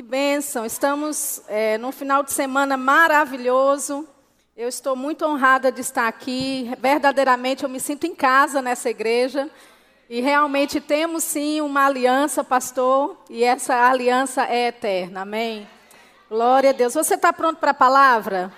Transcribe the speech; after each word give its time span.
Que 0.00 0.06
bênção! 0.06 0.64
Estamos 0.64 1.42
é, 1.46 1.76
num 1.76 1.92
final 1.92 2.22
de 2.22 2.32
semana 2.32 2.74
maravilhoso. 2.74 4.08
Eu 4.56 4.66
estou 4.66 4.96
muito 4.96 5.26
honrada 5.26 5.70
de 5.70 5.82
estar 5.82 6.08
aqui. 6.08 6.72
Verdadeiramente 6.78 7.64
eu 7.64 7.68
me 7.68 7.78
sinto 7.78 8.06
em 8.06 8.14
casa 8.14 8.62
nessa 8.62 8.88
igreja. 8.88 9.50
E 10.08 10.22
realmente 10.22 10.80
temos 10.80 11.22
sim 11.22 11.60
uma 11.60 11.84
aliança, 11.84 12.42
pastor, 12.42 13.22
e 13.28 13.44
essa 13.44 13.74
aliança 13.90 14.46
é 14.46 14.68
eterna. 14.68 15.20
Amém? 15.20 15.68
Glória 16.30 16.70
a 16.70 16.72
Deus. 16.72 16.94
Você 16.94 17.16
está 17.16 17.30
pronto 17.30 17.58
para 17.58 17.72
a 17.72 17.74
palavra? 17.74 18.50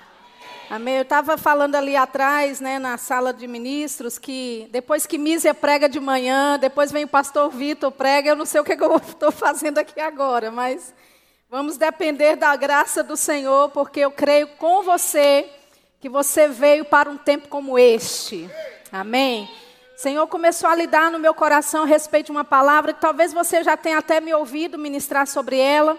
Amém. 0.71 0.95
Eu 0.95 1.03
estava 1.03 1.37
falando 1.37 1.75
ali 1.75 1.97
atrás, 1.97 2.61
né, 2.61 2.79
na 2.79 2.97
sala 2.97 3.33
de 3.33 3.49
ministros, 3.49 4.17
que 4.17 4.69
depois 4.71 5.07
que 5.07 5.19
Mísia 5.19 5.53
prega 5.53 5.89
de 5.89 5.99
manhã, 5.99 6.57
depois 6.57 6.93
vem 6.93 7.03
o 7.03 7.09
pastor 7.09 7.51
Vitor 7.51 7.91
prega, 7.91 8.29
eu 8.29 8.37
não 8.37 8.47
sei 8.47 8.61
o 8.61 8.65
que, 8.65 8.77
que 8.77 8.85
eu 8.85 8.95
estou 9.05 9.33
fazendo 9.33 9.79
aqui 9.79 10.01
agora, 10.01 10.49
mas 10.53 10.95
Vamos 11.53 11.77
depender 11.77 12.35
da 12.35 12.57
graça 12.57 13.03
do 13.03 13.15
Senhor, 13.15 13.69
porque 13.73 14.01
eu 14.01 14.11
creio 14.11 14.49
com 14.57 14.83
você 14.83 15.47
que 16.01 16.09
você 16.09 16.49
veio 16.49 16.83
para 16.83 17.11
um 17.11 17.17
tempo 17.19 17.47
como 17.47 17.79
este. 17.79 18.51
Amém. 18.91 19.51
Senhor 19.95 20.27
começou 20.29 20.71
a 20.71 20.75
lidar 20.75 21.11
no 21.11 21.19
meu 21.19 21.35
coração 21.35 21.83
a 21.83 21.87
respeito 21.87 22.27
de 22.29 22.33
uma 22.33 22.43
palavra 22.43 22.95
que 22.95 23.03
talvez 23.03 23.35
você 23.35 23.63
já 23.63 23.77
tenha 23.77 23.99
até 23.99 24.19
me 24.19 24.33
ouvido 24.33 24.79
ministrar 24.79 25.27
sobre 25.27 25.59
ela, 25.59 25.99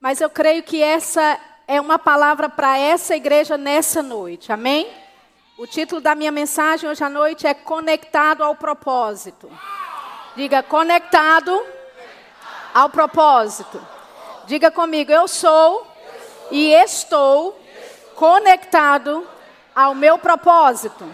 mas 0.00 0.20
eu 0.20 0.28
creio 0.28 0.64
que 0.64 0.82
essa 0.82 1.38
é 1.68 1.80
uma 1.80 1.96
palavra 1.96 2.48
para 2.48 2.76
essa 2.76 3.14
igreja 3.14 3.56
nessa 3.56 4.02
noite. 4.02 4.50
Amém? 4.50 4.90
O 5.56 5.64
título 5.64 6.00
da 6.00 6.16
minha 6.16 6.32
mensagem 6.32 6.90
hoje 6.90 7.04
à 7.04 7.08
noite 7.08 7.46
é 7.46 7.54
Conectado 7.54 8.42
ao 8.42 8.56
Propósito. 8.56 9.48
Diga, 10.34 10.60
conectado 10.60 11.56
ao 12.74 12.90
propósito. 12.90 13.80
Diga 14.48 14.70
comigo, 14.70 15.12
eu 15.12 15.28
sou 15.28 15.86
e 16.50 16.72
estou 16.72 17.60
conectado 18.14 19.28
ao 19.74 19.94
meu 19.94 20.16
propósito. 20.16 21.04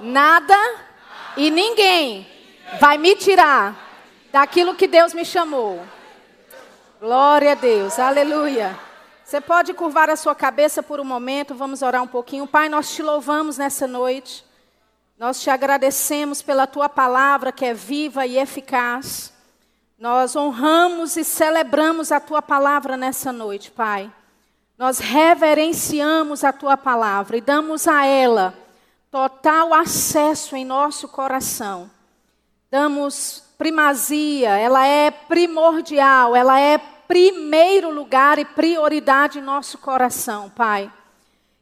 Nada 0.00 0.56
e 1.36 1.50
ninguém 1.50 2.26
vai 2.80 2.96
me 2.96 3.14
tirar 3.14 3.76
daquilo 4.32 4.74
que 4.74 4.86
Deus 4.86 5.12
me 5.12 5.22
chamou. 5.22 5.84
Glória 6.98 7.52
a 7.52 7.54
Deus, 7.54 7.98
aleluia. 7.98 8.74
Você 9.22 9.38
pode 9.38 9.74
curvar 9.74 10.08
a 10.08 10.16
sua 10.16 10.34
cabeça 10.34 10.82
por 10.82 10.98
um 10.98 11.04
momento, 11.04 11.54
vamos 11.54 11.82
orar 11.82 12.02
um 12.02 12.08
pouquinho. 12.08 12.46
Pai, 12.46 12.70
nós 12.70 12.94
te 12.94 13.02
louvamos 13.02 13.58
nessa 13.58 13.86
noite. 13.86 14.42
Nós 15.18 15.42
te 15.42 15.50
agradecemos 15.50 16.40
pela 16.40 16.66
tua 16.66 16.88
palavra 16.88 17.52
que 17.52 17.66
é 17.66 17.74
viva 17.74 18.24
e 18.24 18.38
eficaz. 18.38 19.36
Nós 19.98 20.36
honramos 20.36 21.16
e 21.16 21.24
celebramos 21.24 22.12
a 22.12 22.20
tua 22.20 22.40
palavra 22.40 22.96
nessa 22.96 23.32
noite, 23.32 23.68
Pai. 23.68 24.12
Nós 24.78 25.00
reverenciamos 25.00 26.44
a 26.44 26.52
tua 26.52 26.76
palavra 26.76 27.36
e 27.36 27.40
damos 27.40 27.88
a 27.88 28.06
ela 28.06 28.54
total 29.10 29.74
acesso 29.74 30.54
em 30.54 30.64
nosso 30.64 31.08
coração. 31.08 31.90
Damos 32.70 33.42
primazia, 33.58 34.50
ela 34.50 34.86
é 34.86 35.10
primordial, 35.10 36.36
ela 36.36 36.60
é 36.60 36.78
primeiro 36.78 37.90
lugar 37.90 38.38
e 38.38 38.44
prioridade 38.44 39.40
em 39.40 39.42
nosso 39.42 39.78
coração, 39.78 40.48
Pai. 40.48 40.92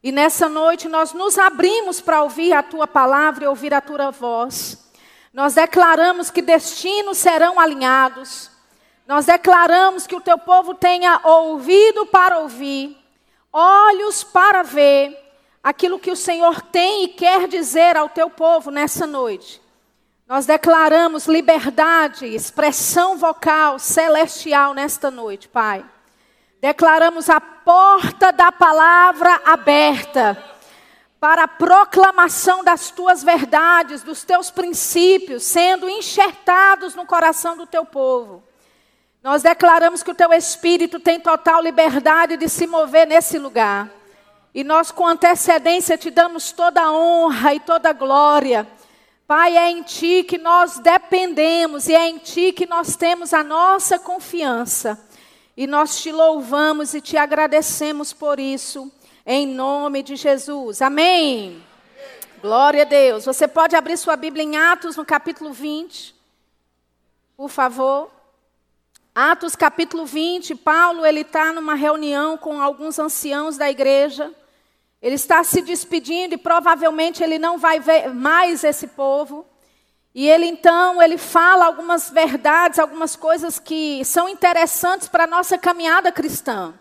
E 0.02 0.12
nessa 0.12 0.46
noite 0.46 0.88
nós 0.88 1.14
nos 1.14 1.38
abrimos 1.38 2.02
para 2.02 2.22
ouvir 2.22 2.52
a 2.52 2.62
tua 2.62 2.86
palavra 2.86 3.44
e 3.44 3.48
ouvir 3.48 3.72
a 3.72 3.80
tua 3.80 4.10
voz. 4.10 4.85
Nós 5.36 5.52
declaramos 5.52 6.30
que 6.30 6.40
destinos 6.40 7.18
serão 7.18 7.60
alinhados. 7.60 8.50
Nós 9.06 9.26
declaramos 9.26 10.06
que 10.06 10.16
o 10.16 10.20
teu 10.20 10.38
povo 10.38 10.72
tenha 10.72 11.20
ouvido 11.22 12.06
para 12.06 12.38
ouvir, 12.38 12.96
olhos 13.52 14.24
para 14.24 14.62
ver 14.62 15.14
aquilo 15.62 15.98
que 15.98 16.10
o 16.10 16.16
Senhor 16.16 16.62
tem 16.62 17.04
e 17.04 17.08
quer 17.08 17.46
dizer 17.48 17.98
ao 17.98 18.08
teu 18.08 18.30
povo 18.30 18.70
nessa 18.70 19.06
noite. 19.06 19.60
Nós 20.26 20.46
declaramos 20.46 21.26
liberdade, 21.26 22.24
expressão 22.24 23.18
vocal 23.18 23.78
celestial 23.78 24.72
nesta 24.72 25.10
noite, 25.10 25.48
Pai. 25.48 25.84
Declaramos 26.62 27.28
a 27.28 27.42
porta 27.42 28.32
da 28.32 28.50
palavra 28.50 29.42
aberta 29.44 30.55
para 31.26 31.42
a 31.42 31.48
proclamação 31.48 32.62
das 32.62 32.92
tuas 32.92 33.24
verdades, 33.24 34.04
dos 34.04 34.22
teus 34.22 34.48
princípios, 34.48 35.42
sendo 35.42 35.90
enxertados 35.90 36.94
no 36.94 37.04
coração 37.04 37.56
do 37.56 37.66
teu 37.66 37.84
povo. 37.84 38.44
Nós 39.24 39.42
declaramos 39.42 40.04
que 40.04 40.10
o 40.12 40.14
teu 40.14 40.32
espírito 40.32 41.00
tem 41.00 41.18
total 41.18 41.60
liberdade 41.60 42.36
de 42.36 42.48
se 42.48 42.64
mover 42.68 43.08
nesse 43.08 43.40
lugar. 43.40 43.90
E 44.54 44.62
nós, 44.62 44.92
com 44.92 45.04
antecedência, 45.04 45.98
te 45.98 46.12
damos 46.12 46.52
toda 46.52 46.80
a 46.80 46.92
honra 46.92 47.54
e 47.54 47.58
toda 47.58 47.90
a 47.90 47.92
glória. 47.92 48.64
Pai, 49.26 49.56
é 49.56 49.68
em 49.68 49.82
ti 49.82 50.22
que 50.22 50.38
nós 50.38 50.78
dependemos 50.78 51.88
e 51.88 51.94
é 51.96 52.08
em 52.08 52.18
ti 52.18 52.52
que 52.52 52.66
nós 52.66 52.94
temos 52.94 53.34
a 53.34 53.42
nossa 53.42 53.98
confiança. 53.98 54.96
E 55.56 55.66
nós 55.66 56.00
te 56.00 56.12
louvamos 56.12 56.94
e 56.94 57.00
te 57.00 57.16
agradecemos 57.16 58.12
por 58.12 58.38
isso 58.38 58.92
em 59.26 59.44
nome 59.44 60.04
de 60.04 60.14
Jesus. 60.14 60.80
Amém. 60.80 61.60
Glória 62.40 62.82
a 62.82 62.84
Deus. 62.84 63.24
Você 63.24 63.48
pode 63.48 63.74
abrir 63.74 63.96
sua 63.96 64.14
Bíblia 64.14 64.44
em 64.44 64.56
Atos, 64.56 64.96
no 64.96 65.04
capítulo 65.04 65.52
20. 65.52 66.14
Por 67.36 67.50
favor. 67.50 68.08
Atos, 69.12 69.56
capítulo 69.56 70.06
20. 70.06 70.54
Paulo, 70.54 71.04
ele 71.04 71.22
está 71.22 71.52
numa 71.52 71.74
reunião 71.74 72.38
com 72.38 72.62
alguns 72.62 73.00
anciãos 73.00 73.56
da 73.56 73.68
igreja. 73.68 74.32
Ele 75.02 75.16
está 75.16 75.42
se 75.42 75.60
despedindo 75.60 76.34
e 76.34 76.38
provavelmente 76.38 77.22
ele 77.22 77.38
não 77.38 77.58
vai 77.58 77.80
ver 77.80 78.14
mais 78.14 78.62
esse 78.62 78.86
povo. 78.86 79.44
E 80.14 80.28
ele 80.28 80.46
então, 80.46 81.02
ele 81.02 81.18
fala 81.18 81.66
algumas 81.66 82.10
verdades, 82.10 82.78
algumas 82.78 83.16
coisas 83.16 83.58
que 83.58 84.04
são 84.04 84.28
interessantes 84.28 85.08
para 85.08 85.24
a 85.24 85.26
nossa 85.26 85.58
caminhada 85.58 86.12
cristã. 86.12 86.72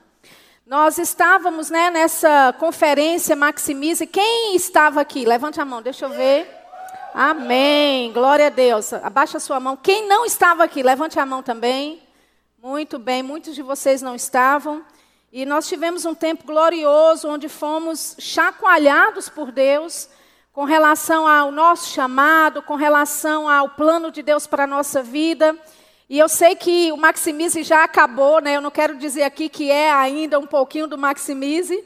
Nós 0.65 0.97
estávamos 0.97 1.69
né, 1.69 1.91
nessa 1.91 2.51
conferência 2.57 3.35
Maximize. 3.35 4.07
Quem 4.07 4.55
estava 4.55 4.99
aqui? 4.99 5.23
Levante 5.23 5.61
a 5.61 5.65
mão, 5.65 5.79
deixa 5.79 6.05
eu 6.05 6.09
ver. 6.09 6.49
Amém. 7.13 8.11
Glória 8.11 8.47
a 8.47 8.49
Deus. 8.49 8.91
Abaixa 8.91 9.37
a 9.37 9.39
sua 9.39 9.59
mão. 9.59 9.77
Quem 9.77 10.07
não 10.07 10.25
estava 10.25 10.63
aqui? 10.63 10.81
Levante 10.81 11.19
a 11.19 11.25
mão 11.25 11.43
também. 11.43 12.01
Muito 12.59 12.97
bem, 12.97 13.21
muitos 13.21 13.53
de 13.53 13.61
vocês 13.61 14.01
não 14.01 14.15
estavam. 14.15 14.83
E 15.31 15.45
nós 15.45 15.67
tivemos 15.67 16.03
um 16.03 16.15
tempo 16.15 16.47
glorioso 16.47 17.29
onde 17.29 17.47
fomos 17.47 18.15
chacoalhados 18.17 19.29
por 19.29 19.51
Deus 19.51 20.09
com 20.51 20.63
relação 20.63 21.27
ao 21.27 21.51
nosso 21.51 21.91
chamado, 21.91 22.63
com 22.63 22.73
relação 22.73 23.47
ao 23.47 23.69
plano 23.69 24.09
de 24.09 24.23
Deus 24.23 24.47
para 24.47 24.63
a 24.63 24.67
nossa 24.67 25.03
vida. 25.03 25.55
E 26.07 26.19
eu 26.19 26.29
sei 26.29 26.55
que 26.55 26.91
o 26.91 26.97
Maximize 26.97 27.63
já 27.63 27.83
acabou, 27.83 28.39
né? 28.39 28.55
Eu 28.55 28.61
não 28.61 28.69
quero 28.69 28.95
dizer 28.95 29.23
aqui 29.23 29.49
que 29.49 29.71
é 29.71 29.91
ainda 29.91 30.37
um 30.39 30.45
pouquinho 30.45 30.85
do 30.85 30.97
Maximize, 30.97 31.83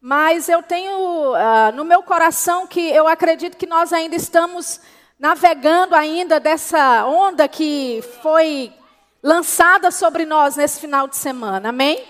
mas 0.00 0.48
eu 0.48 0.62
tenho 0.62 1.32
uh, 1.32 1.74
no 1.74 1.84
meu 1.84 2.00
coração 2.02 2.66
que 2.66 2.80
eu 2.90 3.08
acredito 3.08 3.56
que 3.56 3.66
nós 3.66 3.92
ainda 3.92 4.14
estamos 4.14 4.80
navegando 5.18 5.96
ainda 5.96 6.38
dessa 6.38 7.04
onda 7.06 7.48
que 7.48 8.04
foi 8.22 8.72
lançada 9.20 9.90
sobre 9.90 10.24
nós 10.24 10.54
nesse 10.54 10.78
final 10.78 11.08
de 11.08 11.16
semana. 11.16 11.70
Amém? 11.70 12.04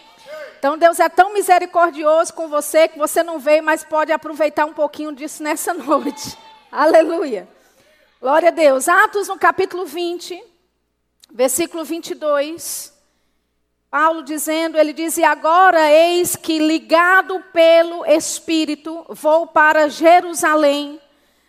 Então 0.59 0.77
Deus 0.77 1.01
é 1.01 1.09
tão 1.09 1.33
misericordioso 1.33 2.35
com 2.35 2.49
você 2.49 2.87
que 2.87 2.99
você 2.99 3.23
não 3.23 3.39
veio, 3.39 3.63
mas 3.63 3.83
pode 3.83 4.13
aproveitar 4.13 4.67
um 4.67 4.75
pouquinho 4.75 5.13
disso 5.13 5.43
nessa 5.43 5.73
noite. 5.75 6.37
Aleluia. 6.71 7.49
Glória 8.21 8.49
a 8.49 8.53
Deus. 8.53 8.89
Atos 8.89 9.29
no 9.29 9.39
capítulo 9.39 9.87
20. 9.87 10.56
Versículo 11.33 11.85
22. 11.85 12.97
Paulo 13.91 14.23
dizendo, 14.23 14.79
ele 14.79 14.93
diz: 14.93 15.17
E 15.17 15.25
agora 15.25 15.91
eis 15.91 16.37
que, 16.37 16.59
ligado 16.59 17.43
pelo 17.53 18.05
Espírito, 18.05 19.07
vou 19.09 19.47
para 19.47 19.89
Jerusalém, 19.89 21.01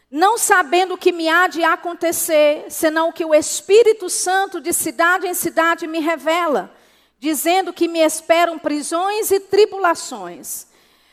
não 0.09 0.37
sabendo 0.37 0.93
o 0.93 0.97
que 0.97 1.11
me 1.11 1.27
há 1.27 1.47
de 1.47 1.63
acontecer, 1.63 2.65
senão 2.69 3.11
que 3.11 3.25
o 3.25 3.35
Espírito 3.35 4.09
Santo 4.09 4.61
de 4.61 4.71
cidade 4.71 5.27
em 5.27 5.33
cidade 5.33 5.87
me 5.87 5.99
revela, 5.99 6.71
dizendo 7.19 7.73
que 7.73 7.87
me 7.87 7.99
esperam 7.99 8.57
prisões 8.57 9.31
e 9.31 9.39
tribulações. 9.39 10.67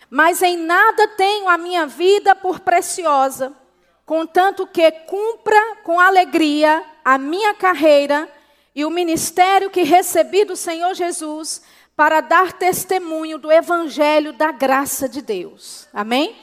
Mas 0.08 0.43
em 0.43 0.56
nada 0.56 1.08
tenho 1.08 1.49
a 1.49 1.58
minha 1.58 1.87
vida 1.87 2.37
por 2.37 2.61
preciosa, 2.61 3.52
contanto 4.06 4.66
que 4.66 4.88
cumpra 4.93 5.78
com 5.82 5.99
alegria 5.99 6.84
a 7.05 7.19
minha 7.19 7.55
carreira 7.55 8.28
e 8.75 8.85
o 8.85 8.91
ministério 8.91 9.71
que 9.71 9.82
recebi 9.82 10.44
do 10.44 10.56
Senhor 10.56 10.94
Jesus 10.94 11.62
para 11.97 12.21
dar 12.21 12.53
testemunho 12.55 13.38
do 13.38 13.53
evangelho 13.53 14.32
da 14.32 14.50
graça 14.50 15.09
de 15.09 15.23
Deus. 15.23 15.87
Amém? 15.93 16.35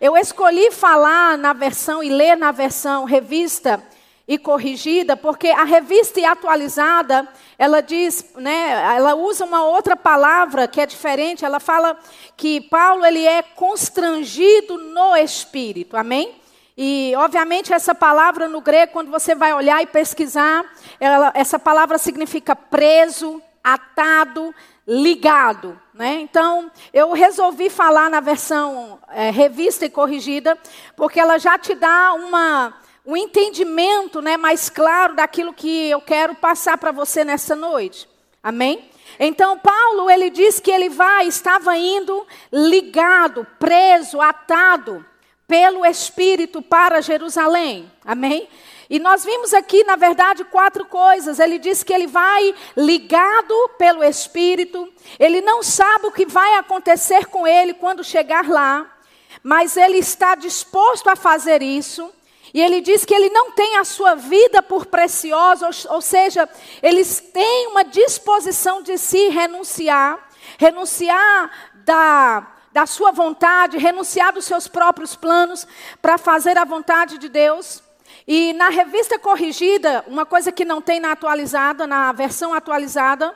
Eu 0.00 0.16
escolhi 0.16 0.70
falar 0.70 1.38
na 1.38 1.52
versão 1.52 2.02
e 2.02 2.10
ler 2.10 2.36
na 2.36 2.52
versão 2.52 3.04
revista 3.04 3.82
e 4.28 4.36
corrigida, 4.36 5.16
porque 5.16 5.48
a 5.48 5.64
revista 5.64 6.20
e 6.20 6.24
atualizada, 6.26 7.26
ela 7.58 7.80
diz, 7.80 8.32
né, 8.36 8.94
ela 8.94 9.14
usa 9.14 9.46
uma 9.46 9.64
outra 9.64 9.96
palavra 9.96 10.68
que 10.68 10.82
é 10.82 10.84
diferente, 10.84 11.46
ela 11.46 11.58
fala 11.58 11.98
que 12.36 12.60
Paulo 12.60 13.06
ele 13.06 13.24
é 13.24 13.42
constrangido 13.42 14.76
no 14.76 15.16
espírito. 15.16 15.96
Amém? 15.96 16.34
E, 16.80 17.12
obviamente, 17.16 17.72
essa 17.72 17.92
palavra 17.92 18.48
no 18.48 18.60
grego, 18.60 18.92
quando 18.92 19.10
você 19.10 19.34
vai 19.34 19.52
olhar 19.52 19.82
e 19.82 19.86
pesquisar, 19.86 20.64
ela, 21.00 21.32
essa 21.34 21.58
palavra 21.58 21.98
significa 21.98 22.54
preso, 22.54 23.42
atado, 23.64 24.54
ligado. 24.86 25.76
Né? 25.92 26.20
Então, 26.20 26.70
eu 26.94 27.10
resolvi 27.14 27.68
falar 27.68 28.08
na 28.08 28.20
versão 28.20 29.00
é, 29.08 29.28
revista 29.28 29.86
e 29.86 29.90
corrigida, 29.90 30.56
porque 30.94 31.18
ela 31.18 31.36
já 31.36 31.58
te 31.58 31.74
dá 31.74 32.14
uma, 32.14 32.72
um 33.04 33.16
entendimento 33.16 34.22
né, 34.22 34.36
mais 34.36 34.70
claro 34.70 35.16
daquilo 35.16 35.52
que 35.52 35.90
eu 35.90 36.00
quero 36.00 36.36
passar 36.36 36.78
para 36.78 36.92
você 36.92 37.24
nessa 37.24 37.56
noite. 37.56 38.08
Amém? 38.40 38.88
Então, 39.18 39.58
Paulo, 39.58 40.08
ele 40.08 40.30
diz 40.30 40.60
que 40.60 40.70
ele 40.70 40.88
vai, 40.88 41.26
estava 41.26 41.76
indo 41.76 42.24
ligado, 42.52 43.44
preso, 43.58 44.20
atado 44.20 45.04
pelo 45.48 45.84
Espírito 45.86 46.60
para 46.60 47.00
Jerusalém. 47.00 47.90
Amém? 48.04 48.46
E 48.90 48.98
nós 48.98 49.24
vimos 49.24 49.52
aqui, 49.54 49.82
na 49.84 49.96
verdade, 49.96 50.44
quatro 50.44 50.84
coisas. 50.84 51.40
Ele 51.40 51.58
diz 51.58 51.82
que 51.82 51.92
ele 51.92 52.06
vai 52.06 52.54
ligado 52.76 53.54
pelo 53.78 54.04
Espírito, 54.04 54.92
ele 55.18 55.40
não 55.40 55.62
sabe 55.62 56.06
o 56.06 56.12
que 56.12 56.26
vai 56.26 56.56
acontecer 56.56 57.26
com 57.26 57.46
ele 57.46 57.72
quando 57.74 58.04
chegar 58.04 58.48
lá, 58.48 58.94
mas 59.42 59.76
ele 59.76 59.98
está 59.98 60.34
disposto 60.34 61.08
a 61.08 61.16
fazer 61.16 61.62
isso. 61.62 62.12
E 62.52 62.62
ele 62.62 62.80
diz 62.80 63.04
que 63.04 63.14
ele 63.14 63.28
não 63.28 63.50
tem 63.52 63.76
a 63.76 63.84
sua 63.84 64.14
vida 64.14 64.62
por 64.62 64.86
preciosa, 64.86 65.66
ou, 65.66 65.94
ou 65.96 66.00
seja, 66.00 66.48
eles 66.82 67.20
têm 67.20 67.68
uma 67.68 67.84
disposição 67.84 68.82
de 68.82 68.96
se 68.96 69.28
renunciar, 69.28 70.30
renunciar 70.58 71.50
da 71.74 72.57
da 72.78 72.86
sua 72.86 73.10
vontade, 73.10 73.76
renunciar 73.76 74.32
dos 74.32 74.44
seus 74.44 74.68
próprios 74.68 75.16
planos 75.16 75.66
para 76.00 76.16
fazer 76.16 76.56
a 76.56 76.64
vontade 76.64 77.18
de 77.18 77.28
Deus. 77.28 77.82
E 78.24 78.52
na 78.52 78.68
revista 78.68 79.18
corrigida, 79.18 80.04
uma 80.06 80.24
coisa 80.24 80.52
que 80.52 80.64
não 80.64 80.80
tem 80.80 81.00
na 81.00 81.10
atualizada, 81.10 81.88
na 81.88 82.12
versão 82.12 82.54
atualizada, 82.54 83.34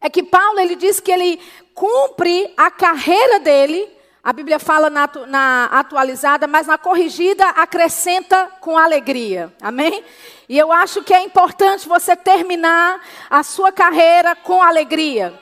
é 0.00 0.10
que 0.10 0.24
Paulo 0.24 0.58
ele 0.58 0.74
diz 0.74 0.98
que 0.98 1.12
ele 1.12 1.40
cumpre 1.76 2.52
a 2.56 2.72
carreira 2.72 3.38
dele. 3.38 3.88
A 4.20 4.32
Bíblia 4.32 4.58
fala 4.58 4.90
na, 4.90 5.08
na 5.28 5.66
atualizada, 5.66 6.48
mas 6.48 6.66
na 6.66 6.76
corrigida 6.76 7.50
acrescenta 7.50 8.50
com 8.60 8.76
alegria. 8.76 9.54
Amém? 9.62 10.02
E 10.48 10.58
eu 10.58 10.72
acho 10.72 11.04
que 11.04 11.14
é 11.14 11.22
importante 11.22 11.88
você 11.88 12.16
terminar 12.16 13.00
a 13.30 13.44
sua 13.44 13.70
carreira 13.70 14.34
com 14.34 14.60
alegria. 14.60 15.38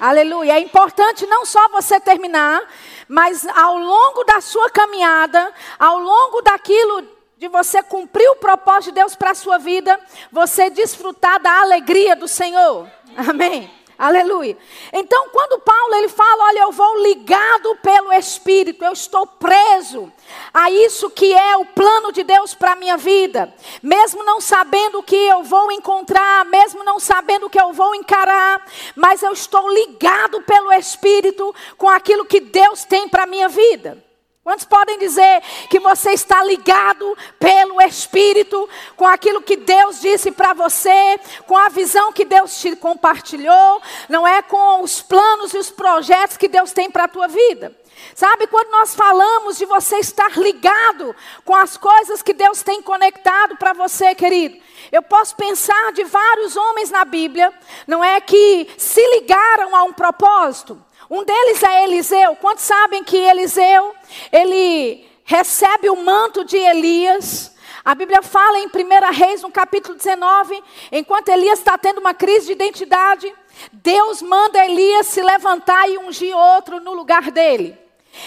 Aleluia. 0.00 0.52
É 0.52 0.60
importante 0.60 1.26
não 1.26 1.44
só 1.44 1.68
você 1.68 1.98
terminar, 2.00 2.62
mas 3.08 3.46
ao 3.46 3.78
longo 3.78 4.24
da 4.24 4.40
sua 4.40 4.70
caminhada, 4.70 5.52
ao 5.78 5.98
longo 5.98 6.42
daquilo 6.42 7.06
de 7.38 7.48
você 7.48 7.82
cumprir 7.82 8.28
o 8.30 8.36
propósito 8.36 8.86
de 8.86 9.00
Deus 9.00 9.14
para 9.14 9.32
a 9.32 9.34
sua 9.34 9.58
vida, 9.58 9.98
você 10.32 10.70
desfrutar 10.70 11.40
da 11.40 11.60
alegria 11.60 12.16
do 12.16 12.26
Senhor. 12.26 12.88
Amém. 13.16 13.70
Aleluia. 13.98 14.56
Então, 14.92 15.28
quando 15.30 15.58
Paulo 15.60 15.94
ele 15.94 16.08
fala, 16.08 16.44
olha, 16.44 16.58
eu 16.60 16.72
vou 16.72 17.02
ligado 17.02 17.76
pelo 17.82 18.12
Espírito, 18.12 18.84
eu 18.84 18.92
estou 18.92 19.26
preso 19.26 20.12
a 20.52 20.70
isso 20.70 21.08
que 21.08 21.32
é 21.32 21.56
o 21.56 21.64
plano 21.64 22.12
de 22.12 22.22
Deus 22.22 22.54
para 22.54 22.72
a 22.72 22.76
minha 22.76 22.98
vida, 22.98 23.54
mesmo 23.82 24.22
não 24.22 24.40
sabendo 24.40 24.98
o 24.98 25.02
que 25.02 25.16
eu 25.16 25.42
vou 25.42 25.72
encontrar, 25.72 26.44
mesmo 26.44 26.84
não 26.84 27.00
sabendo 27.00 27.46
o 27.46 27.50
que 27.50 27.60
eu 27.60 27.72
vou 27.72 27.94
encarar, 27.94 28.66
mas 28.94 29.22
eu 29.22 29.32
estou 29.32 29.72
ligado 29.72 30.42
pelo 30.42 30.72
Espírito 30.72 31.54
com 31.78 31.88
aquilo 31.88 32.26
que 32.26 32.40
Deus 32.40 32.84
tem 32.84 33.08
para 33.08 33.22
a 33.22 33.26
minha 33.26 33.48
vida. 33.48 34.05
Quantos 34.46 34.64
podem 34.64 34.96
dizer 35.00 35.42
que 35.68 35.80
você 35.80 36.12
está 36.12 36.44
ligado 36.44 37.18
pelo 37.36 37.82
Espírito 37.82 38.68
com 38.94 39.04
aquilo 39.04 39.42
que 39.42 39.56
Deus 39.56 40.00
disse 40.00 40.30
para 40.30 40.52
você, 40.54 41.18
com 41.48 41.56
a 41.56 41.68
visão 41.68 42.12
que 42.12 42.24
Deus 42.24 42.60
te 42.60 42.76
compartilhou, 42.76 43.82
não 44.08 44.24
é 44.24 44.40
com 44.42 44.84
os 44.84 45.02
planos 45.02 45.52
e 45.52 45.58
os 45.58 45.72
projetos 45.72 46.36
que 46.36 46.46
Deus 46.46 46.70
tem 46.70 46.88
para 46.88 47.06
a 47.06 47.08
tua 47.08 47.26
vida? 47.26 47.76
Sabe, 48.14 48.46
quando 48.46 48.70
nós 48.70 48.94
falamos 48.94 49.58
de 49.58 49.66
você 49.66 49.96
estar 49.96 50.38
ligado 50.38 51.16
com 51.44 51.56
as 51.56 51.76
coisas 51.76 52.22
que 52.22 52.32
Deus 52.32 52.62
tem 52.62 52.80
conectado 52.80 53.56
para 53.56 53.72
você, 53.72 54.14
querido, 54.14 54.56
eu 54.92 55.02
posso 55.02 55.34
pensar 55.34 55.90
de 55.90 56.04
vários 56.04 56.56
homens 56.56 56.88
na 56.88 57.04
Bíblia, 57.04 57.52
não 57.84 58.04
é 58.04 58.20
que 58.20 58.68
se 58.78 59.04
ligaram 59.18 59.74
a 59.74 59.82
um 59.82 59.92
propósito. 59.92 60.85
Um 61.08 61.24
deles 61.24 61.62
é 61.62 61.84
Eliseu. 61.84 62.36
Quantos 62.36 62.64
sabem 62.64 63.04
que 63.04 63.16
Eliseu, 63.16 63.94
ele 64.32 65.08
recebe 65.24 65.88
o 65.88 65.96
manto 65.96 66.44
de 66.44 66.56
Elias? 66.56 67.54
A 67.84 67.94
Bíblia 67.94 68.22
fala 68.22 68.58
em 68.58 68.66
1 68.66 68.70
Reis, 69.12 69.42
no 69.42 69.50
capítulo 69.50 69.94
19, 69.94 70.62
enquanto 70.90 71.28
Elias 71.28 71.60
está 71.60 71.78
tendo 71.78 71.98
uma 71.98 72.12
crise 72.12 72.46
de 72.46 72.52
identidade, 72.52 73.32
Deus 73.72 74.20
manda 74.20 74.64
Elias 74.64 75.06
se 75.06 75.22
levantar 75.22 75.88
e 75.88 75.96
ungir 75.98 76.36
outro 76.36 76.80
no 76.80 76.92
lugar 76.92 77.30
dele. 77.30 77.78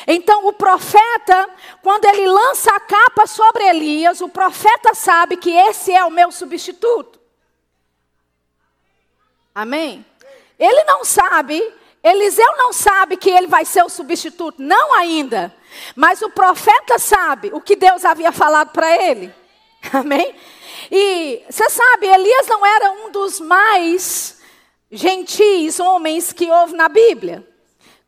Então, 0.08 0.48
o 0.48 0.54
profeta, 0.54 1.50
quando 1.82 2.06
ele 2.06 2.28
lança 2.28 2.72
a 2.74 2.80
capa 2.80 3.28
sobre 3.28 3.64
Elias, 3.64 4.22
o 4.22 4.30
profeta 4.30 4.94
sabe 4.94 5.36
que 5.36 5.52
esse 5.52 5.92
é 5.92 6.06
o 6.06 6.12
meu 6.12 6.32
substituto. 6.32 7.20
Amém? 9.54 10.06
Ele 10.58 10.84
não 10.86 11.04
sabe 11.04 11.62
Eliseu 12.04 12.58
não 12.58 12.72
sabe 12.72 13.18
que 13.18 13.30
ele 13.30 13.48
vai 13.48 13.66
ser 13.66 13.84
o 13.84 13.90
substituto, 13.90 14.62
não 14.62 14.94
ainda. 14.94 15.54
Mas 15.96 16.22
o 16.22 16.30
profeta 16.30 16.98
sabe 16.98 17.52
o 17.54 17.62
que 17.62 17.76
Deus 17.76 18.06
havia 18.06 18.32
falado 18.32 18.72
para 18.72 18.96
ele. 18.96 19.34
Amém? 19.92 20.34
E 20.92 21.44
você 21.50 21.70
sabe, 21.70 22.08
Elias 22.08 22.48
não 22.48 22.66
era 22.66 22.92
um 22.92 23.12
dos 23.12 23.40
mais 23.40 24.40
gentis 24.92 25.80
homens 25.80 26.34
que 26.34 26.50
houve 26.50 26.76
na 26.76 26.90
Bíblia. 26.90 27.46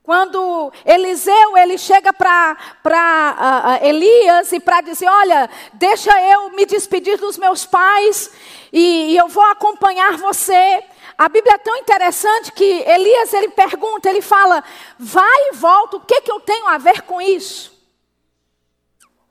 Quando 0.03 0.73
Eliseu 0.83 1.57
ele 1.57 1.77
chega 1.77 2.11
para 2.11 2.57
uh, 2.83 3.83
uh, 3.83 3.87
Elias 3.87 4.51
e 4.51 4.59
para 4.59 4.81
dizer, 4.81 5.07
olha, 5.07 5.49
deixa 5.73 6.11
eu 6.23 6.49
me 6.49 6.65
despedir 6.65 7.19
dos 7.19 7.37
meus 7.37 7.67
pais 7.67 8.31
e, 8.73 9.13
e 9.13 9.17
eu 9.17 9.27
vou 9.27 9.43
acompanhar 9.43 10.17
você. 10.17 10.83
A 11.17 11.29
Bíblia 11.29 11.55
é 11.55 11.57
tão 11.57 11.75
interessante 11.77 12.51
que 12.51 12.63
Elias 12.63 13.33
ele 13.33 13.49
pergunta, 13.49 14.09
ele 14.09 14.21
fala: 14.21 14.63
vai 14.97 15.49
e 15.49 15.55
volta, 15.55 15.97
o 15.97 16.01
que, 16.01 16.21
que 16.21 16.31
eu 16.31 16.39
tenho 16.39 16.67
a 16.67 16.77
ver 16.77 17.01
com 17.03 17.21
isso? 17.21 17.71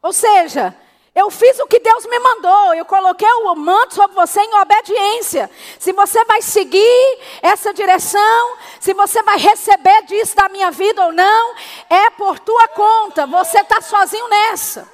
Ou 0.02 0.12
seja, 0.12 0.76
eu 1.14 1.30
fiz 1.30 1.58
o 1.58 1.66
que 1.66 1.80
Deus 1.80 2.06
me 2.06 2.18
mandou, 2.18 2.74
eu 2.74 2.84
coloquei 2.84 3.28
o 3.28 3.54
manto 3.54 3.94
sobre 3.94 4.14
você 4.14 4.40
em 4.40 4.54
obediência. 4.54 5.50
Se 5.78 5.92
você 5.92 6.24
vai 6.24 6.40
seguir 6.40 7.18
essa 7.42 7.74
direção, 7.74 8.56
se 8.78 8.94
você 8.94 9.22
vai 9.22 9.36
receber 9.36 10.02
disso 10.02 10.36
da 10.36 10.48
minha 10.48 10.70
vida 10.70 11.04
ou 11.04 11.12
não, 11.12 11.54
é 11.88 12.10
por 12.10 12.38
tua 12.38 12.68
conta, 12.68 13.26
você 13.26 13.60
está 13.60 13.80
sozinho 13.80 14.28
nessa. 14.28 14.88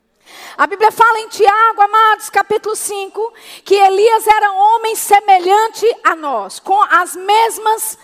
A 0.56 0.66
Bíblia 0.66 0.90
fala 0.90 1.20
em 1.20 1.28
Tiago, 1.28 1.80
amados, 1.82 2.30
capítulo 2.30 2.74
5, 2.74 3.32
que 3.64 3.74
Elias 3.74 4.26
era 4.26 4.50
um 4.52 4.56
homem 4.56 4.96
semelhante 4.96 5.86
a 6.02 6.16
nós, 6.16 6.58
com 6.58 6.82
as 6.82 7.14
mesmas 7.14 7.98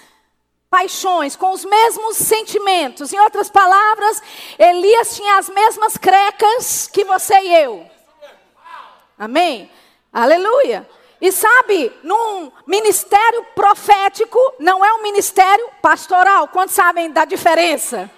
paixões, 0.70 1.36
com 1.36 1.52
os 1.52 1.64
mesmos 1.64 2.16
sentimentos. 2.16 3.12
Em 3.12 3.18
outras 3.20 3.48
palavras, 3.48 4.22
Elias 4.58 5.16
tinha 5.16 5.38
as 5.38 5.48
mesmas 5.48 5.96
crecas 5.96 6.88
que 6.92 7.04
você 7.04 7.34
e 7.40 7.54
eu. 7.62 7.86
Amém? 9.18 9.70
Aleluia. 10.12 10.88
E 11.20 11.32
sabe, 11.32 11.92
num 12.02 12.52
ministério 12.66 13.44
profético, 13.54 14.38
não 14.58 14.84
é 14.84 14.92
um 14.94 15.02
ministério 15.02 15.68
pastoral. 15.80 16.48
Quantos 16.48 16.74
sabem 16.74 17.10
da 17.10 17.24
diferença? 17.24 18.10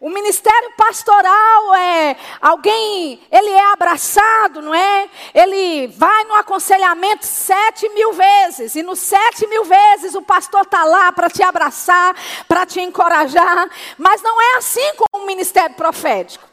O 0.00 0.08
ministério 0.08 0.72
pastoral 0.78 1.74
é 1.74 2.16
alguém, 2.40 3.20
ele 3.30 3.50
é 3.50 3.70
abraçado, 3.70 4.62
não 4.62 4.74
é? 4.74 5.10
Ele 5.34 5.88
vai 5.88 6.24
no 6.24 6.36
aconselhamento 6.36 7.26
sete 7.26 7.86
mil 7.90 8.14
vezes, 8.14 8.76
e 8.76 8.82
nos 8.82 8.98
sete 8.98 9.46
mil 9.46 9.62
vezes 9.62 10.14
o 10.14 10.22
pastor 10.22 10.62
está 10.62 10.84
lá 10.84 11.12
para 11.12 11.28
te 11.28 11.42
abraçar, 11.42 12.16
para 12.48 12.64
te 12.64 12.80
encorajar, 12.80 13.68
mas 13.98 14.22
não 14.22 14.40
é 14.40 14.56
assim 14.56 14.94
com 14.96 15.18
o 15.18 15.26
ministério 15.26 15.76
profético. 15.76 16.48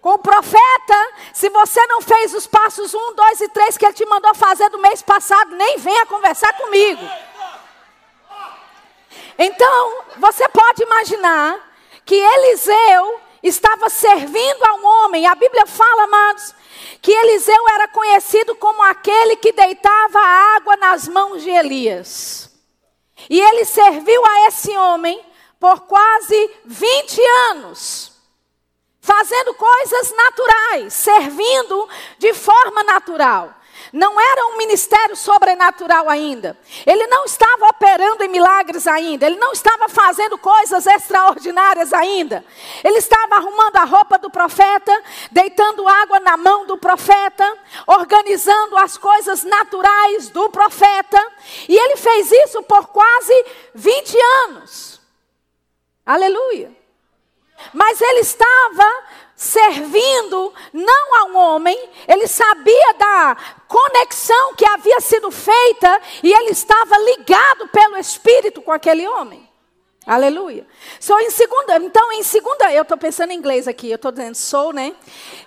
Com 0.00 0.14
o 0.14 0.18
profeta, 0.18 1.12
se 1.32 1.48
você 1.50 1.86
não 1.86 2.00
fez 2.02 2.34
os 2.34 2.44
passos 2.44 2.92
um, 2.92 3.14
dois 3.14 3.40
e 3.40 3.48
três 3.50 3.78
que 3.78 3.86
ele 3.86 3.94
te 3.94 4.04
mandou 4.04 4.34
fazer 4.34 4.68
do 4.70 4.80
mês 4.80 5.00
passado, 5.00 5.54
nem 5.54 5.78
venha 5.78 6.06
conversar 6.06 6.52
comigo. 6.54 7.08
Então, 9.38 10.02
você 10.16 10.48
pode 10.48 10.82
imaginar 10.82 11.73
que 12.04 12.14
Eliseu 12.14 13.20
estava 13.42 13.88
servindo 13.88 14.64
a 14.64 14.74
um 14.74 14.86
homem. 14.86 15.26
A 15.26 15.34
Bíblia 15.34 15.66
fala, 15.66 16.04
amados, 16.04 16.54
que 17.00 17.12
Eliseu 17.12 17.68
era 17.70 17.88
conhecido 17.88 18.54
como 18.56 18.82
aquele 18.82 19.36
que 19.36 19.52
deitava 19.52 20.18
água 20.18 20.76
nas 20.76 21.08
mãos 21.08 21.42
de 21.42 21.50
Elias. 21.50 22.50
E 23.28 23.40
ele 23.40 23.64
serviu 23.64 24.24
a 24.24 24.48
esse 24.48 24.76
homem 24.76 25.24
por 25.58 25.80
quase 25.82 26.50
20 26.64 27.20
anos, 27.50 28.12
fazendo 29.00 29.54
coisas 29.54 30.14
naturais, 30.16 30.92
servindo 30.92 31.88
de 32.18 32.34
forma 32.34 32.82
natural. 32.82 33.54
Não 33.92 34.20
era 34.20 34.46
um 34.48 34.56
ministério 34.56 35.16
sobrenatural 35.16 36.08
ainda. 36.08 36.56
Ele 36.86 37.06
não 37.06 37.24
estava 37.24 37.66
operando 37.66 38.24
em 38.24 38.28
milagres 38.28 38.86
ainda. 38.86 39.26
Ele 39.26 39.36
não 39.36 39.52
estava 39.52 39.88
fazendo 39.88 40.38
coisas 40.38 40.86
extraordinárias 40.86 41.92
ainda. 41.92 42.44
Ele 42.82 42.98
estava 42.98 43.36
arrumando 43.36 43.76
a 43.76 43.84
roupa 43.84 44.18
do 44.18 44.30
profeta, 44.30 44.92
deitando 45.30 45.88
água 45.88 46.20
na 46.20 46.36
mão 46.36 46.66
do 46.66 46.76
profeta, 46.76 47.58
organizando 47.86 48.76
as 48.76 48.98
coisas 48.98 49.44
naturais 49.44 50.28
do 50.28 50.50
profeta. 50.50 51.32
E 51.68 51.76
ele 51.76 51.96
fez 51.96 52.30
isso 52.30 52.62
por 52.62 52.88
quase 52.88 53.44
20 53.74 54.16
anos. 54.46 55.00
Aleluia. 56.04 56.70
Mas 57.72 58.00
ele 58.00 58.20
estava 58.20 58.84
servindo 59.36 60.52
não 60.72 61.16
a 61.18 61.24
um 61.24 61.36
homem, 61.36 61.78
ele 62.06 62.26
sabia 62.26 62.94
da 62.94 63.36
conexão 63.66 64.54
que 64.54 64.66
havia 64.66 65.00
sido 65.00 65.30
feita 65.30 66.00
e 66.22 66.32
ele 66.32 66.50
estava 66.50 66.96
ligado 66.98 67.68
pelo 67.68 67.96
Espírito 67.96 68.62
com 68.62 68.72
aquele 68.72 69.06
homem. 69.06 69.48
Aleluia. 70.06 70.66
Em 71.22 71.30
segunda, 71.30 71.78
então, 71.78 72.12
em 72.12 72.22
segunda, 72.22 72.70
eu 72.72 72.82
estou 72.82 72.96
pensando 72.96 73.32
em 73.32 73.36
inglês 73.36 73.66
aqui, 73.66 73.90
eu 73.90 73.96
estou 73.96 74.12
dizendo 74.12 74.34
sou, 74.34 74.72
né? 74.72 74.94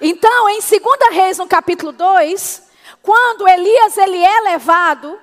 Então, 0.02 0.50
em 0.50 0.62
segunda 0.62 1.12
reis, 1.12 1.38
no 1.38 1.48
capítulo 1.48 1.92
2, 1.92 2.64
quando 3.04 3.48
Elias 3.48 3.98
ele 3.98 4.18
é 4.18 4.42
levado 4.42 5.20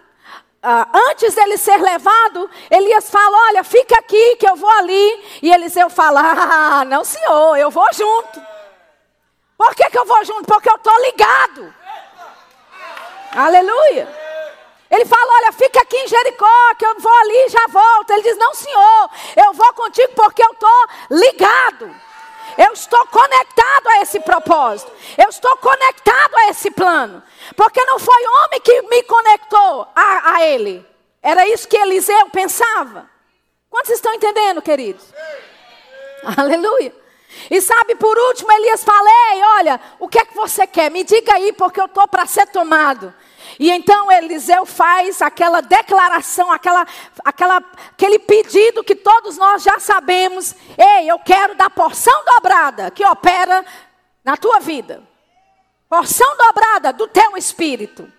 ah, 0.66 0.88
antes 1.11 1.35
dele 1.35 1.59
ser 1.59 1.76
levado, 1.76 2.49
Elias 2.71 3.11
fala: 3.11 3.37
Olha, 3.49 3.62
fica 3.62 3.99
aqui 3.99 4.37
que 4.37 4.49
eu 4.49 4.56
vou 4.56 4.71
ali. 4.71 5.25
E 5.42 5.52
Eliseu 5.52 5.90
fala: 5.90 6.23
Ah, 6.80 6.85
não, 6.87 7.04
senhor, 7.04 7.59
eu 7.59 7.71
vou 7.71 7.87
junto. 7.92 8.53
Por 9.56 9.75
que, 9.75 9.88
que 9.90 9.99
eu 9.99 10.04
vou 10.04 10.25
junto? 10.25 10.44
Porque 10.44 10.68
eu 10.68 10.76
estou 10.76 11.00
ligado. 11.02 11.75
Aleluia. 13.32 14.08
Ele 14.90 15.04
fala: 15.04 15.32
Olha, 15.38 15.52
fica 15.52 15.80
aqui 15.80 15.96
em 15.96 16.08
Jericó, 16.08 16.75
que 16.78 16.87
eu 16.87 16.99
vou 17.00 17.20
ali 17.20 17.46
e 17.46 17.49
já 17.49 17.66
volto. 17.68 18.11
Ele 18.11 18.23
diz: 18.23 18.37
Não, 18.37 18.54
senhor, 18.54 19.11
eu 19.37 19.52
vou 19.52 19.73
contigo 19.75 20.12
porque 20.14 20.42
eu 20.42 20.52
estou 20.52 20.87
ligado. 21.11 21.94
Eu 22.56 22.73
estou 22.73 23.04
conectado 23.06 23.88
a 23.88 24.02
esse 24.02 24.20
propósito. 24.20 24.92
Eu 25.18 25.28
estou 25.28 25.56
conectado 25.56 26.37
a 26.37 26.50
esse 26.50 26.70
plano. 26.70 27.23
Porque 27.56 27.84
não 27.84 27.99
foi 27.99 28.26
homem 28.26 28.61
que 28.61 28.82
me 28.82 29.02
conectou 29.02 29.88
a, 29.94 30.34
a 30.34 30.42
ele. 30.44 30.87
Era 31.20 31.49
isso 31.49 31.66
que 31.66 31.76
Eliseu 31.76 32.28
pensava. 32.30 33.11
Quantos 33.68 33.90
estão 33.90 34.14
entendendo, 34.14 34.62
queridos? 34.62 35.04
Aleluia. 36.38 37.03
E 37.50 37.60
sabe, 37.60 37.94
por 37.96 38.16
último, 38.16 38.50
Elias 38.52 38.84
falei: 38.84 39.42
Olha, 39.58 39.80
o 39.98 40.08
que 40.08 40.18
é 40.18 40.24
que 40.24 40.34
você 40.34 40.66
quer? 40.66 40.90
Me 40.90 41.04
diga 41.04 41.34
aí, 41.34 41.52
porque 41.52 41.80
eu 41.80 41.86
estou 41.86 42.06
para 42.08 42.26
ser 42.26 42.46
tomado. 42.48 43.12
E 43.58 43.70
então 43.70 44.10
Eliseu 44.10 44.66
faz 44.66 45.22
aquela 45.22 45.60
declaração, 45.60 46.50
aquela, 46.50 46.86
aquela, 47.24 47.56
aquele 47.92 48.18
pedido 48.18 48.82
que 48.82 48.94
todos 48.94 49.36
nós 49.36 49.62
já 49.62 49.78
sabemos. 49.78 50.54
Ei, 50.76 51.10
eu 51.10 51.18
quero 51.18 51.54
da 51.54 51.70
porção 51.70 52.24
dobrada 52.24 52.90
que 52.90 53.04
opera 53.04 53.64
na 54.24 54.36
tua 54.36 54.58
vida. 54.60 55.02
Porção 55.88 56.36
dobrada 56.36 56.92
do 56.92 57.06
teu 57.06 57.36
espírito. 57.36 58.10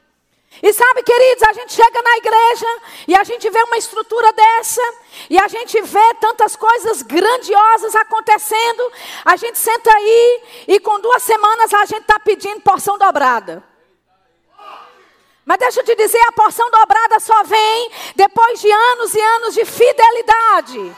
E 0.63 0.73
sabe, 0.73 1.03
queridos, 1.03 1.43
a 1.43 1.53
gente 1.53 1.73
chega 1.73 2.01
na 2.01 2.17
igreja 2.17 2.81
e 3.07 3.15
a 3.15 3.23
gente 3.23 3.49
vê 3.49 3.61
uma 3.63 3.77
estrutura 3.77 4.31
dessa, 4.31 4.81
e 5.29 5.37
a 5.37 5.47
gente 5.47 5.81
vê 5.81 6.13
tantas 6.15 6.55
coisas 6.55 7.01
grandiosas 7.01 7.95
acontecendo. 7.95 8.91
A 9.25 9.35
gente 9.35 9.59
senta 9.59 9.91
aí 9.91 10.41
e 10.67 10.79
com 10.79 10.99
duas 10.99 11.23
semanas 11.23 11.73
a 11.73 11.85
gente 11.85 12.01
está 12.01 12.19
pedindo 12.19 12.61
porção 12.61 12.97
dobrada. 12.97 13.63
Mas 15.43 15.59
deixa 15.59 15.81
eu 15.81 15.85
te 15.85 15.95
dizer, 15.95 16.21
a 16.27 16.31
porção 16.31 16.69
dobrada 16.71 17.19
só 17.19 17.43
vem 17.43 17.91
depois 18.15 18.59
de 18.59 18.71
anos 18.71 19.13
e 19.13 19.21
anos 19.21 19.53
de 19.53 19.65
fidelidade. 19.65 20.95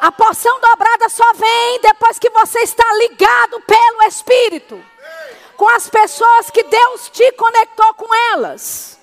A 0.00 0.12
porção 0.12 0.58
dobrada 0.60 1.08
só 1.08 1.32
vem 1.34 1.80
depois 1.80 2.18
que 2.18 2.30
você 2.30 2.60
está 2.60 2.84
ligado 2.94 3.60
pelo 3.60 4.02
Espírito 4.08 4.93
com 5.56 5.68
as 5.68 5.88
pessoas 5.88 6.50
que 6.50 6.62
Deus 6.62 7.08
te 7.10 7.32
conectou 7.32 7.94
com 7.94 8.14
elas. 8.32 8.98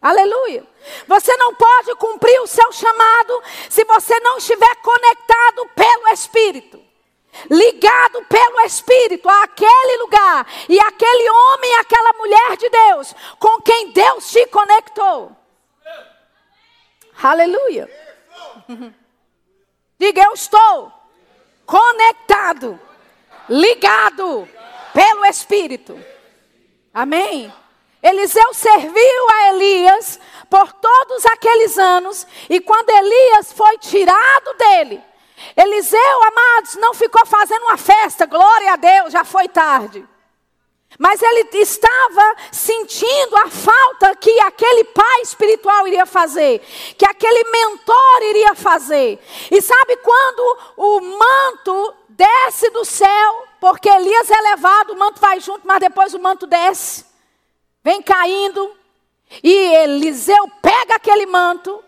Aleluia. 0.00 0.64
Você 1.06 1.36
não 1.36 1.54
pode 1.54 1.94
cumprir 1.96 2.40
o 2.40 2.46
seu 2.46 2.72
chamado 2.72 3.42
se 3.68 3.84
você 3.84 4.18
não 4.20 4.38
estiver 4.38 4.74
conectado 4.76 5.68
pelo 5.74 6.08
Espírito 6.08 6.90
ligado 7.50 8.24
pelo 8.24 8.60
Espírito 8.62 9.28
àquele 9.28 9.96
lugar 9.98 10.46
e 10.68 10.78
aquele 10.80 11.30
homem, 11.30 11.74
aquela 11.76 12.12
mulher 12.14 12.56
de 12.56 12.68
Deus 12.68 13.14
com 13.38 13.60
quem 13.62 13.92
Deus 13.92 14.30
te 14.30 14.46
conectou. 14.46 15.36
Aleluia. 17.22 17.88
Diga, 19.98 20.22
eu 20.22 20.32
estou 20.32 20.92
conectado, 21.66 22.80
ligado 23.48 24.48
pelo 24.92 25.24
Espírito. 25.26 25.98
Amém? 26.92 27.52
Eliseu 28.02 28.54
serviu 28.54 29.30
a 29.30 29.48
Elias 29.50 30.18
por 30.48 30.72
todos 30.72 31.26
aqueles 31.26 31.78
anos, 31.78 32.26
e 32.48 32.60
quando 32.60 32.90
Elias 32.90 33.52
foi 33.52 33.78
tirado 33.78 34.54
dele, 34.54 35.02
Eliseu, 35.56 36.22
amados, 36.24 36.76
não 36.76 36.94
ficou 36.94 37.24
fazendo 37.26 37.62
uma 37.64 37.76
festa, 37.76 38.26
glória 38.26 38.72
a 38.72 38.76
Deus, 38.76 39.12
já 39.12 39.24
foi 39.24 39.48
tarde. 39.48 40.06
Mas 40.98 41.22
ele 41.22 41.48
estava 41.54 42.36
sentindo 42.50 43.36
a 43.36 43.48
falta 43.48 44.14
que 44.16 44.38
aquele 44.40 44.84
pai 44.84 45.22
espiritual 45.22 45.86
iria 45.86 46.04
fazer, 46.04 46.58
que 46.98 47.06
aquele 47.06 47.44
mentor 47.44 48.22
iria 48.22 48.54
fazer. 48.54 49.18
E 49.50 49.62
sabe 49.62 49.96
quando 49.98 50.58
o 50.76 51.00
manto 51.00 51.94
desce 52.08 52.70
do 52.70 52.84
céu, 52.84 53.46
porque 53.60 53.88
Elias 53.88 54.30
é 54.30 54.40
levado, 54.40 54.92
o 54.92 54.98
manto 54.98 55.20
vai 55.20 55.40
junto, 55.40 55.66
mas 55.66 55.80
depois 55.80 56.14
o 56.14 56.18
manto 56.18 56.46
desce, 56.46 57.04
vem 57.84 58.02
caindo, 58.02 58.74
e 59.42 59.52
Eliseu 59.52 60.50
pega 60.62 60.96
aquele 60.96 61.26
manto, 61.26 61.84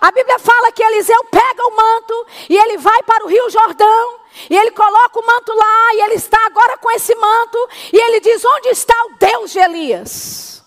a 0.00 0.10
Bíblia 0.10 0.38
fala 0.38 0.72
que 0.72 0.82
Eliseu 0.82 1.24
pega 1.24 1.66
o 1.66 1.76
manto 1.76 2.26
e 2.48 2.56
ele 2.56 2.76
vai 2.78 3.02
para 3.02 3.24
o 3.24 3.28
Rio 3.28 3.48
Jordão. 3.50 4.20
E 4.48 4.56
ele 4.56 4.70
coloca 4.70 5.18
o 5.18 5.26
manto 5.26 5.52
lá 5.52 5.94
e 5.94 6.02
ele 6.02 6.14
está 6.14 6.38
agora 6.46 6.76
com 6.78 6.90
esse 6.92 7.14
manto. 7.14 7.68
E 7.92 7.96
ele 7.96 8.20
diz: 8.20 8.44
Onde 8.44 8.68
está 8.68 8.94
o 9.06 9.16
Deus 9.18 9.50
de 9.50 9.58
Elias? 9.58 10.62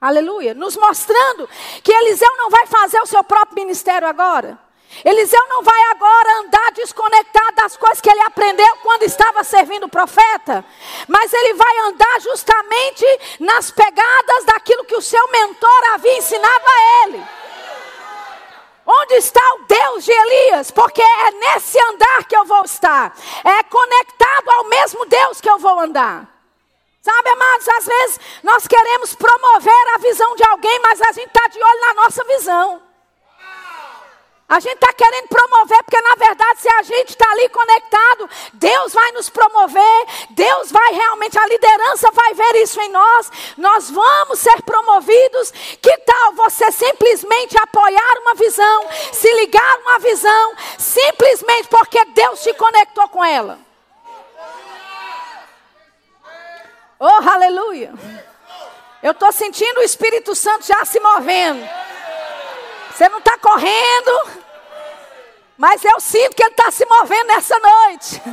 Aleluia. 0.00 0.54
Nos 0.54 0.76
mostrando 0.76 1.48
que 1.82 1.92
Eliseu 1.92 2.36
não 2.36 2.50
vai 2.50 2.66
fazer 2.66 3.00
o 3.00 3.06
seu 3.06 3.24
próprio 3.24 3.54
ministério 3.54 4.06
agora. 4.06 4.58
Eliseu 5.04 5.48
não 5.48 5.62
vai 5.62 5.82
agora 5.90 6.38
andar 6.40 6.72
desconectado 6.72 7.56
das 7.56 7.76
coisas 7.76 8.00
que 8.00 8.10
ele 8.10 8.20
aprendeu 8.20 8.76
quando 8.82 9.02
estava 9.02 9.42
servindo 9.42 9.84
o 9.84 9.88
profeta, 9.88 10.64
mas 11.08 11.32
ele 11.32 11.54
vai 11.54 11.78
andar 11.78 12.20
justamente 12.20 13.04
nas 13.40 13.70
pegadas 13.70 14.44
daquilo 14.44 14.84
que 14.84 14.94
o 14.94 15.02
seu 15.02 15.26
mentor 15.30 15.82
havia 15.94 16.18
ensinado 16.18 16.64
a 16.66 17.06
ele. 17.06 17.26
Onde 18.84 19.14
está 19.14 19.40
o 19.54 19.64
Deus 19.64 20.04
de 20.04 20.12
Elias? 20.12 20.70
Porque 20.70 21.00
é 21.00 21.30
nesse 21.30 21.78
andar 21.90 22.24
que 22.24 22.36
eu 22.36 22.44
vou 22.44 22.64
estar. 22.64 23.16
É 23.44 23.62
conectado 23.62 24.50
ao 24.50 24.64
mesmo 24.64 25.06
Deus 25.06 25.40
que 25.40 25.48
eu 25.48 25.58
vou 25.58 25.78
andar. 25.78 26.28
Sabe, 27.00 27.28
amados, 27.30 27.68
às 27.68 27.86
vezes 27.86 28.20
nós 28.42 28.66
queremos 28.66 29.14
promover 29.14 29.94
a 29.94 29.98
visão 29.98 30.36
de 30.36 30.44
alguém, 30.44 30.78
mas 30.80 31.00
a 31.00 31.12
gente 31.12 31.28
está 31.28 31.48
de 31.48 31.62
olho 31.62 31.80
na 31.80 31.94
nossa 31.94 32.24
visão. 32.24 32.91
A 34.52 34.60
gente 34.60 34.74
está 34.74 34.92
querendo 34.92 35.28
promover, 35.28 35.82
porque 35.82 35.98
na 36.02 36.14
verdade, 36.14 36.60
se 36.60 36.68
a 36.68 36.82
gente 36.82 37.08
está 37.08 37.24
ali 37.30 37.48
conectado, 37.48 38.28
Deus 38.52 38.92
vai 38.92 39.10
nos 39.12 39.30
promover, 39.30 40.06
Deus 40.28 40.70
vai 40.70 40.92
realmente, 40.92 41.38
a 41.38 41.46
liderança 41.46 42.10
vai 42.10 42.34
ver 42.34 42.56
isso 42.56 42.78
em 42.78 42.90
nós, 42.90 43.32
nós 43.56 43.90
vamos 43.90 44.38
ser 44.40 44.60
promovidos. 44.60 45.50
Que 45.80 45.96
tal 46.00 46.32
você 46.34 46.70
simplesmente 46.70 47.56
apoiar 47.56 48.18
uma 48.20 48.34
visão, 48.34 48.88
se 49.10 49.32
ligar 49.36 49.78
uma 49.78 49.98
visão, 50.00 50.54
simplesmente 50.76 51.68
porque 51.68 52.04
Deus 52.04 52.42
te 52.42 52.52
conectou 52.52 53.08
com 53.08 53.24
ela? 53.24 53.58
Oh, 57.00 57.26
aleluia! 57.26 57.94
Eu 59.02 59.12
estou 59.12 59.32
sentindo 59.32 59.80
o 59.80 59.82
Espírito 59.82 60.34
Santo 60.34 60.66
já 60.66 60.84
se 60.84 61.00
movendo. 61.00 61.66
Você 62.90 63.08
não 63.08 63.18
está 63.18 63.38
correndo, 63.38 64.41
Mas 65.62 65.82
eu 65.84 66.00
sinto 66.00 66.34
que 66.34 66.42
Ele 66.42 66.50
está 66.50 66.72
se 66.72 66.84
movendo 66.84 67.28
nessa 67.28 67.56
noite. 67.56 68.20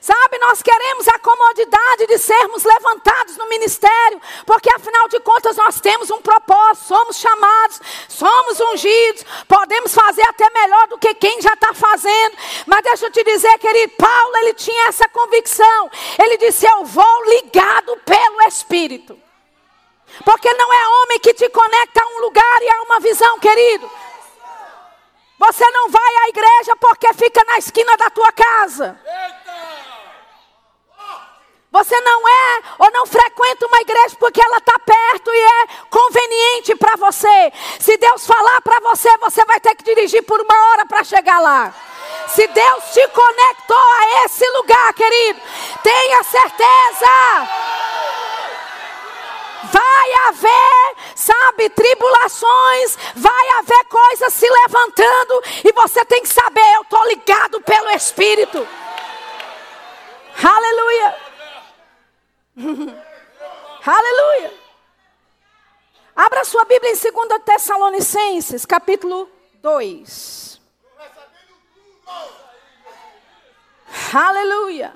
Sabe, 0.00 0.38
nós 0.38 0.62
queremos 0.62 1.06
a 1.08 1.18
comodidade 1.18 2.06
de 2.06 2.16
sermos 2.16 2.64
levantados 2.64 3.36
no 3.36 3.46
ministério, 3.46 4.18
porque 4.46 4.72
afinal 4.72 5.06
de 5.08 5.20
contas 5.20 5.58
nós 5.58 5.82
temos 5.82 6.10
um 6.10 6.22
propósito, 6.22 6.86
somos 6.86 7.18
chamados, 7.18 7.78
somos 8.08 8.58
ungidos, 8.58 9.26
podemos 9.46 9.92
fazer 9.92 10.22
até 10.22 10.48
melhor 10.48 10.88
do 10.88 10.96
que 10.96 11.12
quem 11.12 11.42
já 11.42 11.52
está 11.52 11.74
fazendo. 11.74 12.34
Mas 12.64 12.82
deixa 12.82 13.04
eu 13.04 13.12
te 13.12 13.22
dizer, 13.22 13.58
querido, 13.58 13.92
Paulo, 13.98 14.36
ele 14.38 14.54
tinha 14.54 14.88
essa 14.88 15.06
convicção. 15.10 15.90
Ele 16.18 16.38
disse: 16.38 16.66
Eu 16.66 16.86
vou 16.86 17.24
ligado 17.26 17.98
pelo 17.98 18.48
Espírito. 18.48 19.20
Porque 20.24 20.50
não 20.54 20.72
é 20.72 20.88
homem 20.88 21.18
que 21.18 21.34
te 21.34 21.50
conecta 21.50 22.02
a 22.02 22.06
um 22.06 22.20
lugar 22.22 22.62
e 22.62 22.70
a 22.70 22.80
uma 22.82 22.98
visão, 23.00 23.38
querido. 23.38 23.90
Você 25.38 25.70
não 25.70 25.90
vai 25.90 26.16
à 26.24 26.28
igreja 26.28 26.76
porque 26.80 27.12
fica 27.14 27.44
na 27.44 27.58
esquina 27.58 27.96
da 27.96 28.10
tua 28.10 28.32
casa. 28.32 28.98
Você 31.70 32.00
não 32.00 32.26
é 32.26 32.62
ou 32.78 32.90
não 32.90 33.04
frequenta 33.04 33.66
uma 33.66 33.80
igreja 33.82 34.16
porque 34.18 34.40
ela 34.40 34.56
está 34.56 34.78
perto 34.78 35.30
e 35.30 35.38
é 35.38 35.66
conveniente 35.90 36.74
para 36.76 36.96
você. 36.96 37.52
Se 37.78 37.98
Deus 37.98 38.26
falar 38.26 38.62
para 38.62 38.80
você, 38.80 39.14
você 39.18 39.44
vai 39.44 39.60
ter 39.60 39.74
que 39.74 39.84
dirigir 39.84 40.22
por 40.22 40.40
uma 40.40 40.70
hora 40.70 40.86
para 40.86 41.04
chegar 41.04 41.38
lá. 41.38 41.74
Se 42.28 42.46
Deus 42.46 42.84
te 42.94 43.06
conectou 43.08 43.76
a 43.76 44.24
esse 44.24 44.48
lugar, 44.52 44.94
querido, 44.94 45.40
tenha 45.82 46.22
certeza. 46.24 47.85
Vai 49.72 50.12
haver, 50.28 50.96
sabe, 51.14 51.70
tribulações, 51.70 52.96
vai 53.14 53.48
haver 53.58 53.84
coisas 53.86 54.34
se 54.34 54.48
levantando 54.48 55.42
e 55.64 55.72
você 55.72 56.04
tem 56.04 56.22
que 56.22 56.28
saber, 56.28 56.74
eu 56.74 56.82
estou 56.82 57.06
ligado 57.06 57.60
pelo 57.62 57.90
Espírito. 57.90 58.66
Aleluia. 60.42 61.16
Aleluia. 63.86 64.54
Abra 66.14 66.44
sua 66.44 66.64
Bíblia 66.64 66.92
em 66.92 66.96
2 66.96 67.42
Tessalonicenses, 67.44 68.64
capítulo 68.64 69.28
2. 69.62 70.60
Aleluia. 74.14 74.94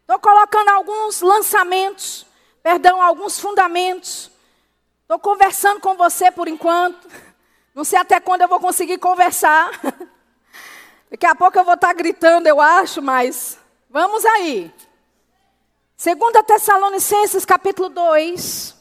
Estou 0.00 0.18
colocando 0.18 0.68
alguns 0.70 1.20
lançamentos, 1.20 2.25
perdão, 2.66 3.00
alguns 3.00 3.38
fundamentos. 3.38 4.28
Estou 5.02 5.20
conversando 5.20 5.78
com 5.78 5.94
você 5.94 6.32
por 6.32 6.48
enquanto. 6.48 7.08
Não 7.72 7.84
sei 7.84 7.96
até 7.96 8.18
quando 8.18 8.42
eu 8.42 8.48
vou 8.48 8.58
conseguir 8.58 8.98
conversar. 8.98 9.70
Daqui 11.08 11.26
a 11.26 11.34
pouco 11.36 11.56
eu 11.56 11.64
vou 11.64 11.74
estar 11.74 11.92
gritando, 11.92 12.48
eu 12.48 12.60
acho, 12.60 13.00
mas 13.00 13.56
vamos 13.88 14.26
aí. 14.26 14.74
2 15.96 16.44
Tessalonicenses 16.44 17.44
capítulo 17.44 17.88
2. 17.88 18.74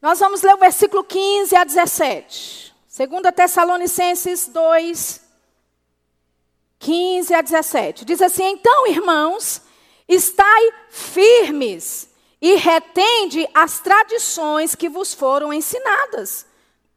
Nós 0.00 0.18
vamos 0.18 0.40
ler 0.40 0.54
o 0.54 0.58
versículo 0.58 1.04
15 1.04 1.56
a 1.56 1.64
17. 1.64 2.74
2 2.96 3.34
Tessalonicenses 3.36 4.48
2, 4.48 5.20
15 6.78 7.34
a 7.34 7.42
17. 7.42 8.06
Diz 8.06 8.22
assim: 8.22 8.46
Então, 8.46 8.86
irmãos, 8.86 9.67
estai 10.08 10.72
firmes 10.88 12.08
e 12.40 12.54
retende 12.56 13.48
as 13.52 13.80
tradições 13.80 14.74
que 14.74 14.88
vos 14.88 15.12
foram 15.12 15.52
ensinadas, 15.52 16.46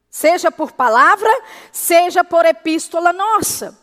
seja 0.09 0.51
por 0.51 0.71
palavra, 0.71 1.31
seja 1.71 2.23
por 2.23 2.45
epístola 2.45 3.11
nossa 3.11 3.81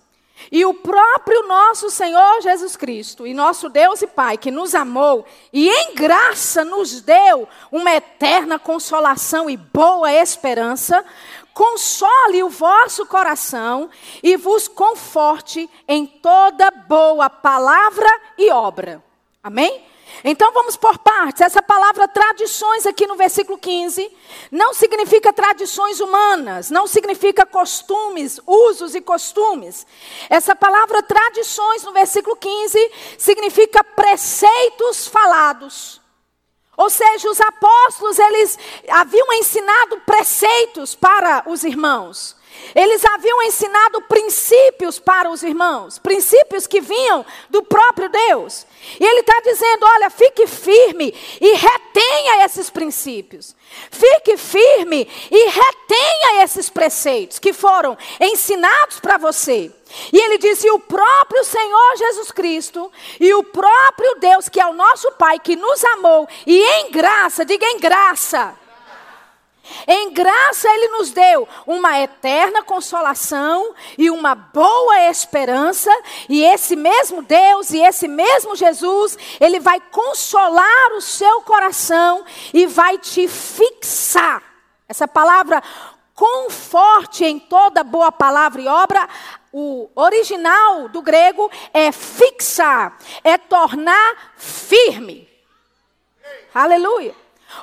e 0.50 0.64
o 0.64 0.72
próprio 0.72 1.46
nosso 1.46 1.90
Senhor 1.90 2.40
Jesus 2.40 2.76
Cristo, 2.76 3.26
e 3.26 3.34
nosso 3.34 3.68
Deus 3.68 4.02
e 4.02 4.06
Pai, 4.06 4.38
que 4.38 4.50
nos 4.50 4.74
amou 4.74 5.26
e 5.52 5.68
em 5.68 5.94
graça 5.94 6.64
nos 6.64 7.00
deu 7.00 7.48
uma 7.70 7.94
eterna 7.94 8.58
consolação 8.58 9.50
e 9.50 9.56
boa 9.56 10.12
esperança, 10.12 11.04
console 11.52 12.42
o 12.42 12.48
vosso 12.48 13.04
coração 13.06 13.90
e 14.22 14.36
vos 14.36 14.68
conforte 14.68 15.68
em 15.86 16.06
toda 16.06 16.70
boa 16.70 17.28
palavra 17.28 18.08
e 18.38 18.50
obra. 18.50 19.07
Amém? 19.42 19.84
Então 20.24 20.52
vamos 20.52 20.76
por 20.76 20.98
partes. 20.98 21.42
Essa 21.42 21.62
palavra 21.62 22.08
tradições 22.08 22.86
aqui 22.86 23.06
no 23.06 23.16
versículo 23.16 23.58
15 23.58 24.10
não 24.50 24.74
significa 24.74 25.32
tradições 25.32 26.00
humanas, 26.00 26.70
não 26.70 26.86
significa 26.86 27.46
costumes, 27.46 28.40
usos 28.46 28.94
e 28.94 29.00
costumes. 29.00 29.86
Essa 30.28 30.56
palavra 30.56 31.02
tradições 31.02 31.84
no 31.84 31.92
versículo 31.92 32.36
15 32.36 32.92
significa 33.16 33.84
preceitos 33.84 35.06
falados. 35.06 36.00
Ou 36.76 36.88
seja, 36.88 37.28
os 37.28 37.40
apóstolos 37.40 38.18
eles 38.18 38.58
haviam 38.88 39.32
ensinado 39.32 40.00
preceitos 40.06 40.94
para 40.94 41.42
os 41.46 41.64
irmãos. 41.64 42.37
Eles 42.74 43.04
haviam 43.04 43.42
ensinado 43.42 44.02
princípios 44.02 44.98
para 44.98 45.30
os 45.30 45.42
irmãos, 45.42 45.98
princípios 45.98 46.66
que 46.66 46.80
vinham 46.80 47.24
do 47.48 47.62
próprio 47.62 48.08
Deus. 48.08 48.66
E 49.00 49.04
ele 49.04 49.20
está 49.20 49.40
dizendo: 49.40 49.84
olha, 49.84 50.10
fique 50.10 50.46
firme 50.46 51.14
e 51.40 51.52
retenha 51.54 52.44
esses 52.44 52.70
princípios. 52.70 53.56
Fique 53.90 54.36
firme 54.36 55.08
e 55.30 55.48
retenha 55.48 56.44
esses 56.44 56.68
preceitos 56.70 57.38
que 57.38 57.52
foram 57.52 57.96
ensinados 58.20 59.00
para 59.00 59.16
você. 59.16 59.72
E 60.12 60.18
ele 60.18 60.38
diz: 60.38 60.62
e 60.62 60.70
o 60.70 60.78
próprio 60.78 61.44
Senhor 61.44 61.96
Jesus 61.96 62.30
Cristo 62.30 62.92
e 63.18 63.32
o 63.34 63.42
próprio 63.42 64.16
Deus, 64.16 64.48
que 64.48 64.60
é 64.60 64.66
o 64.66 64.74
nosso 64.74 65.10
Pai, 65.12 65.38
que 65.38 65.56
nos 65.56 65.82
amou, 65.84 66.28
e 66.46 66.60
em 66.60 66.90
graça, 66.90 67.44
diga 67.44 67.66
em 67.66 67.78
graça 67.78 68.56
em 69.86 70.10
graça 70.12 70.68
ele 70.68 70.88
nos 70.88 71.10
deu 71.10 71.48
uma 71.66 71.98
eterna 72.00 72.62
consolação 72.62 73.74
e 73.96 74.10
uma 74.10 74.34
boa 74.34 75.08
esperança, 75.08 75.90
e 76.28 76.44
esse 76.44 76.76
mesmo 76.76 77.22
Deus 77.22 77.70
e 77.70 77.80
esse 77.80 78.08
mesmo 78.08 78.56
Jesus, 78.56 79.16
ele 79.40 79.60
vai 79.60 79.80
consolar 79.80 80.92
o 80.96 81.00
seu 81.00 81.42
coração 81.42 82.24
e 82.52 82.66
vai 82.66 82.98
te 82.98 83.28
fixar. 83.28 84.42
Essa 84.88 85.06
palavra 85.06 85.62
conforte 86.14 87.24
em 87.24 87.38
toda 87.38 87.84
boa 87.84 88.10
palavra 88.10 88.60
e 88.60 88.66
obra, 88.66 89.08
o 89.52 89.88
original 89.94 90.88
do 90.88 91.00
grego 91.00 91.50
é 91.72 91.92
fixar, 91.92 92.98
é 93.22 93.38
tornar 93.38 94.32
firme. 94.36 95.28
Aleluia. 96.52 97.14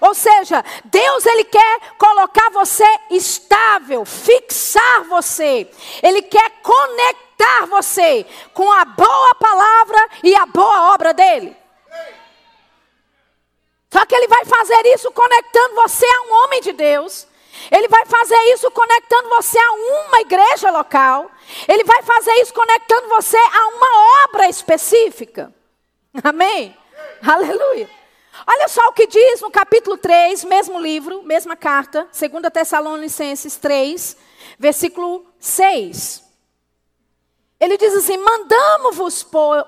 Ou 0.02 0.14
seja, 0.14 0.64
Deus 0.86 1.26
ele 1.26 1.44
quer 1.46 1.80
colocar 1.98 2.50
você 2.52 2.86
estável, 3.12 4.04
fixar 4.06 5.04
você. 5.04 5.70
Ele 6.02 6.22
quer 6.24 6.50
conectar 6.62 7.66
você 7.68 8.26
com 8.54 8.72
a 8.72 8.86
boa 8.86 9.36
palavra 9.36 10.10
e 10.24 10.36
a 10.36 10.46
boa 10.46 10.94
obra 10.94 11.14
dele. 11.14 11.56
Só 13.92 14.06
que 14.06 14.14
ele 14.14 14.28
vai 14.28 14.44
fazer 14.44 14.86
isso 14.88 15.12
conectando 15.12 15.76
você 15.76 16.06
a 16.06 16.22
um 16.24 16.44
homem 16.44 16.62
de 16.62 16.74
Deus. 16.74 17.28
Ele 17.72 17.88
vai 17.88 18.06
fazer 18.06 18.38
isso 18.54 18.70
conectando 18.72 19.30
você 19.30 19.58
a 19.58 19.72
uma 19.72 20.20
igreja 20.22 20.70
local. 20.70 21.32
Ele 21.68 21.84
vai 21.84 22.02
fazer 22.02 22.34
isso 22.42 22.54
conectando 22.54 23.08
você 23.08 23.38
a 23.38 23.68
uma 23.68 24.24
obra 24.26 24.50
específica. 24.50 25.54
Amém? 26.24 26.76
Aleluia. 27.26 27.90
Olha 28.46 28.68
só 28.68 28.88
o 28.88 28.94
que 28.94 29.08
diz 29.08 29.42
no 29.42 29.50
capítulo 29.50 29.98
3, 29.98 30.44
mesmo 30.44 30.80
livro, 30.80 31.24
mesma 31.24 31.56
carta, 31.56 32.08
2 32.12 32.52
Tessalonicenses 32.52 33.56
3, 33.58 34.18
versículo 34.60 35.26
6. 35.40 36.24
Ele 37.60 37.78
diz 37.78 37.94
assim: 37.94 38.18
Mandamos-vos, 38.18 39.24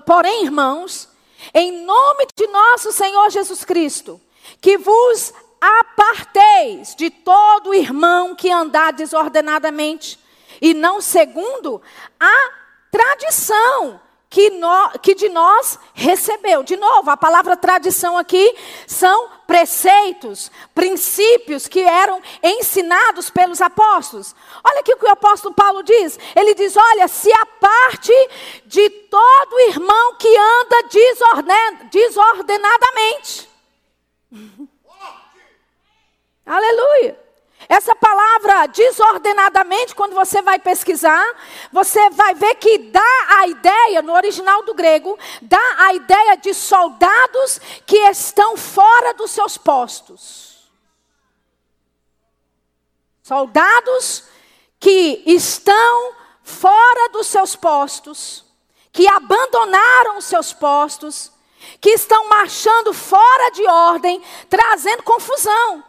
porém, 0.05 0.43
irmãos, 0.43 1.09
em 1.53 1.83
nome 1.83 2.27
de 2.35 2.47
nosso 2.47 2.91
Senhor 2.91 3.29
Jesus 3.29 3.63
Cristo, 3.63 4.19
que 4.59 4.77
vos 4.77 5.33
aparteis 5.61 6.93
de 6.95 7.09
todo 7.09 7.73
irmão 7.73 8.35
que 8.35 8.51
andar 8.51 8.93
desordenadamente, 8.93 10.19
e 10.61 10.73
não 10.73 11.01
segundo 11.01 11.81
a 12.19 12.51
tradição 12.91 13.99
que, 14.29 14.49
no, 14.49 14.91
que 15.01 15.15
de 15.15 15.29
nós 15.29 15.79
recebeu. 15.93 16.63
De 16.63 16.75
novo, 16.75 17.09
a 17.09 17.17
palavra 17.17 17.55
tradição 17.55 18.17
aqui 18.17 18.55
são 18.85 19.29
preceitos, 19.47 20.51
princípios 20.75 21.67
que 21.67 21.81
eram 21.81 22.21
ensinados 22.43 23.29
pelos 23.29 23.61
apóstolos. 23.61 24.35
Olha 24.63 24.81
aqui 24.81 24.93
o 24.93 24.97
que 24.97 25.05
o 25.05 25.11
apóstolo 25.11 25.53
Paulo 25.53 25.81
diz. 25.81 26.19
Ele 26.35 26.53
diz: 26.53 26.75
Olha, 26.75 27.07
se 27.07 27.31
a 27.31 27.45
parte 27.45 28.13
de 28.65 28.89
todo 28.89 29.59
irmão 29.69 30.15
que 30.15 30.27
anda 30.37 30.83
desorden, 30.89 31.89
desordenadamente. 31.91 33.49
Aleluia. 36.45 37.26
Essa 37.69 37.95
palavra 37.95 38.67
desordenadamente, 38.67 39.93
quando 39.93 40.13
você 40.13 40.41
vai 40.41 40.57
pesquisar, 40.57 41.25
você 41.71 42.09
vai 42.11 42.33
ver 42.33 42.55
que 42.55 42.77
dá 42.77 43.27
a 43.39 43.47
ideia, 43.47 44.01
no 44.01 44.13
original 44.13 44.63
do 44.63 44.73
grego, 44.73 45.17
dá 45.41 45.75
a 45.79 45.93
ideia 45.93 46.37
de 46.37 46.53
soldados 46.53 47.59
que 47.85 47.97
estão 48.09 48.55
fora 48.55 49.13
dos 49.13 49.31
seus 49.31 49.57
postos. 49.57 50.69
Soldados 53.21 54.23
que 54.79 55.23
estão 55.25 56.15
fora 56.43 57.09
dos 57.11 57.27
seus 57.27 57.55
postos, 57.55 58.45
que 58.93 59.05
abandonaram 59.07 60.17
os 60.17 60.25
seus 60.25 60.53
postos, 60.53 61.33
que 61.81 61.89
estão 61.89 62.29
marchando 62.29 62.93
fora 62.93 63.51
de 63.51 63.67
ordem, 63.67 64.23
trazendo 64.49 65.03
confusão. 65.03 65.83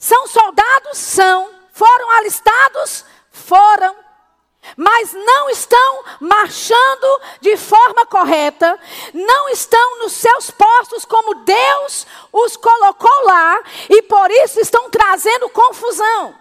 São 0.00 0.26
soldados? 0.26 0.96
São. 0.96 1.54
Foram 1.72 2.10
alistados? 2.12 3.04
Foram. 3.30 3.94
Mas 4.76 5.12
não 5.12 5.50
estão 5.50 6.04
marchando 6.20 7.20
de 7.40 7.56
forma 7.56 8.04
correta, 8.06 8.78
não 9.12 9.48
estão 9.48 9.98
nos 9.98 10.12
seus 10.12 10.50
postos 10.50 11.04
como 11.04 11.44
Deus 11.44 12.06
os 12.30 12.56
colocou 12.56 13.24
lá, 13.24 13.62
e 13.88 14.02
por 14.02 14.30
isso 14.30 14.60
estão 14.60 14.90
trazendo 14.90 15.48
confusão. 15.48 16.34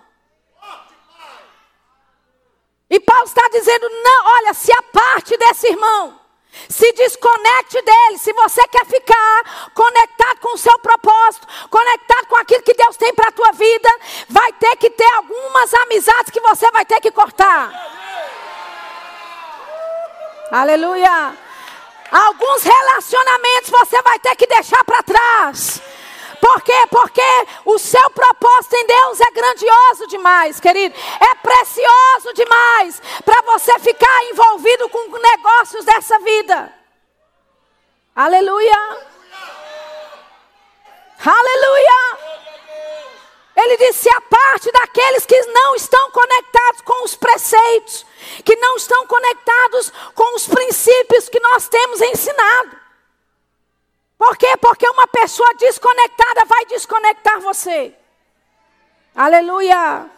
E 2.90 3.00
Paulo 3.00 3.26
está 3.26 3.48
dizendo: 3.50 3.90
não, 3.90 4.26
olha, 4.26 4.54
se 4.54 4.72
a 4.72 4.82
parte 4.84 5.38
desse 5.38 5.68
irmão, 5.68 6.19
se 6.68 6.92
desconecte 6.94 7.82
dele. 7.82 8.18
Se 8.18 8.34
você 8.34 8.68
quer 8.68 8.86
ficar 8.86 9.70
conectado 9.74 10.40
com 10.40 10.56
o 10.56 10.58
seu 10.58 10.78
propósito, 10.80 11.48
conectado 11.70 12.28
com 12.28 12.36
aquilo 12.38 12.64
que 12.64 12.74
Deus 12.74 12.98
tem 12.98 13.14
para 13.14 13.30
a 13.30 13.32
tua 13.32 13.52
vida, 13.52 13.90
vai 14.28 14.52
ter 14.54 14.76
que 14.78 14.90
ter 14.90 15.10
algumas 15.16 15.74
amizades 15.74 16.32
que 16.32 16.40
você 16.42 16.70
vai 16.72 16.86
ter 16.86 17.00
que 17.02 17.12
cortar. 17.12 17.72
Aleluia. 20.52 21.38
Alguns 22.12 22.64
relacionamentos 22.64 23.70
você 23.70 24.02
vai 24.02 24.20
ter 24.20 24.36
que 24.36 24.48
deixar 24.48 24.84
para 24.84 25.04
trás. 25.04 25.82
Por 26.40 26.62
quê? 26.62 26.88
Porque 26.90 27.48
o 27.66 27.78
seu 27.78 28.10
propósito 28.12 28.76
em 28.76 28.88
Deus 28.88 29.20
é 29.20 29.32
grandioso 29.32 30.08
demais, 30.08 30.60
querido. 30.60 30.96
É 31.20 31.36
precioso 31.36 32.34
demais 32.34 33.02
para 33.24 33.42
você 33.42 33.78
ficar 33.80 34.24
envolvido 34.26 34.90
com 34.90 35.18
negócios 35.18 35.86
dessa 35.86 36.18
vida. 36.20 36.74
Aleluia. 38.16 39.08
Aleluia. 41.26 42.30
Ele 43.56 43.78
disse: 43.78 44.10
a 44.10 44.22
parte 44.22 44.72
daqueles 44.72 45.26
que 45.26 45.40
não 45.48 45.76
estão 45.76 46.12
conectados 46.12 46.82
com 46.82 47.04
os 47.04 47.16
preceitos, 47.16 48.06
que 48.46 48.56
não 48.56 48.78
estão 48.78 49.06
conectados 49.06 49.92
com 50.16 50.36
os 50.36 50.48
princípios 50.48 51.28
que 51.28 51.40
nós 51.40 51.68
temos 51.68 52.00
ensinado. 52.02 52.79
Por 54.20 54.36
quê? 54.36 54.58
Porque 54.58 54.86
uma 54.90 55.08
pessoa 55.08 55.50
desconectada 55.58 56.44
vai 56.44 56.66
desconectar 56.66 57.40
você. 57.40 57.96
Aleluia. 59.16 60.12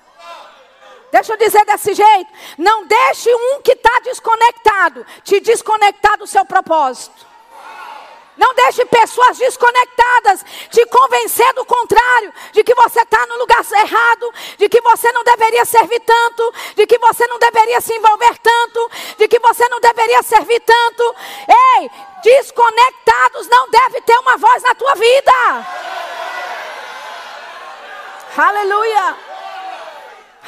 Deixa 1.11 1.33
eu 1.33 1.37
dizer 1.37 1.63
desse 1.65 1.93
jeito. 1.93 2.31
Não 2.57 2.87
deixe 2.87 3.31
um 3.31 3.61
que 3.61 3.73
está 3.73 3.99
desconectado 3.99 5.05
te 5.23 5.39
desconectar 5.39 6.17
do 6.17 6.25
seu 6.25 6.43
propósito. 6.43 7.27
Não 8.37 8.53
deixe 8.53 8.85
pessoas 8.85 9.37
desconectadas 9.37 10.43
te 10.69 10.85
convencer 10.85 11.53
do 11.53 11.65
contrário, 11.65 12.33
de 12.53 12.63
que 12.63 12.73
você 12.73 13.01
está 13.01 13.25
no 13.27 13.37
lugar 13.37 13.63
errado, 13.71 14.33
de 14.57 14.69
que 14.69 14.79
você 14.81 15.11
não 15.11 15.23
deveria 15.23 15.65
servir 15.65 15.99
tanto, 15.99 16.53
de 16.75 16.87
que 16.87 16.97
você 16.97 17.27
não 17.27 17.37
deveria 17.37 17.81
se 17.81 17.93
envolver 17.93 18.37
tanto, 18.39 18.91
de 19.17 19.27
que 19.27 19.39
você 19.39 19.67
não 19.69 19.79
deveria 19.79 20.23
servir 20.23 20.59
tanto. 20.61 21.15
Ei, 21.77 21.91
desconectados 22.23 23.47
não 23.47 23.69
deve 23.69 24.01
ter 24.01 24.17
uma 24.19 24.37
voz 24.37 24.63
na 24.63 24.75
tua 24.75 24.95
vida. 24.95 25.31
Aleluia. 28.37 29.17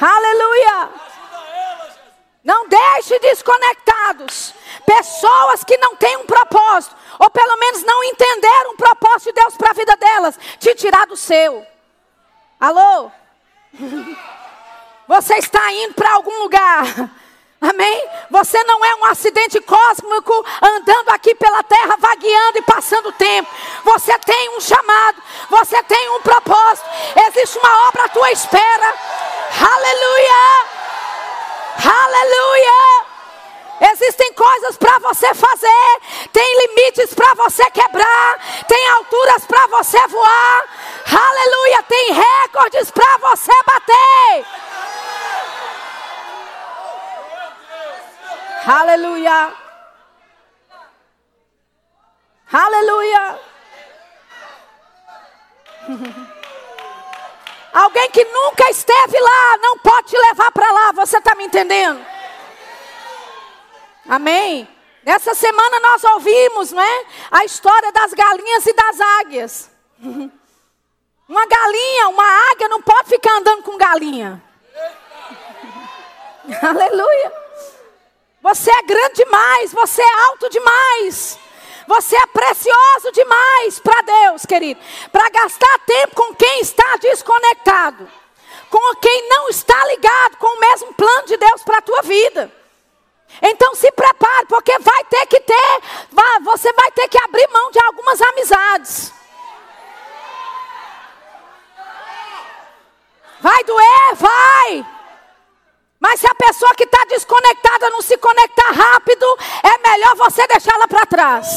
Aleluia. 0.00 1.13
Não 2.44 2.68
deixe 2.68 3.18
desconectados 3.20 4.54
pessoas 4.84 5.64
que 5.64 5.78
não 5.78 5.96
têm 5.96 6.18
um 6.18 6.26
propósito 6.26 6.94
ou 7.18 7.30
pelo 7.30 7.56
menos 7.56 7.82
não 7.82 8.04
entenderam 8.04 8.72
o 8.72 8.76
propósito 8.76 9.32
de 9.32 9.40
Deus 9.40 9.56
para 9.56 9.70
a 9.70 9.74
vida 9.74 9.96
delas, 9.96 10.38
te 10.58 10.74
tirar 10.74 11.06
do 11.06 11.16
seu. 11.16 11.66
Alô? 12.60 13.10
Você 15.06 15.34
está 15.34 15.72
indo 15.72 15.94
para 15.94 16.12
algum 16.12 16.42
lugar. 16.42 16.84
Amém? 17.60 18.08
Você 18.30 18.62
não 18.64 18.84
é 18.84 18.94
um 18.96 19.04
acidente 19.06 19.58
cósmico 19.60 20.44
andando 20.62 21.08
aqui 21.10 21.34
pela 21.34 21.62
terra, 21.62 21.96
vagueando 21.98 22.58
e 22.58 22.62
passando 22.62 23.12
tempo. 23.12 23.48
Você 23.84 24.18
tem 24.18 24.56
um 24.56 24.60
chamado, 24.60 25.22
você 25.48 25.82
tem 25.84 26.10
um 26.10 26.20
propósito. 26.20 26.86
Existe 27.28 27.58
uma 27.58 27.88
obra 27.88 28.04
à 28.04 28.08
tua 28.10 28.30
espera. 28.32 28.94
Aleluia! 29.60 30.73
Aleluia! 31.82 33.14
Existem 33.92 34.32
coisas 34.34 34.76
para 34.76 34.98
você 35.00 35.34
fazer, 35.34 36.00
tem 36.32 36.66
limites 36.66 37.12
para 37.12 37.34
você 37.34 37.68
quebrar, 37.70 38.64
tem 38.66 38.88
alturas 38.90 39.44
para 39.44 39.66
você 39.66 39.98
voar. 40.08 40.64
Aleluia, 41.06 41.82
tem 41.82 42.12
recordes 42.12 42.90
para 42.90 43.18
você 43.18 43.52
bater. 43.66 44.46
Aleluia. 48.66 49.52
Aleluia. 52.52 53.40
Alguém 57.74 58.08
que 58.12 58.24
nunca 58.24 58.70
esteve 58.70 59.18
lá 59.18 59.58
não 59.60 59.76
pode 59.78 60.06
te 60.06 60.16
levar 60.16 60.52
para 60.52 60.70
lá, 60.70 60.92
você 60.92 61.18
está 61.18 61.34
me 61.34 61.44
entendendo? 61.44 62.06
Amém? 64.08 64.68
Nessa 65.02 65.34
semana 65.34 65.80
nós 65.80 66.04
ouvimos, 66.04 66.70
não 66.70 66.80
é? 66.80 67.06
A 67.32 67.44
história 67.44 67.90
das 67.90 68.14
galinhas 68.14 68.64
e 68.64 68.72
das 68.72 69.00
águias. 69.00 69.70
Uma 71.26 71.46
galinha, 71.46 72.08
uma 72.10 72.50
águia 72.52 72.68
não 72.68 72.82
pode 72.82 73.08
ficar 73.08 73.38
andando 73.38 73.62
com 73.62 73.78
galinha. 73.78 74.42
Aleluia. 76.62 77.32
Você 78.42 78.70
é 78.70 78.82
grande 78.82 79.24
demais, 79.24 79.72
você 79.72 80.02
é 80.02 80.20
alto 80.28 80.50
demais. 80.50 81.38
Você 81.86 82.16
é 82.16 82.26
precioso 82.26 83.12
demais 83.12 83.78
para 83.80 84.02
Deus, 84.02 84.46
querido. 84.46 84.80
Para 85.12 85.28
gastar 85.30 85.78
tempo 85.80 86.14
com 86.14 86.34
quem 86.34 86.60
está 86.60 86.96
desconectado. 86.96 88.08
Com 88.70 88.94
quem 88.96 89.28
não 89.28 89.48
está 89.48 89.84
ligado 89.86 90.36
com 90.38 90.46
o 90.46 90.60
mesmo 90.60 90.94
plano 90.94 91.26
de 91.26 91.36
Deus 91.36 91.62
para 91.62 91.78
a 91.78 91.82
tua 91.82 92.02
vida. 92.02 92.52
Então 93.42 93.74
se 93.74 93.90
prepare, 93.92 94.46
porque 94.46 94.78
vai 94.78 95.04
ter 95.04 95.26
que 95.26 95.40
ter, 95.40 95.80
vai, 96.12 96.40
você 96.40 96.72
vai 96.72 96.90
ter 96.92 97.08
que 97.08 97.18
abrir 97.22 97.48
mão 97.52 97.70
de 97.70 97.78
algumas 97.80 98.20
amizades. 98.20 99.12
Vai 103.40 103.64
doer, 103.64 104.14
vai. 104.14 104.93
Mas 106.04 106.20
se 106.20 106.26
a 106.26 106.34
pessoa 106.34 106.74
que 106.74 106.84
está 106.84 107.02
desconectada 107.06 107.88
não 107.88 108.02
se 108.02 108.18
conectar 108.18 108.72
rápido, 108.72 109.24
é 109.62 109.88
melhor 109.88 110.14
você 110.16 110.46
deixá-la 110.46 110.86
para 110.86 111.06
trás. 111.06 111.48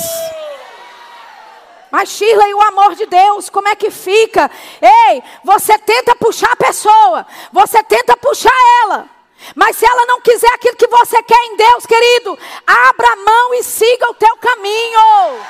Mas 1.92 2.08
Shirley, 2.08 2.54
o 2.54 2.62
amor 2.62 2.96
de 2.96 3.06
Deus, 3.08 3.50
como 3.50 3.68
é 3.68 3.76
que 3.76 3.92
fica? 3.92 4.50
Ei, 4.82 5.22
você 5.44 5.78
tenta 5.80 6.16
puxar 6.16 6.54
a 6.54 6.56
pessoa, 6.56 7.28
você 7.52 7.84
tenta 7.84 8.16
puxar 8.16 8.56
ela. 8.84 9.10
Mas 9.54 9.76
se 9.76 9.86
ela 9.86 10.06
não 10.06 10.22
quiser 10.22 10.54
aquilo 10.54 10.78
que 10.78 10.88
você 10.88 11.22
quer 11.24 11.44
em 11.48 11.58
Deus, 11.58 11.86
querido, 11.86 12.40
abra 12.66 13.12
a 13.12 13.16
mão 13.18 13.54
e 13.56 13.64
siga 13.64 14.10
o 14.12 14.14
teu 14.14 14.38
caminho. 14.38 15.46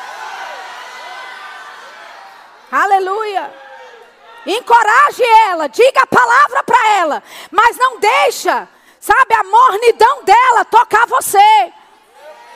Aleluia. 2.71 3.53
Encoraje 4.43 5.23
ela, 5.49 5.67
diga 5.67 6.01
a 6.01 6.07
palavra 6.07 6.63
para 6.63 6.89
ela, 6.95 7.23
mas 7.51 7.77
não 7.77 7.99
deixa, 7.99 8.67
sabe, 9.07 9.33
a 9.33 9.43
mornidão 9.43 10.23
dela 10.23 10.65
tocar 10.65 11.07
você. 11.07 11.73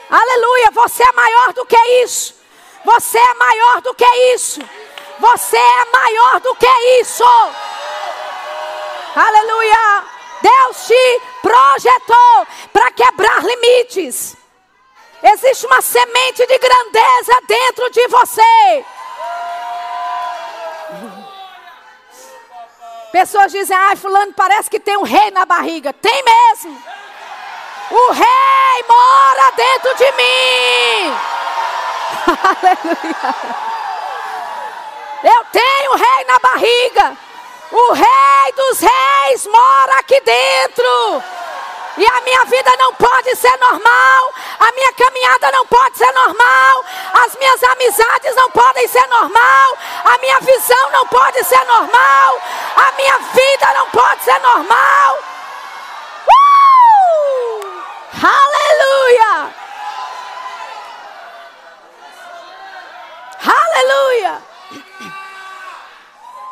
Aleluia, 0.10 0.72
você 0.72 1.04
é 1.04 1.12
maior 1.14 1.54
do 1.54 1.66
que 1.66 1.78
isso. 2.04 2.36
Você 2.84 3.18
é 3.18 3.34
maior 3.36 3.82
do 3.82 3.94
que 3.94 4.06
isso. 4.36 4.60
Você 5.20 5.56
é 5.58 5.86
maior 5.94 6.42
do 6.42 6.56
que 6.56 6.68
isso. 7.00 7.24
Aleluia. 9.16 10.04
Deus 10.42 10.88
te 10.88 11.22
projetou 11.42 12.48
para 12.74 12.92
quebrar 12.92 13.44
limites. 13.44 14.36
Existe 15.24 15.68
uma 15.68 15.82
semente 15.82 16.46
de 16.48 16.58
grandeza 16.58 17.34
dentro 17.48 17.90
de 17.92 18.08
você. 18.08 18.86
Pessoas 23.12 23.52
dizem, 23.52 23.76
ai, 23.76 23.96
fulano 23.96 24.34
parece 24.34 24.70
que 24.70 24.80
tem 24.80 24.96
um 24.98 25.04
rei 25.04 25.32
na 25.32 25.46
barriga. 25.46 25.92
Tem 25.92 26.24
mesmo. 26.24 26.82
O 27.92 28.12
rei 28.14 28.86
mora 28.88 29.52
dentro 29.52 29.96
de 29.96 30.12
mim. 30.14 31.14
Aleluia. 32.62 33.36
Eu 35.24 35.46
tenho 35.52 35.92
o 35.92 35.98
rei 35.98 36.26
na 36.26 36.40
barriga. 36.40 37.18
O 37.72 37.94
rei 37.94 38.54
dos 38.56 38.80
reis 38.80 39.46
mora 39.46 39.98
aqui 40.00 40.20
dentro. 40.22 41.24
E 41.98 42.06
a 42.08 42.22
minha 42.22 42.46
vida 42.46 42.72
não 42.80 42.94
pode 42.94 43.36
ser 43.36 43.56
normal. 43.58 44.34
A 44.60 44.72
minha 44.72 44.94
caminhada 44.94 45.52
não 45.52 45.66
pode 45.68 45.98
ser 45.98 46.12
normal. 46.14 46.86
As 47.14 47.36
minhas 47.36 47.62
amizades 47.64 48.36
não 48.36 48.50
podem 48.52 48.88
ser 48.88 49.06
normal. 49.08 49.78
A 50.06 50.18
minha 50.20 50.40
visão 50.40 50.92
não 50.92 51.06
pode 51.08 51.44
ser 51.44 51.64
normal. 51.66 52.42
A 52.78 52.92
minha 52.94 53.18
vida 53.18 53.74
não 53.74 53.90
pode 53.90 54.24
ser 54.24 54.40
normal. 54.40 55.18
Uh! 56.28 57.84
Aleluia! 58.24 59.56
Aleluia! 63.46 64.42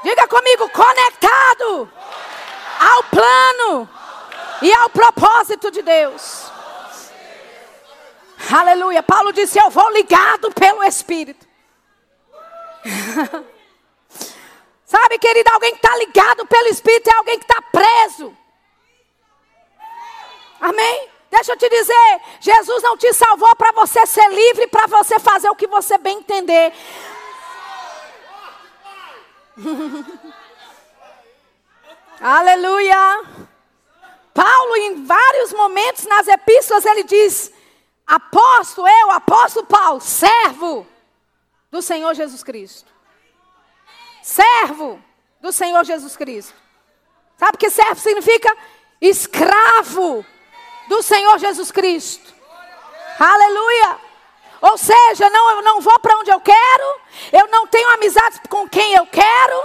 Diga 0.04 0.28
comigo, 0.28 0.70
conectado 0.70 1.90
ao 2.80 3.04
plano 3.04 3.99
e 4.62 4.74
ao 4.74 4.90
propósito 4.90 5.72
de 5.72 5.82
Deus. 5.82 6.52
Aleluia. 8.52 9.04
Paulo 9.04 9.32
disse: 9.32 9.60
Eu 9.60 9.70
vou 9.70 9.90
ligado 9.92 10.52
pelo 10.52 10.84
Espírito. 10.84 11.48
Sabe, 14.86 15.20
querido, 15.20 15.52
alguém 15.52 15.72
que 15.72 15.86
está 15.86 15.96
ligado 15.98 16.46
pelo 16.48 16.68
Espírito 16.68 17.10
é 17.10 17.14
alguém 17.14 17.38
que 17.38 17.46
está 17.46 17.62
preso. 17.62 18.36
Amém? 20.60 21.10
Deixa 21.30 21.52
eu 21.52 21.58
te 21.58 21.70
dizer, 21.70 22.22
Jesus 22.40 22.82
não 22.82 22.98
te 22.98 23.14
salvou 23.14 23.56
para 23.56 23.72
você 23.72 24.04
ser 24.08 24.28
livre, 24.30 24.66
para 24.68 24.88
você 24.88 25.20
fazer 25.20 25.48
o 25.50 25.56
que 25.56 25.68
você 25.68 25.98
bem 26.00 26.18
entender. 26.18 26.74
Aleluia. 32.20 33.22
Paulo, 34.34 34.76
em 34.76 35.06
vários 35.06 35.54
momentos 35.54 36.06
nas 36.06 36.28
epístolas, 36.28 36.86
ele 36.86 37.04
diz: 37.04 37.52
Apóstolo, 38.06 38.88
eu, 38.88 39.12
apóstolo 39.12 39.66
Paulo, 39.66 40.02
servo 40.02 40.88
do 41.70 41.82
Senhor 41.82 42.14
Jesus 42.14 42.44
Cristo. 42.44 42.92
Servo 44.24 45.02
do 45.40 45.52
Senhor 45.52 45.84
Jesus 45.84 46.16
Cristo. 46.16 46.56
Sabe 47.38 47.56
o 47.56 47.58
que 47.58 47.70
servo 47.70 48.00
significa? 48.00 48.56
Escravo 49.00 50.26
do 50.88 51.02
Senhor 51.02 51.38
Jesus 51.40 51.72
Cristo. 51.72 52.34
Aleluia. 53.20 53.98
Ou 54.62 54.78
seja, 54.78 55.30
não, 55.30 55.52
eu 55.52 55.62
não 55.62 55.80
vou 55.80 55.98
para 56.00 56.18
onde 56.18 56.32
eu 56.32 56.40
quero, 56.42 57.02
eu 57.32 57.48
não 57.48 57.66
tenho 57.68 57.90
amizades 57.92 58.42
com 58.50 58.68
quem 58.68 58.94
eu 58.94 59.06
quero, 59.08 59.64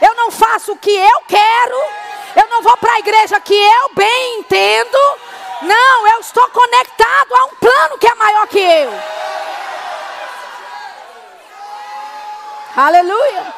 eu 0.00 0.14
não 0.14 0.30
faço 0.30 0.72
o 0.72 0.78
que 0.78 0.90
eu 0.90 1.20
quero, 1.26 1.76
eu 2.36 2.46
não 2.48 2.62
vou 2.62 2.76
para 2.76 2.92
a 2.92 2.98
igreja 2.98 3.40
que 3.40 3.54
eu 3.54 3.90
bem 3.94 4.38
entendo. 4.40 4.98
Não, 5.62 6.06
eu 6.08 6.20
estou 6.20 6.46
conectado 6.50 7.34
a 7.34 7.44
um 7.46 7.54
plano 7.56 7.98
que 7.98 8.06
é 8.06 8.14
maior 8.14 8.46
que 8.46 8.58
eu. 8.58 8.92
Aleluia. 12.76 13.54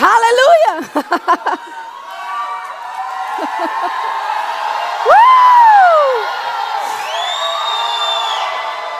Aleluia. 0.00 0.78
uh! 5.06 5.14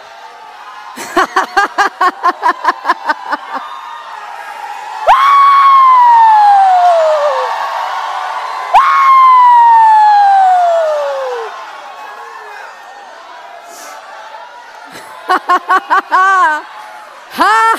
ha 17.37 17.75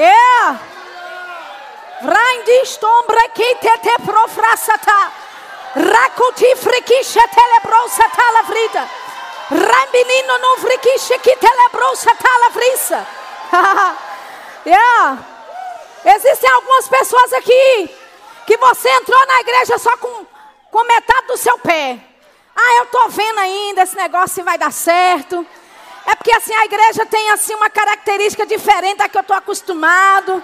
yeah 0.00 0.60
é. 0.66 0.80
Vrandi 2.02 2.64
stombre 2.64 3.28
que 3.34 3.56
te 3.60 3.78
te 3.82 3.94
profrasata. 4.06 5.12
Rakuti 5.74 6.56
frikisha 6.56 7.20
telebrosata 7.28 8.22
la 8.32 8.42
frita. 8.44 8.88
Rambinino 9.50 10.38
non 10.38 10.56
frikisha 10.58 11.18
que 11.18 11.36
telebrosata 11.36 12.28
la 12.38 12.50
frisa. 12.50 13.06
yeah. 14.64 15.18
Existem 16.04 16.50
algumas 16.50 16.88
pessoas 16.88 17.32
aqui 17.34 17.94
que 18.46 18.56
você 18.56 18.88
entrou 18.88 19.26
na 19.26 19.40
igreja 19.40 19.76
só 19.76 19.94
com, 19.98 20.26
com 20.70 20.84
metade 20.84 21.26
do 21.26 21.36
seu 21.36 21.58
pé. 21.58 21.98
Ah, 22.56 22.74
eu 22.78 22.84
estou 22.84 23.10
vendo 23.10 23.38
ainda 23.40 23.82
esse 23.82 23.96
negócio 23.96 24.42
vai 24.42 24.56
dar 24.56 24.72
certo. 24.72 25.46
É 26.10 26.16
porque 26.16 26.32
assim 26.32 26.54
a 26.54 26.64
igreja 26.64 27.06
tem 27.06 27.30
assim 27.30 27.54
uma 27.54 27.70
característica 27.70 28.44
diferente 28.44 28.98
da 28.98 29.08
que 29.08 29.16
eu 29.16 29.20
estou 29.20 29.36
acostumado. 29.36 30.42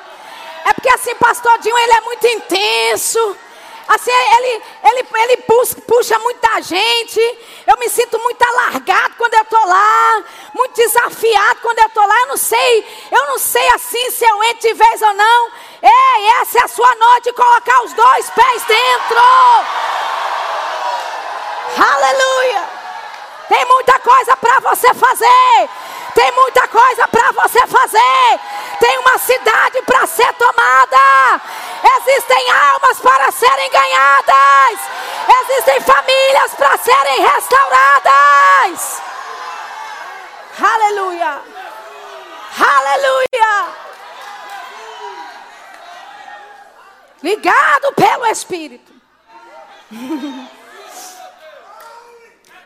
É 0.64 0.72
porque 0.72 0.88
assim, 0.90 1.14
pastor 1.16 1.58
Dinho, 1.58 1.76
ele 1.76 1.92
é 1.92 2.00
muito 2.02 2.26
intenso. 2.28 3.36
Assim, 3.88 4.10
ele, 4.10 4.62
ele, 4.84 5.08
ele 5.22 5.36
puxa, 5.38 5.76
puxa 5.86 6.18
muita 6.20 6.60
gente. 6.60 7.20
Eu 7.66 7.76
me 7.78 7.88
sinto 7.88 8.18
muito 8.18 8.42
alargado 8.42 9.14
quando 9.16 9.34
eu 9.34 9.42
estou 9.42 9.66
lá. 9.66 10.24
Muito 10.54 10.74
desafiado 10.74 11.60
quando 11.60 11.78
eu 11.80 11.86
estou 11.86 12.06
lá. 12.06 12.20
Eu 12.20 12.26
não 12.28 12.36
sei, 12.36 13.08
eu 13.10 13.26
não 13.26 13.38
sei 13.38 13.68
assim 13.70 14.10
se 14.10 14.24
eu 14.24 14.44
entro 14.44 14.68
de 14.68 14.74
vez 14.74 15.02
ou 15.02 15.14
não. 15.14 15.50
Ei, 15.82 16.26
essa 16.42 16.58
é 16.60 16.62
a 16.62 16.68
sua 16.68 16.94
noite 16.94 17.24
de 17.24 17.32
colocar 17.32 17.82
os 17.82 17.92
dois 17.92 18.30
pés 18.30 18.62
dentro. 18.64 19.18
Aleluia. 21.76 22.75
Tem 23.48 23.64
muita 23.66 23.98
coisa 24.00 24.36
para 24.36 24.60
você 24.60 24.92
fazer. 24.94 25.68
Tem 26.14 26.32
muita 26.32 26.66
coisa 26.68 27.08
para 27.08 27.32
você 27.32 27.66
fazer. 27.66 28.40
Tem 28.80 28.98
uma 28.98 29.18
cidade 29.18 29.82
para 29.82 30.06
ser 30.06 30.32
tomada. 30.34 31.40
Existem 31.98 32.50
almas 32.50 32.98
para 32.98 33.30
serem 33.30 33.70
ganhadas. 33.70 34.80
Existem 35.42 35.80
famílias 35.80 36.54
para 36.54 36.78
serem 36.78 37.20
restauradas. 37.20 39.02
Aleluia. 40.58 41.42
Aleluia. 42.58 43.66
Ligado 47.22 47.92
pelo 47.94 48.26
Espírito. 48.26 48.92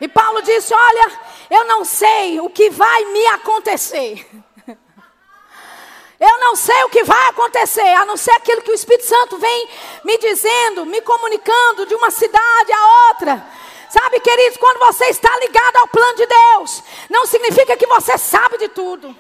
E 0.01 0.09
Paulo 0.09 0.43
disse: 0.43 0.73
Olha, 0.73 1.13
eu 1.51 1.65
não 1.67 1.85
sei 1.85 2.41
o 2.41 2.49
que 2.49 2.71
vai 2.71 3.05
me 3.07 3.27
acontecer. 3.27 4.27
Eu 6.21 6.39
não 6.39 6.55
sei 6.55 6.85
o 6.85 6.91
que 6.91 7.03
vai 7.03 7.29
acontecer, 7.29 7.95
a 7.95 8.05
não 8.05 8.15
ser 8.15 8.33
aquilo 8.33 8.61
que 8.61 8.71
o 8.71 8.75
Espírito 8.75 9.07
Santo 9.07 9.39
vem 9.39 9.69
me 10.05 10.19
dizendo, 10.19 10.85
me 10.85 11.01
comunicando 11.01 11.87
de 11.87 11.95
uma 11.95 12.11
cidade 12.11 12.73
a 12.73 13.09
outra. 13.09 13.47
Sabe, 13.89 14.21
queridos, 14.21 14.59
quando 14.59 14.81
você 14.81 15.07
está 15.07 15.35
ligado 15.39 15.77
ao 15.79 15.89
plano 15.89 16.17
de 16.17 16.27
Deus, 16.27 16.83
não 17.09 17.25
significa 17.25 17.75
que 17.75 17.87
você 17.87 18.19
sabe 18.19 18.59
de 18.59 18.69
tudo. 18.69 19.17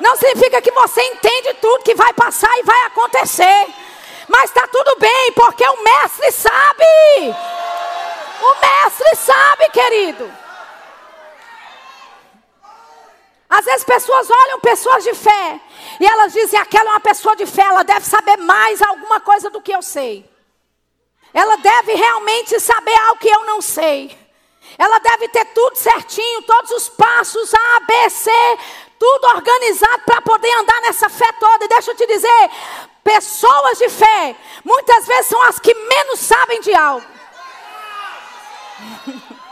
Não 0.00 0.16
significa 0.16 0.62
que 0.62 0.72
você 0.72 1.02
entende 1.02 1.54
tudo 1.60 1.84
que 1.84 1.94
vai 1.94 2.14
passar 2.14 2.50
e 2.58 2.62
vai 2.62 2.82
acontecer. 2.86 3.66
Mas 4.26 4.44
está 4.44 4.66
tudo 4.66 4.96
bem, 4.98 5.32
porque 5.32 5.64
o 5.64 5.82
mestre 5.84 6.32
sabe. 6.32 7.34
O 8.42 8.54
mestre 8.60 9.16
sabe, 9.16 9.68
querido. 9.70 10.32
Às 13.48 13.64
vezes 13.66 13.84
pessoas 13.84 14.28
olham 14.30 14.60
pessoas 14.60 15.04
de 15.04 15.14
fé 15.14 15.60
e 16.00 16.06
elas 16.06 16.32
dizem: 16.32 16.58
aquela 16.58 16.90
é 16.90 16.92
uma 16.94 17.00
pessoa 17.00 17.36
de 17.36 17.46
fé, 17.46 17.62
ela 17.62 17.84
deve 17.84 18.04
saber 18.06 18.38
mais 18.38 18.82
alguma 18.82 19.20
coisa 19.20 19.50
do 19.50 19.60
que 19.60 19.72
eu 19.72 19.82
sei. 19.82 20.28
Ela 21.32 21.56
deve 21.56 21.94
realmente 21.94 22.58
saber 22.58 22.94
algo 22.94 23.20
que 23.20 23.28
eu 23.28 23.44
não 23.44 23.60
sei. 23.60 24.18
Ela 24.78 24.98
deve 24.98 25.28
ter 25.28 25.44
tudo 25.46 25.76
certinho, 25.76 26.42
todos 26.42 26.70
os 26.70 26.88
passos 26.88 27.52
A, 27.54 27.80
B, 27.80 28.10
C, 28.10 28.30
tudo 28.98 29.26
organizado 29.28 30.02
para 30.04 30.22
poder 30.22 30.52
andar 30.54 30.80
nessa 30.80 31.08
fé 31.08 31.30
toda. 31.38 31.64
E 31.64 31.68
deixa 31.68 31.90
eu 31.90 31.96
te 31.96 32.06
dizer, 32.06 32.50
pessoas 33.04 33.78
de 33.78 33.88
fé, 33.88 34.36
muitas 34.64 35.06
vezes 35.06 35.26
são 35.26 35.42
as 35.42 35.58
que 35.58 35.74
menos 35.74 36.20
sabem 36.20 36.60
de 36.60 36.74
algo. 36.74 37.11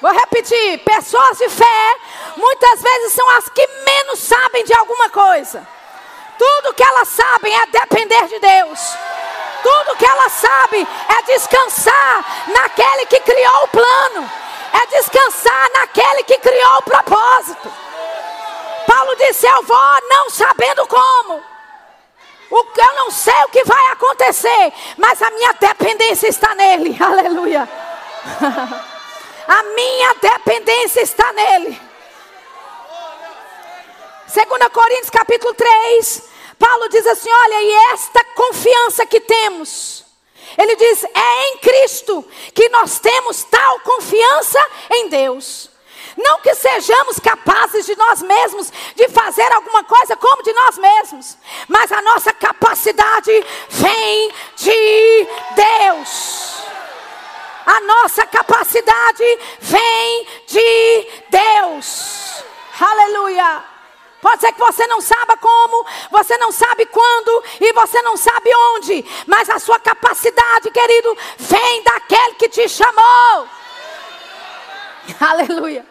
Vou 0.00 0.12
repetir: 0.12 0.78
pessoas 0.78 1.38
de 1.38 1.48
fé, 1.48 1.96
muitas 2.36 2.82
vezes 2.82 3.12
são 3.12 3.28
as 3.30 3.48
que 3.50 3.66
menos 3.84 4.18
sabem 4.18 4.64
de 4.64 4.72
alguma 4.74 5.10
coisa. 5.10 5.66
Tudo 6.38 6.72
que 6.74 6.82
elas 6.82 7.08
sabem 7.08 7.54
é 7.54 7.66
depender 7.66 8.26
de 8.28 8.38
Deus. 8.38 8.80
Tudo 9.62 9.96
que 9.96 10.06
elas 10.06 10.32
sabem 10.32 10.86
é 11.08 11.22
descansar 11.22 12.46
naquele 12.48 13.04
que 13.06 13.20
criou 13.20 13.64
o 13.64 13.68
plano, 13.68 14.30
é 14.72 14.86
descansar 14.86 15.70
naquele 15.74 16.22
que 16.24 16.38
criou 16.38 16.78
o 16.78 16.82
propósito. 16.82 17.70
Paulo 18.86 19.14
disse: 19.16 19.46
Eu 19.46 19.62
vou 19.64 19.98
não 20.08 20.30
sabendo 20.30 20.86
como. 20.86 21.44
O, 22.50 22.56
eu 22.58 22.94
não 22.96 23.10
sei 23.10 23.44
o 23.44 23.48
que 23.48 23.64
vai 23.64 23.86
acontecer, 23.92 24.72
mas 24.96 25.22
a 25.22 25.30
minha 25.30 25.52
dependência 25.52 26.28
está 26.28 26.54
nele. 26.54 26.96
Aleluia. 27.00 27.68
A 29.46 29.62
minha 29.62 30.14
dependência 30.14 31.00
está 31.00 31.32
nele. 31.32 31.80
2 34.32 34.72
Coríntios 34.72 35.10
capítulo 35.10 35.54
3, 35.54 36.22
Paulo 36.58 36.88
diz 36.88 37.06
assim: 37.06 37.30
olha, 37.32 37.62
e 37.62 37.72
esta 37.92 38.22
confiança 38.34 39.06
que 39.06 39.20
temos, 39.20 40.04
ele 40.56 40.76
diz, 40.76 41.04
é 41.04 41.48
em 41.48 41.58
Cristo 41.58 42.24
que 42.54 42.68
nós 42.68 42.98
temos 42.98 43.44
tal 43.44 43.80
confiança 43.80 44.58
em 44.92 45.08
Deus. 45.08 45.70
Não 46.16 46.40
que 46.40 46.54
sejamos 46.54 47.18
capazes 47.18 47.86
de 47.86 47.96
nós 47.96 48.22
mesmos 48.22 48.72
de 48.94 49.08
fazer 49.08 49.50
alguma 49.52 49.84
coisa 49.84 50.16
como 50.16 50.39
vem 54.10 54.32
de 54.56 55.28
Deus. 55.54 56.62
A 57.66 57.80
nossa 57.80 58.26
capacidade 58.26 59.24
vem 59.60 60.26
de 60.46 61.08
Deus. 61.30 62.44
Aleluia. 62.80 63.64
Pode 64.20 64.40
ser 64.40 64.52
que 64.52 64.60
você 64.60 64.86
não 64.86 65.00
saiba 65.00 65.36
como, 65.36 65.86
você 66.10 66.36
não 66.36 66.52
sabe 66.52 66.84
quando 66.86 67.44
e 67.58 67.72
você 67.72 68.02
não 68.02 68.18
sabe 68.18 68.50
onde, 68.74 69.04
mas 69.26 69.48
a 69.48 69.58
sua 69.58 69.78
capacidade, 69.78 70.70
querido, 70.70 71.16
vem 71.38 71.82
daquele 71.82 72.34
que 72.34 72.48
te 72.48 72.68
chamou. 72.68 73.48
Aleluia. 75.20 75.86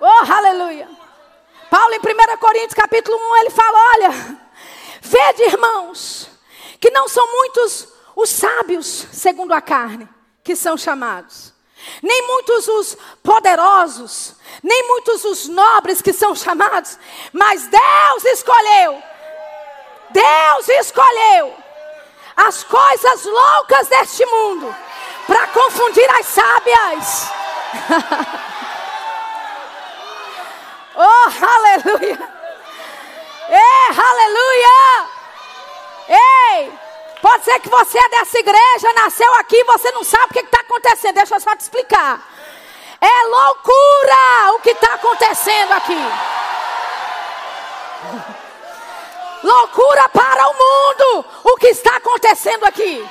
Oh, 0.00 0.32
aleluia. 0.32 0.88
Paulo 1.70 1.94
em 1.94 1.98
1 1.98 2.36
Coríntios 2.38 2.74
capítulo 2.74 3.16
1, 3.16 3.36
ele 3.38 3.50
fala: 3.50 3.78
Olha, 3.94 4.10
vede, 5.02 5.42
irmãos, 5.44 6.30
que 6.80 6.90
não 6.90 7.08
são 7.08 7.26
muitos 7.26 7.88
os 8.14 8.30
sábios 8.30 9.06
segundo 9.12 9.52
a 9.52 9.60
carne 9.60 10.08
que 10.42 10.56
são 10.56 10.76
chamados. 10.76 11.52
Nem 12.02 12.26
muitos 12.26 12.66
os 12.66 12.96
poderosos, 13.22 14.34
nem 14.62 14.88
muitos 14.88 15.24
os 15.24 15.46
nobres 15.48 16.02
que 16.02 16.12
são 16.12 16.34
chamados, 16.34 16.98
mas 17.32 17.68
Deus 17.68 18.24
escolheu. 18.24 19.00
Deus 20.10 20.68
escolheu 20.68 21.54
as 22.36 22.64
coisas 22.64 23.24
loucas 23.24 23.86
deste 23.88 24.26
mundo 24.26 24.74
para 25.26 25.46
confundir 25.48 26.08
as 26.18 26.26
sábias. 26.26 27.30
oh, 30.96 31.30
aleluia! 31.44 32.38
Ei, 33.50 33.96
aleluia! 33.96 35.17
Ei! 36.08 36.72
Pode 37.20 37.44
ser 37.44 37.58
que 37.60 37.68
você 37.68 37.98
é 37.98 38.08
dessa 38.10 38.38
igreja, 38.38 38.92
nasceu 38.94 39.32
aqui, 39.34 39.62
você 39.64 39.90
não 39.90 40.04
sabe 40.04 40.26
o 40.26 40.34
que 40.34 40.40
está 40.40 40.60
acontecendo. 40.60 41.14
Deixa 41.14 41.34
eu 41.34 41.40
só 41.40 41.54
te 41.56 41.60
explicar. 41.60 42.20
É 43.00 43.26
loucura 43.26 44.52
o 44.54 44.60
que 44.60 44.70
está 44.70 44.94
acontecendo 44.94 45.72
aqui. 45.72 45.98
Loucura 49.42 50.08
para 50.08 50.48
o 50.48 50.52
mundo 50.52 51.24
o 51.44 51.56
que 51.56 51.68
está 51.68 51.96
acontecendo 51.96 52.64
aqui. 52.64 53.08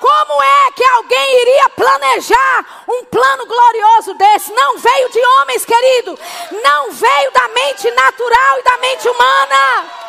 Como 0.00 0.42
é 0.42 0.70
que 0.72 0.84
alguém 0.84 1.40
iria 1.42 1.68
planejar 1.70 2.84
um 2.88 3.04
plano 3.04 3.46
glorioso 3.46 4.14
desse? 4.14 4.52
Não 4.52 4.78
veio 4.78 5.10
de 5.10 5.20
homens, 5.20 5.64
querido. 5.64 6.18
Não 6.62 6.92
veio 6.92 7.30
da 7.32 7.48
mente 7.48 7.90
natural 7.90 8.58
e 8.58 8.62
da 8.62 8.76
mente 8.78 9.08
humana. 9.08 10.07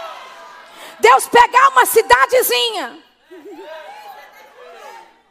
Deus 0.99 1.27
pegar 1.27 1.69
uma 1.69 1.85
cidadezinha. 1.85 2.97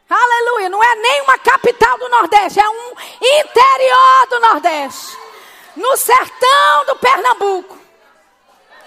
Aleluia, 0.09 0.69
não 0.69 0.83
é 0.83 0.95
nem 0.95 1.21
uma 1.21 1.37
capital 1.37 1.97
do 1.99 2.09
Nordeste, 2.09 2.59
é 2.59 2.67
um 2.67 2.93
interior 3.21 4.27
do 4.29 4.39
Nordeste. 4.39 5.17
No 5.75 5.95
sertão 5.95 6.85
do 6.87 6.95
Pernambuco. 6.95 7.77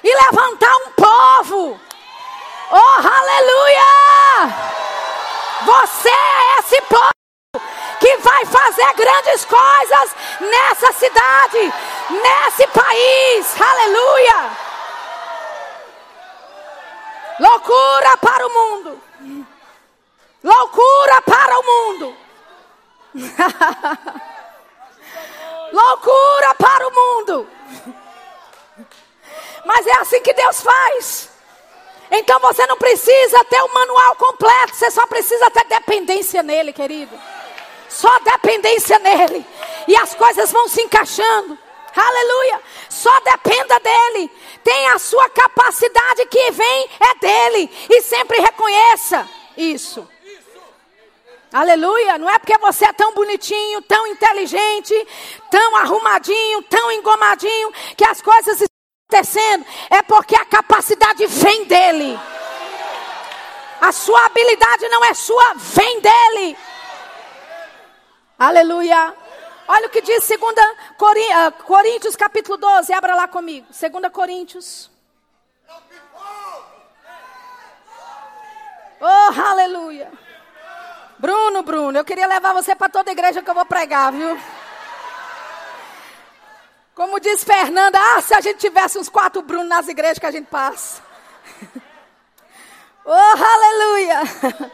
E 0.02 0.14
levantar 0.14 0.76
um 0.78 0.90
povo. 0.90 1.80
Oh, 2.72 3.08
aleluia! 3.08 3.82
Você 5.64 6.08
é 6.08 6.58
esse 6.58 6.82
povo 6.82 7.12
que 8.00 8.16
vai 8.16 8.44
fazer 8.46 8.94
grandes 8.94 9.44
coisas 9.44 10.16
nessa 10.40 10.92
cidade, 10.92 11.72
nesse 12.10 12.66
país. 12.66 13.60
Aleluia! 13.60 14.71
Loucura 17.38 18.16
para 18.18 18.46
o 18.46 18.50
mundo. 18.50 19.02
Loucura 20.42 21.22
para 21.22 21.58
o 21.58 21.62
mundo. 21.62 22.16
Loucura 25.72 26.54
para 26.58 26.88
o 26.88 26.94
mundo. 26.94 27.48
Mas 29.64 29.86
é 29.86 29.92
assim 29.98 30.20
que 30.20 30.32
Deus 30.32 30.60
faz. 30.60 31.30
Então 32.10 32.38
você 32.40 32.66
não 32.66 32.76
precisa 32.76 33.42
ter 33.44 33.62
o 33.62 33.72
manual 33.72 34.16
completo, 34.16 34.74
você 34.74 34.90
só 34.90 35.06
precisa 35.06 35.50
ter 35.50 35.64
dependência 35.64 36.42
nele, 36.42 36.72
querido. 36.72 37.18
Só 37.88 38.18
dependência 38.20 38.98
nele. 38.98 39.46
E 39.88 39.96
as 39.96 40.14
coisas 40.14 40.52
vão 40.52 40.68
se 40.68 40.82
encaixando. 40.82 41.58
Aleluia. 41.94 42.60
Só 42.88 43.10
dependa 43.20 43.78
dele. 43.80 44.30
Tem 44.64 44.88
a 44.88 44.98
sua 44.98 45.28
capacidade 45.30 46.26
que 46.26 46.50
vem 46.50 46.90
é 47.00 47.14
dele. 47.16 47.70
E 47.90 48.02
sempre 48.02 48.38
reconheça 48.40 49.28
isso. 49.56 50.08
Aleluia. 51.52 52.16
Não 52.16 52.30
é 52.30 52.38
porque 52.38 52.56
você 52.58 52.86
é 52.86 52.92
tão 52.92 53.12
bonitinho, 53.12 53.82
tão 53.82 54.06
inteligente, 54.06 54.94
tão 55.50 55.76
arrumadinho, 55.76 56.62
tão 56.62 56.90
engomadinho, 56.92 57.72
que 57.96 58.04
as 58.04 58.22
coisas 58.22 58.60
estão 58.60 58.76
acontecendo. 59.10 59.66
É 59.90 60.02
porque 60.02 60.34
a 60.34 60.46
capacidade 60.46 61.26
vem 61.26 61.64
dele. 61.64 62.18
A 63.80 63.92
sua 63.92 64.26
habilidade 64.26 64.88
não 64.88 65.04
é 65.04 65.12
sua, 65.12 65.54
vem 65.56 66.00
dele. 66.00 66.56
Aleluia. 68.38 69.21
Olha 69.66 69.86
o 69.86 69.90
que 69.90 70.02
diz 70.02 70.28
2 70.28 70.40
ah, 71.34 71.50
Coríntios 71.50 72.16
capítulo 72.16 72.56
12, 72.56 72.92
abra 72.92 73.14
lá 73.14 73.28
comigo. 73.28 73.66
2 73.68 74.12
Coríntios. 74.12 74.90
Oh, 79.00 79.40
aleluia. 79.40 80.12
Bruno, 81.18 81.62
Bruno, 81.62 81.98
eu 81.98 82.04
queria 82.04 82.26
levar 82.26 82.52
você 82.52 82.74
para 82.74 82.88
toda 82.88 83.10
a 83.10 83.12
igreja 83.12 83.42
que 83.42 83.50
eu 83.50 83.54
vou 83.54 83.64
pregar, 83.64 84.12
viu? 84.12 84.38
Como 86.94 87.18
diz 87.18 87.42
Fernanda, 87.42 87.98
ah, 87.98 88.20
se 88.20 88.34
a 88.34 88.40
gente 88.40 88.58
tivesse 88.58 88.98
uns 88.98 89.08
quatro 89.08 89.42
Bruno 89.42 89.64
nas 89.64 89.88
igrejas 89.88 90.18
que 90.18 90.26
a 90.26 90.30
gente 90.30 90.46
passa. 90.46 91.02
Oh, 93.04 93.10
aleluia. 93.10 94.20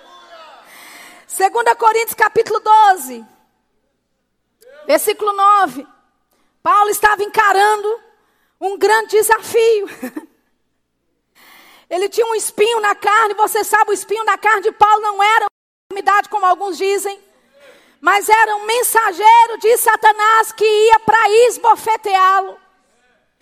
2 1.27 1.75
Coríntios 1.79 2.13
capítulo 2.13 2.61
12. 2.61 3.38
Versículo 4.89 5.35
9. 5.35 5.87
Paulo 6.63 6.89
estava 6.89 7.23
encarando 7.23 8.01
um 8.59 8.79
grande 8.79 9.11
desafio. 9.11 9.87
Ele 11.91 12.09
tinha 12.09 12.27
um 12.27 12.35
espinho 12.35 12.81
na 12.81 12.95
carne, 12.95 13.35
você 13.35 13.63
sabe, 13.65 13.91
o 13.91 13.93
espinho 13.93 14.25
na 14.25 14.39
carne 14.39 14.63
de 14.63 14.73
Paulo 14.73 15.03
não 15.03 15.23
era 15.23 15.45
uma 15.45 15.93
enfermidade, 15.93 16.31
como 16.31 16.47
alguns 16.47 16.79
dizem, 16.79 17.23
mas 18.01 18.31
era 18.31 18.57
um 18.57 18.65
mensageiro 18.65 19.59
de 19.61 19.77
Satanás 19.77 20.53
que 20.53 20.65
ia 20.65 21.01
para 21.01 21.31
esbofeteá-lo. 21.49 22.59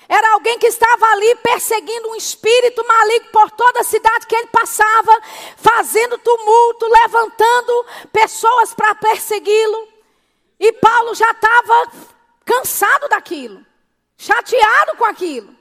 Era 0.09 0.33
alguém 0.33 0.59
que 0.59 0.67
estava 0.67 1.07
ali 1.13 1.33
perseguindo 1.37 2.11
um 2.11 2.17
espírito 2.17 2.85
maligno 2.85 3.31
por 3.31 3.53
toda 3.53 3.81
a 3.81 3.85
cidade 3.85 4.27
que 4.27 4.35
ele 4.35 4.49
passava, 4.49 5.13
fazendo 5.57 6.19
tumulto, 6.19 6.87
levantando 6.87 7.87
pessoas 8.13 8.75
para 8.75 8.97
persegui-lo. 8.97 9.96
E 10.59 10.73
Paulo 10.73 11.15
já 11.15 11.31
estava 11.31 11.93
cansado 12.45 13.09
daquilo, 13.09 13.65
chateado 14.17 14.97
com 14.97 15.05
aquilo. 15.05 15.55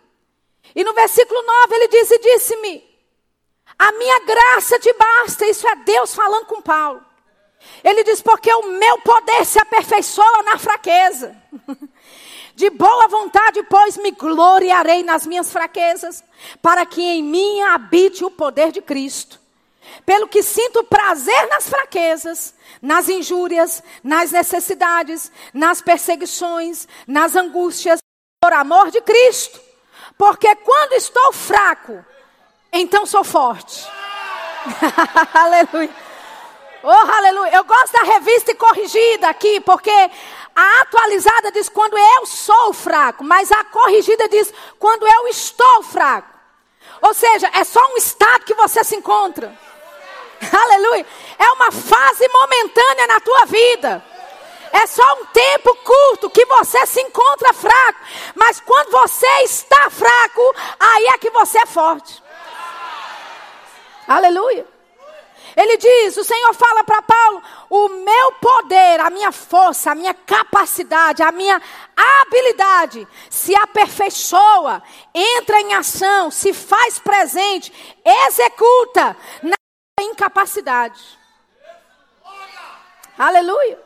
E 0.73 0.83
no 0.83 0.93
versículo 0.93 1.41
9 1.41 1.75
ele 1.75 1.87
diz: 1.87 2.11
E 2.11 2.19
disse-me, 2.19 2.95
a 3.77 3.91
minha 3.93 4.19
graça 4.21 4.79
te 4.79 4.93
basta. 4.93 5.45
Isso 5.45 5.67
é 5.67 5.75
Deus 5.75 6.13
falando 6.13 6.45
com 6.45 6.61
Paulo. 6.61 7.03
Ele 7.83 8.03
diz: 8.03 8.21
Porque 8.21 8.51
o 8.53 8.63
meu 8.63 8.99
poder 8.99 9.45
se 9.45 9.59
aperfeiçoa 9.59 10.43
na 10.43 10.57
fraqueza. 10.57 11.35
De 12.55 12.69
boa 12.69 13.09
vontade, 13.09 13.61
pois, 13.63 13.97
me 13.97 14.11
gloriarei 14.11 15.03
nas 15.03 15.27
minhas 15.27 15.51
fraquezas, 15.51 16.23
para 16.61 16.85
que 16.85 17.01
em 17.01 17.21
mim 17.21 17.61
habite 17.63 18.23
o 18.23 18.31
poder 18.31 18.71
de 18.71 18.81
Cristo. 18.81 19.41
Pelo 20.05 20.27
que 20.27 20.43
sinto 20.43 20.83
prazer 20.83 21.47
nas 21.49 21.69
fraquezas, 21.69 22.53
nas 22.81 23.09
injúrias, 23.09 23.83
nas 24.03 24.31
necessidades, 24.31 25.31
nas 25.53 25.81
perseguições, 25.81 26.87
nas 27.07 27.35
angústias, 27.35 27.99
por 28.41 28.53
amor 28.53 28.91
de 28.91 29.01
Cristo. 29.01 29.59
Porque 30.17 30.55
quando 30.57 30.93
estou 30.93 31.33
fraco, 31.33 32.05
então 32.71 33.05
sou 33.05 33.23
forte. 33.23 33.85
aleluia. 35.33 36.05
Oh, 36.83 36.89
aleluia. 36.89 37.55
Eu 37.55 37.63
gosto 37.63 37.91
da 37.93 38.03
revista 38.03 38.53
corrigida 38.55 39.27
aqui, 39.27 39.59
porque 39.61 39.89
a 40.55 40.81
atualizada 40.81 41.51
diz 41.51 41.67
quando 41.67 41.97
eu 41.97 42.25
sou 42.25 42.73
fraco, 42.73 43.23
mas 43.23 43.51
a 43.51 43.63
corrigida 43.65 44.29
diz 44.29 44.53
quando 44.77 45.07
eu 45.07 45.27
estou 45.27 45.83
fraco. 45.83 46.29
Ou 47.01 47.13
seja, 47.13 47.49
é 47.53 47.63
só 47.63 47.79
um 47.93 47.97
estado 47.97 48.45
que 48.45 48.53
você 48.53 48.83
se 48.83 48.95
encontra. 48.95 49.57
Aleluia. 50.51 51.05
É 51.37 51.51
uma 51.51 51.71
fase 51.71 52.27
momentânea 52.27 53.07
na 53.07 53.19
tua 53.19 53.45
vida. 53.45 54.03
É 54.71 54.87
só 54.87 55.21
um 55.21 55.25
tempo 55.27 55.75
curto 55.83 56.29
que 56.29 56.45
você 56.45 56.85
se 56.85 57.01
encontra 57.01 57.53
fraco. 57.53 57.99
Mas 58.35 58.59
quando 58.59 58.91
você 58.91 59.27
está 59.43 59.89
fraco, 59.89 60.55
aí 60.79 61.07
é 61.07 61.17
que 61.17 61.29
você 61.29 61.59
é 61.59 61.65
forte. 61.65 62.21
Aleluia. 64.07 64.65
Ele 65.55 65.77
diz: 65.77 66.17
o 66.17 66.23
Senhor 66.23 66.53
fala 66.53 66.83
para 66.83 67.01
Paulo: 67.01 67.41
o 67.69 67.87
meu 67.87 68.31
poder, 68.33 68.99
a 68.99 69.09
minha 69.09 69.31
força, 69.31 69.91
a 69.91 69.95
minha 69.95 70.13
capacidade, 70.13 71.23
a 71.23 71.31
minha 71.31 71.61
habilidade 71.95 73.07
se 73.29 73.55
aperfeiçoa, 73.55 74.83
entra 75.13 75.61
em 75.61 75.73
ação, 75.73 76.29
se 76.29 76.53
faz 76.53 76.99
presente, 76.99 77.71
executa 78.27 79.15
incapacidade. 80.15 81.01
Aleluia. 83.17 83.79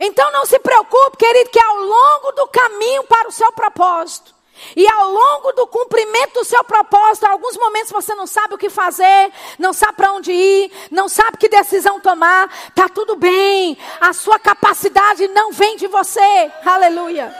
Então 0.00 0.30
não 0.32 0.46
se 0.46 0.58
preocupe, 0.58 1.16
querido, 1.16 1.50
que 1.50 1.60
ao 1.60 1.76
longo 1.76 2.32
do 2.32 2.48
caminho 2.48 3.04
para 3.04 3.28
o 3.28 3.32
seu 3.32 3.50
propósito, 3.52 4.34
e 4.74 4.86
ao 4.88 5.10
longo 5.10 5.52
do 5.52 5.66
cumprimento 5.66 6.34
do 6.34 6.44
seu 6.44 6.64
propósito, 6.64 7.26
em 7.26 7.30
alguns 7.30 7.56
momentos 7.56 7.92
você 7.92 8.14
não 8.14 8.26
sabe 8.26 8.54
o 8.54 8.58
que 8.58 8.68
fazer, 8.68 9.32
não 9.58 9.72
sabe 9.72 9.94
para 9.94 10.12
onde 10.12 10.32
ir, 10.32 10.72
não 10.90 11.08
sabe 11.08 11.36
que 11.36 11.48
decisão 11.48 12.00
tomar, 12.00 12.72
tá 12.74 12.88
tudo 12.88 13.14
bem. 13.14 13.78
A 14.00 14.12
sua 14.12 14.38
capacidade 14.38 15.28
não 15.28 15.52
vem 15.52 15.76
de 15.76 15.86
você. 15.86 16.52
Aleluia. 16.64 17.32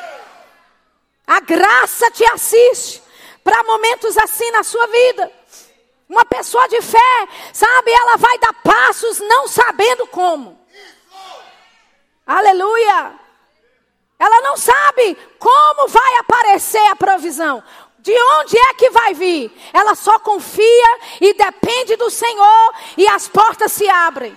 A 1.26 1.41
graça 1.41 2.11
te 2.12 2.24
assiste 2.30 3.03
para 3.43 3.64
momentos 3.64 4.16
assim 4.16 4.51
na 4.53 4.62
sua 4.62 4.86
vida. 4.86 5.38
Uma 6.09 6.24
pessoa 6.24 6.66
de 6.68 6.80
fé, 6.80 7.28
sabe, 7.52 7.90
ela 7.90 8.16
vai 8.16 8.38
dar 8.38 8.54
passos 8.54 9.18
não 9.20 9.46
sabendo 9.46 10.06
como. 10.06 10.59
Aleluia. 12.26 13.12
Ela 14.18 14.40
não 14.40 14.56
sabe 14.56 15.16
como 15.38 15.86
vai 15.88 16.16
aparecer 16.16 16.84
a 16.90 16.96
provisão. 16.96 17.62
De 17.98 18.12
onde 18.12 18.56
é 18.56 18.74
que 18.74 18.90
vai 18.90 19.12
vir? 19.12 19.52
Ela 19.72 19.94
só 19.94 20.18
confia 20.18 20.98
e 21.20 21.34
depende 21.34 21.94
do 21.96 22.11
Senhor 22.11 22.74
e 22.96 23.06
as 23.06 23.28
portas 23.28 23.72
se 23.72 23.88
abrem. 23.88 24.36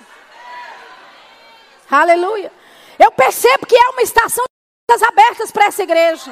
Aleluia. 1.90 2.52
Eu 3.00 3.12
percebo 3.12 3.66
que 3.66 3.76
é 3.76 3.90
uma 3.90 4.02
estação 4.02 4.44
de 4.44 4.86
portas 4.88 5.08
abertas 5.08 5.52
para 5.52 5.66
essa 5.66 5.84
igreja. 5.84 6.32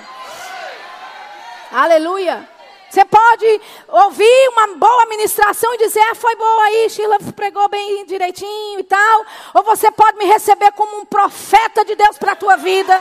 Aleluia. 1.72 2.59
Você 2.90 3.06
pode 3.06 3.62
ouvir 3.88 4.50
uma 4.50 4.68
boa 4.76 5.06
ministração 5.06 5.72
e 5.76 5.78
dizer, 5.78 6.02
ah, 6.10 6.16
foi 6.16 6.36
boa 6.36 6.64
aí, 6.64 6.90
Sheila 6.90 7.18
pregou 7.36 7.70
bem 7.70 8.04
direitinho 8.06 8.80
e 8.80 8.84
tal. 8.84 9.26
Ou 9.54 9.64
você 9.64 9.92
pode 9.92 10.18
me 10.18 10.26
receber 10.26 10.72
como 10.72 10.98
um 10.98 11.06
profeta 11.06 11.86
de 11.86 11.96
Deus 11.96 12.18
para 12.18 12.32
a 12.32 12.36
tua 12.36 12.56
vida. 12.58 13.00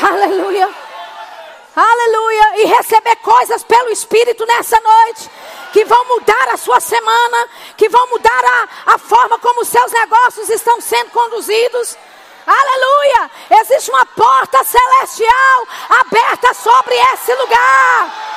Aleluia. 0.00 0.68
Aleluia. 1.74 2.62
E 2.62 2.64
receber 2.66 3.16
coisas 3.16 3.64
pelo 3.64 3.90
Espírito 3.90 4.46
nessa 4.46 4.80
noite. 4.80 5.28
Que 5.72 5.84
vão 5.84 6.04
mudar 6.06 6.48
a 6.52 6.56
sua 6.56 6.78
semana. 6.78 7.48
Que 7.76 7.88
vão 7.88 8.08
mudar 8.10 8.44
a, 8.44 8.94
a 8.94 8.98
forma 8.98 9.38
como 9.40 9.62
os 9.62 9.68
seus 9.68 9.90
negócios 9.90 10.48
estão 10.48 10.80
sendo 10.80 11.10
conduzidos. 11.10 11.96
Aleluia. 12.46 13.30
Existe 13.60 13.90
uma 13.90 14.06
porta 14.06 14.62
celestial 14.62 15.68
aberta 15.88 16.54
sobre 16.54 16.94
esse 17.12 17.34
lugar. 17.34 18.27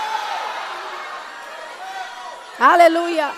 Aleluia. 2.62 3.34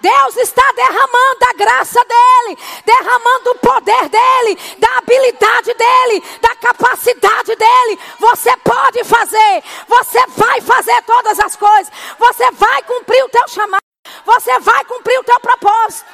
Deus 0.00 0.36
está 0.36 0.62
derramando 0.76 1.44
a 1.48 1.52
graça 1.52 1.98
dele, 2.04 2.58
derramando 2.84 3.50
o 3.50 3.58
poder 3.58 4.08
dele, 4.08 4.56
da 4.78 4.98
habilidade 4.98 5.74
dele, 5.74 6.24
da 6.40 6.54
capacidade 6.54 7.56
dele. 7.56 7.98
Você 8.20 8.56
pode 8.58 9.02
fazer, 9.02 9.64
você 9.88 10.24
vai 10.28 10.60
fazer 10.60 11.02
todas 11.02 11.40
as 11.40 11.56
coisas, 11.56 11.92
você 12.16 12.52
vai 12.52 12.84
cumprir 12.84 13.24
o 13.24 13.28
teu 13.30 13.48
chamado, 13.48 13.82
você 14.24 14.56
vai 14.60 14.84
cumprir 14.84 15.18
o 15.18 15.24
teu 15.24 15.40
propósito. 15.40 16.08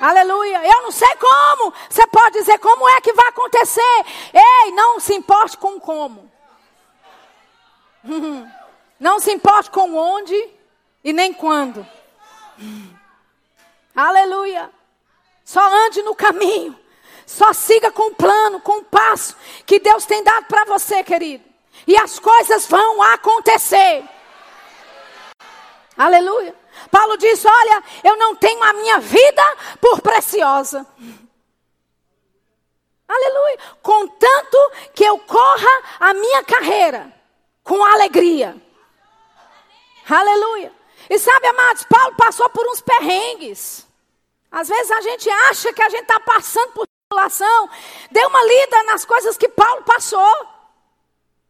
Aleluia. 0.00 0.64
Eu 0.64 0.82
não 0.82 0.92
sei 0.92 1.16
como. 1.16 1.74
Você 1.90 2.06
pode 2.06 2.38
dizer 2.38 2.58
como 2.60 2.88
é 2.88 3.00
que 3.00 3.12
vai 3.12 3.26
acontecer. 3.26 4.04
Ei, 4.32 4.70
não 4.70 5.00
se 5.00 5.14
importe 5.14 5.56
com 5.56 5.80
como. 5.80 6.25
Não 9.06 9.20
se 9.20 9.32
importe 9.32 9.70
com 9.70 9.94
onde 9.94 10.34
e 11.04 11.12
nem 11.12 11.32
quando. 11.32 11.86
Aleluia. 13.94 14.68
Só 15.44 15.60
ande 15.86 16.02
no 16.02 16.12
caminho. 16.12 16.76
Só 17.24 17.52
siga 17.52 17.92
com 17.92 18.08
o 18.08 18.14
plano, 18.16 18.60
com 18.60 18.78
o 18.78 18.84
passo 18.84 19.36
que 19.64 19.78
Deus 19.78 20.04
tem 20.06 20.24
dado 20.24 20.46
para 20.46 20.64
você, 20.64 21.04
querido. 21.04 21.44
E 21.86 21.96
as 21.96 22.18
coisas 22.18 22.66
vão 22.66 23.00
acontecer. 23.00 24.02
Aleluia. 25.96 26.52
Paulo 26.90 27.16
diz: 27.16 27.44
Olha, 27.44 27.84
eu 28.02 28.16
não 28.16 28.34
tenho 28.34 28.60
a 28.60 28.72
minha 28.72 28.98
vida 28.98 29.56
por 29.80 30.00
preciosa. 30.00 30.84
Aleluia. 33.06 33.58
Contanto 33.80 34.72
que 34.92 35.04
eu 35.04 35.16
corra 35.20 35.82
a 36.00 36.12
minha 36.12 36.42
carreira 36.42 37.14
com 37.62 37.84
alegria. 37.84 38.65
Aleluia. 40.08 40.72
E 41.10 41.18
sabe, 41.18 41.46
amados, 41.48 41.84
Paulo 41.84 42.14
passou 42.16 42.48
por 42.50 42.66
uns 42.68 42.80
perrengues. 42.80 43.86
Às 44.50 44.68
vezes 44.68 44.90
a 44.90 45.00
gente 45.00 45.28
acha 45.28 45.72
que 45.72 45.82
a 45.82 45.88
gente 45.88 46.02
está 46.02 46.20
passando 46.20 46.72
por 46.72 46.86
tribulação. 46.86 47.70
Dê 48.10 48.24
uma 48.24 48.42
lida 48.42 48.82
nas 48.84 49.04
coisas 49.04 49.36
que 49.36 49.48
Paulo 49.48 49.82
passou. 49.82 50.46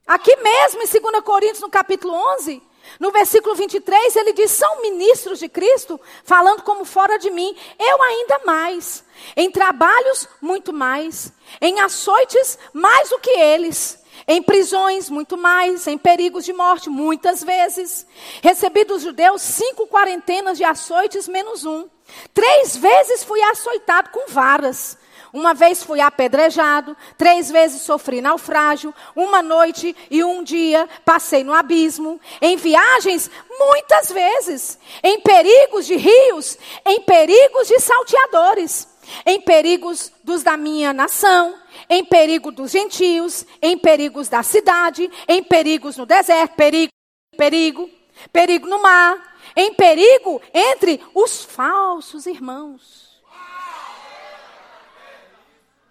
Aqui 0.06 0.34
mesmo 0.36 0.82
em 0.82 0.86
2 0.86 1.24
Coríntios, 1.24 1.60
no 1.60 1.70
capítulo 1.70 2.14
11, 2.34 2.62
no 2.98 3.10
versículo 3.10 3.54
23, 3.54 4.16
ele 4.16 4.32
diz: 4.32 4.50
São 4.52 4.80
ministros 4.80 5.38
de 5.38 5.48
Cristo, 5.48 6.00
falando 6.24 6.62
como 6.62 6.84
fora 6.84 7.18
de 7.18 7.30
mim. 7.30 7.56
Eu 7.78 8.02
ainda 8.02 8.40
mais. 8.44 9.04
Em 9.36 9.50
trabalhos, 9.50 10.28
muito 10.40 10.72
mais. 10.72 11.32
Em 11.60 11.80
açoites, 11.80 12.58
mais 12.72 13.10
do 13.10 13.18
que 13.18 13.30
eles 13.30 14.05
em 14.26 14.42
prisões, 14.42 15.10
muito 15.10 15.36
mais, 15.36 15.86
em 15.86 15.98
perigos 15.98 16.44
de 16.44 16.52
morte, 16.52 16.88
muitas 16.88 17.42
vezes. 17.42 18.06
Recebi 18.42 18.84
dos 18.84 19.02
judeus 19.02 19.42
cinco 19.42 19.86
quarentenas 19.86 20.58
de 20.58 20.64
açoites, 20.64 21.28
menos 21.28 21.64
um. 21.64 21.88
Três 22.32 22.76
vezes 22.76 23.24
fui 23.24 23.40
açoitado 23.42 24.10
com 24.10 24.26
varas. 24.28 24.96
Uma 25.32 25.52
vez 25.52 25.82
fui 25.82 26.00
apedrejado, 26.00 26.96
três 27.18 27.50
vezes 27.50 27.82
sofri 27.82 28.22
naufrágio, 28.22 28.94
uma 29.14 29.42
noite 29.42 29.94
e 30.10 30.24
um 30.24 30.42
dia 30.42 30.88
passei 31.04 31.44
no 31.44 31.52
abismo, 31.52 32.18
em 32.40 32.56
viagens, 32.56 33.30
muitas 33.58 34.10
vezes, 34.10 34.78
em 35.02 35.20
perigos 35.20 35.84
de 35.84 35.96
rios, 35.96 36.56
em 36.86 37.02
perigos 37.02 37.68
de 37.68 37.78
salteadores, 37.80 38.88
em 39.26 39.40
perigos 39.40 40.10
dos 40.24 40.42
da 40.42 40.56
minha 40.56 40.94
nação, 40.94 41.54
em 41.88 42.04
perigo 42.04 42.50
dos 42.50 42.70
gentios, 42.70 43.46
em 43.62 43.78
perigos 43.78 44.28
da 44.28 44.42
cidade, 44.42 45.10
em 45.28 45.42
perigos 45.42 45.96
no 45.96 46.06
deserto, 46.06 46.54
perigo, 46.54 46.92
perigo, 47.36 47.90
perigo 48.32 48.66
no 48.66 48.80
mar, 48.80 49.36
em 49.54 49.72
perigo 49.74 50.40
entre 50.52 51.00
os 51.14 51.44
falsos 51.44 52.26
irmãos. 52.26 53.22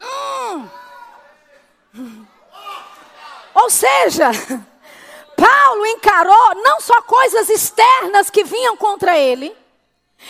Hum. 0.02 0.68
Ou 3.54 3.70
seja, 3.70 4.32
Paulo 5.36 5.86
encarou 5.86 6.56
não 6.56 6.82
só 6.82 7.02
coisas 7.04 7.50
externas 7.50 8.30
que 8.30 8.44
vinham 8.44 8.76
contra 8.76 9.18
ele, 9.18 9.56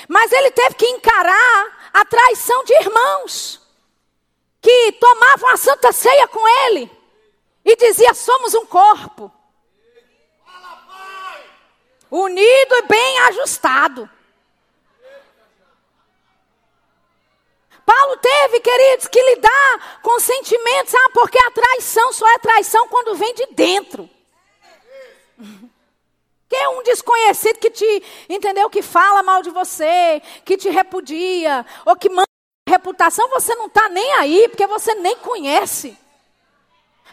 mas 0.08 0.32
ele 0.32 0.52
teve 0.52 0.76
que 0.76 0.86
encarar 0.86 1.90
a 1.92 2.06
traição 2.06 2.64
de 2.64 2.74
irmãos 2.76 3.65
que 4.66 4.94
tomavam 4.94 5.50
a 5.50 5.58
santa 5.58 5.92
ceia 5.92 6.28
com 6.28 6.48
ele 6.66 6.92
e 7.64 7.76
dizia: 7.76 8.16
"Somos 8.16 8.56
um 8.56 8.66
corpo, 8.66 9.32
unido 12.10 12.76
e 12.76 12.82
bem 12.88 13.20
ajustado". 13.28 14.10
Paulo 17.86 18.18
teve, 18.18 18.60
queridos, 18.62 19.08
que 19.08 19.22
lidar 19.22 20.00
com 20.02 20.20
sentimentos, 20.20 20.96
ah, 20.96 21.10
porque 21.14 21.38
a 21.38 21.52
traição 21.52 22.12
só 22.12 22.28
é 22.28 22.40
traição 22.40 22.88
quando 22.88 23.14
vem 23.14 23.36
de 23.36 23.46
dentro. 23.52 24.10
Que 26.48 26.56
é 26.56 26.70
um 26.70 26.84
desconhecido 26.84 27.58
que 27.58 27.72
te, 27.72 28.04
entendeu, 28.30 28.70
que 28.70 28.84
fala 28.84 29.24
mal 29.24 29.42
de 29.42 29.50
você, 29.50 30.22
que 30.46 30.56
te 30.56 30.70
repudia, 30.70 31.66
ou 31.84 31.96
que 31.96 32.08
manda 32.08 32.35
reputação, 32.68 33.30
você 33.30 33.54
não 33.56 33.68
está 33.68 33.88
nem 33.90 34.14
aí, 34.14 34.48
porque 34.50 34.66
você 34.66 34.96
nem 34.96 35.16
conhece. 35.18 35.98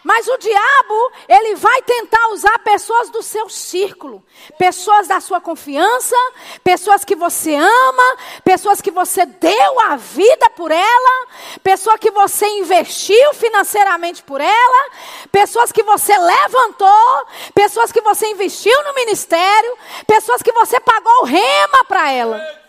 Mas 0.04 0.26
o 0.26 0.36
diabo, 0.36 1.12
ele 1.28 1.54
vai 1.54 1.80
tentar 1.82 2.28
usar 2.30 2.58
pessoas 2.60 3.08
do 3.10 3.22
seu 3.22 3.48
círculo, 3.48 4.24
pessoas 4.58 5.06
da 5.06 5.20
sua 5.20 5.40
confiança, 5.40 6.16
pessoas 6.64 7.04
que 7.04 7.14
você 7.14 7.54
ama, 7.54 8.16
pessoas 8.44 8.80
que 8.80 8.90
você 8.90 9.24
deu 9.24 9.80
a 9.86 9.96
vida 9.96 10.50
por 10.50 10.72
ela, 10.72 11.26
pessoa 11.62 11.96
que 11.98 12.10
você 12.10 12.46
investiu 12.58 13.34
financeiramente 13.34 14.24
por 14.24 14.40
ela, 14.40 14.90
pessoas 15.30 15.70
que 15.70 15.84
você 15.84 16.18
levantou, 16.18 17.26
pessoas 17.54 17.92
que 17.92 18.00
você 18.00 18.26
investiu 18.26 18.82
no 18.84 18.94
ministério, 18.94 19.78
pessoas 20.04 20.42
que 20.42 20.50
você 20.50 20.80
pagou 20.80 21.24
rema 21.24 21.84
para 21.86 22.10
ela. 22.10 22.61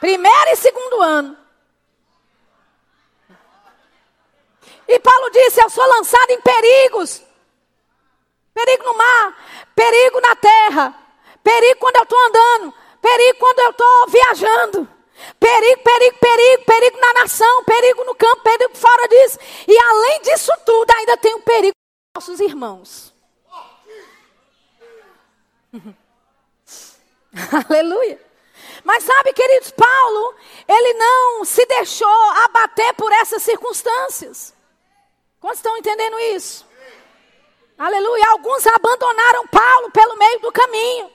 Primeiro 0.00 0.50
e 0.50 0.56
segundo 0.56 1.02
ano. 1.02 1.36
E 4.86 4.98
Paulo 4.98 5.30
disse: 5.30 5.62
Eu 5.62 5.68
sou 5.68 5.86
lançado 5.86 6.30
em 6.30 6.40
perigos. 6.40 7.22
Perigo 8.54 8.84
no 8.84 8.94
mar, 8.94 9.36
perigo 9.74 10.20
na 10.20 10.34
terra, 10.34 10.94
perigo 11.44 11.78
quando 11.78 11.96
eu 11.96 12.02
estou 12.02 12.18
andando, 12.26 12.74
perigo 13.00 13.38
quando 13.38 13.58
eu 13.60 13.70
estou 13.70 14.06
viajando. 14.08 14.88
Perigo, 15.38 15.82
perigo, 15.82 16.18
perigo, 16.18 16.64
perigo 16.64 16.98
na 16.98 17.12
nação, 17.20 17.64
perigo 17.64 18.04
no 18.04 18.14
campo, 18.14 18.42
perigo 18.42 18.76
fora 18.76 19.08
disso. 19.08 19.38
E 19.66 19.76
além 19.76 20.22
disso 20.22 20.52
tudo, 20.64 20.90
ainda 20.92 21.16
tem 21.16 21.34
o 21.34 21.40
perigo 21.40 21.74
dos 21.74 22.22
nossos 22.28 22.40
irmãos. 22.40 23.12
Aleluia. 27.68 28.27
Mas 28.88 29.04
sabe, 29.04 29.34
queridos, 29.34 29.70
Paulo, 29.72 30.34
ele 30.66 30.94
não 30.94 31.44
se 31.44 31.62
deixou 31.66 32.08
abater 32.42 32.94
por 32.94 33.12
essas 33.12 33.42
circunstâncias. 33.42 34.54
Quantos 35.38 35.58
estão 35.58 35.76
entendendo 35.76 36.18
isso? 36.34 36.66
Aleluia. 37.76 38.30
Alguns 38.30 38.66
abandonaram 38.66 39.46
Paulo 39.48 39.90
pelo 39.90 40.16
meio 40.16 40.40
do 40.40 40.50
caminho. 40.50 41.12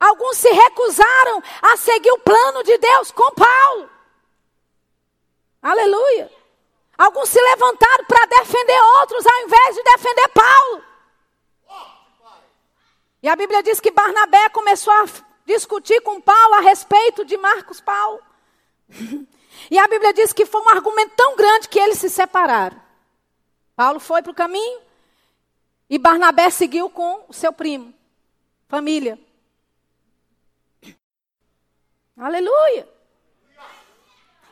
Alguns 0.00 0.36
se 0.36 0.50
recusaram 0.50 1.40
a 1.62 1.76
seguir 1.76 2.10
o 2.10 2.18
plano 2.18 2.64
de 2.64 2.76
Deus 2.76 3.12
com 3.12 3.30
Paulo. 3.34 3.88
Aleluia. 5.62 6.28
Alguns 6.98 7.28
se 7.28 7.40
levantaram 7.40 8.04
para 8.04 8.26
defender 8.26 8.80
outros 8.98 9.24
ao 9.24 9.38
invés 9.44 9.76
de 9.76 9.82
defender 9.84 10.28
Paulo. 10.30 10.84
E 13.22 13.28
a 13.28 13.36
Bíblia 13.36 13.62
diz 13.62 13.78
que 13.78 13.92
Barnabé 13.92 14.48
começou 14.48 14.92
a 14.92 15.27
discutir 15.48 16.00
com 16.02 16.20
Paulo 16.20 16.54
a 16.54 16.60
respeito 16.60 17.24
de 17.24 17.36
Marcos 17.36 17.80
Paulo. 17.80 18.20
E 19.70 19.76
a 19.76 19.88
Bíblia 19.88 20.12
diz 20.12 20.32
que 20.32 20.46
foi 20.46 20.60
um 20.62 20.68
argumento 20.68 21.14
tão 21.16 21.34
grande 21.34 21.68
que 21.68 21.80
eles 21.80 21.98
se 21.98 22.08
separaram. 22.08 22.80
Paulo 23.74 23.98
foi 23.98 24.22
para 24.22 24.30
o 24.30 24.34
caminho 24.34 24.80
e 25.90 25.98
Barnabé 25.98 26.48
seguiu 26.48 26.88
com 26.88 27.24
o 27.28 27.32
seu 27.32 27.52
primo, 27.52 27.92
família. 28.68 29.18
Aleluia. 32.16 32.88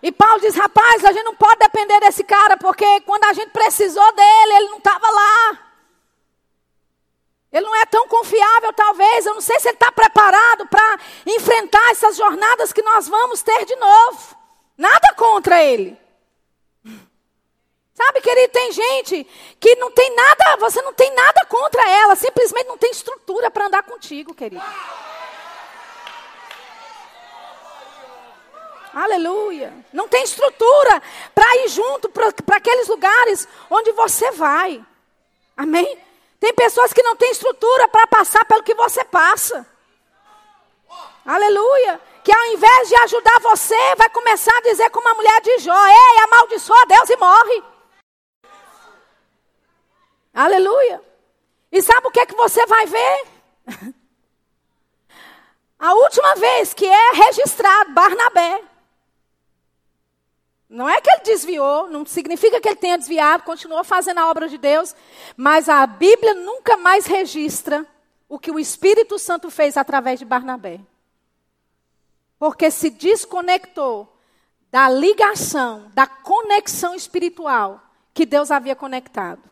E 0.02 0.10
Paulo 0.10 0.40
diz: 0.40 0.56
rapaz, 0.56 1.04
a 1.04 1.12
gente 1.12 1.24
não 1.24 1.36
pode 1.36 1.60
depender 1.60 2.00
desse 2.00 2.24
cara, 2.24 2.56
porque 2.56 3.00
quando 3.02 3.24
a 3.24 3.32
gente 3.32 3.52
precisou 3.52 4.12
dele, 4.12 4.52
ele 4.54 4.68
não 4.70 4.78
estava 4.78 5.08
lá. 5.08 5.65
Ele 7.52 7.64
não 7.64 7.76
é 7.76 7.86
tão 7.86 8.06
confiável, 8.08 8.72
talvez. 8.72 9.24
Eu 9.24 9.34
não 9.34 9.40
sei 9.40 9.58
se 9.60 9.68
ele 9.68 9.76
está 9.76 9.90
preparado 9.92 10.66
para 10.66 10.98
enfrentar 11.26 11.90
essas 11.90 12.16
jornadas 12.16 12.72
que 12.72 12.82
nós 12.82 13.08
vamos 13.08 13.42
ter 13.42 13.64
de 13.64 13.76
novo. 13.76 14.36
Nada 14.76 15.14
contra 15.14 15.62
ele. 15.62 15.98
Sabe, 17.94 18.20
querido, 18.20 18.52
tem 18.52 18.72
gente 18.72 19.24
que 19.58 19.74
não 19.76 19.90
tem 19.90 20.14
nada, 20.14 20.56
você 20.58 20.82
não 20.82 20.92
tem 20.92 21.10
nada 21.14 21.46
contra 21.46 21.88
ela, 21.88 22.14
simplesmente 22.14 22.66
não 22.66 22.76
tem 22.76 22.90
estrutura 22.90 23.50
para 23.50 23.68
andar 23.68 23.82
contigo, 23.84 24.34
querido. 24.34 24.62
Aleluia. 28.92 29.72
Não 29.94 30.08
tem 30.08 30.22
estrutura 30.24 31.02
para 31.34 31.56
ir 31.56 31.68
junto 31.68 32.10
para 32.10 32.56
aqueles 32.56 32.88
lugares 32.88 33.48
onde 33.70 33.92
você 33.92 34.30
vai. 34.30 34.84
Amém? 35.56 35.98
Tem 36.38 36.52
pessoas 36.54 36.92
que 36.92 37.02
não 37.02 37.16
têm 37.16 37.30
estrutura 37.30 37.88
para 37.88 38.06
passar 38.06 38.44
pelo 38.44 38.62
que 38.62 38.74
você 38.74 39.04
passa. 39.04 39.66
Aleluia. 41.24 42.00
Que 42.22 42.32
ao 42.32 42.44
invés 42.46 42.88
de 42.88 42.96
ajudar 42.96 43.40
você, 43.40 43.94
vai 43.96 44.08
começar 44.10 44.56
a 44.56 44.62
dizer 44.62 44.90
como 44.90 45.08
a 45.08 45.14
mulher 45.14 45.40
de 45.40 45.58
Jó: 45.58 45.86
Ei, 45.86 46.18
amaldiçoa 46.24 46.86
Deus 46.86 47.10
e 47.10 47.16
morre. 47.16 47.64
Aleluia. 50.34 51.02
E 51.72 51.82
sabe 51.82 52.06
o 52.06 52.10
que 52.10 52.20
é 52.20 52.26
que 52.26 52.34
você 52.34 52.64
vai 52.66 52.86
ver? 52.86 53.26
A 55.78 55.92
última 55.92 56.34
vez 56.36 56.72
que 56.72 56.86
é 56.86 57.10
registrado 57.12 57.92
Barnabé. 57.92 58.62
Não 60.68 60.88
é 60.88 61.00
que 61.00 61.08
ele 61.08 61.22
desviou, 61.22 61.88
não 61.88 62.04
significa 62.04 62.60
que 62.60 62.68
ele 62.68 62.76
tenha 62.76 62.98
desviado, 62.98 63.44
continuou 63.44 63.84
fazendo 63.84 64.18
a 64.18 64.28
obra 64.28 64.48
de 64.48 64.58
Deus, 64.58 64.96
mas 65.36 65.68
a 65.68 65.86
Bíblia 65.86 66.34
nunca 66.34 66.76
mais 66.76 67.06
registra 67.06 67.86
o 68.28 68.38
que 68.38 68.50
o 68.50 68.58
Espírito 68.58 69.18
Santo 69.18 69.48
fez 69.50 69.76
através 69.76 70.18
de 70.18 70.24
Barnabé. 70.24 70.80
Porque 72.38 72.70
se 72.70 72.90
desconectou 72.90 74.12
da 74.70 74.88
ligação, 74.88 75.90
da 75.94 76.06
conexão 76.06 76.94
espiritual 76.94 77.80
que 78.12 78.26
Deus 78.26 78.50
havia 78.50 78.74
conectado. 78.74 79.42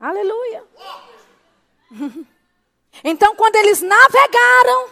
Aleluia. 0.00 0.64
Então, 3.04 3.36
quando 3.36 3.54
eles 3.54 3.80
navegaram, 3.80 4.88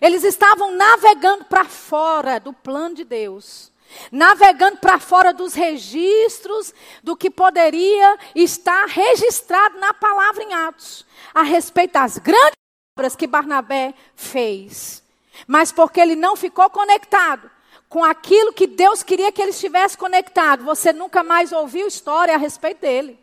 eles 0.00 0.24
estavam 0.24 0.72
navegando 0.72 1.44
para 1.44 1.64
fora 1.64 2.38
do 2.38 2.52
plano 2.52 2.94
de 2.94 3.04
Deus, 3.04 3.72
navegando 4.10 4.78
para 4.78 4.98
fora 4.98 5.32
dos 5.32 5.54
registros 5.54 6.74
do 7.02 7.16
que 7.16 7.30
poderia 7.30 8.18
estar 8.34 8.86
registrado 8.86 9.78
na 9.78 9.94
palavra 9.94 10.42
em 10.42 10.52
Atos, 10.52 11.06
a 11.32 11.42
respeito 11.42 11.92
das 11.92 12.18
grandes 12.18 12.54
obras 12.96 13.14
que 13.14 13.26
Barnabé 13.26 13.94
fez. 14.16 15.02
Mas 15.46 15.72
porque 15.72 16.00
ele 16.00 16.16
não 16.16 16.36
ficou 16.36 16.68
conectado 16.70 17.50
com 17.88 18.02
aquilo 18.02 18.52
que 18.52 18.66
Deus 18.66 19.02
queria 19.04 19.30
que 19.30 19.40
ele 19.40 19.52
estivesse 19.52 19.96
conectado, 19.96 20.64
você 20.64 20.92
nunca 20.92 21.22
mais 21.22 21.52
ouviu 21.52 21.86
história 21.86 22.34
a 22.34 22.38
respeito 22.38 22.80
dele. 22.80 23.16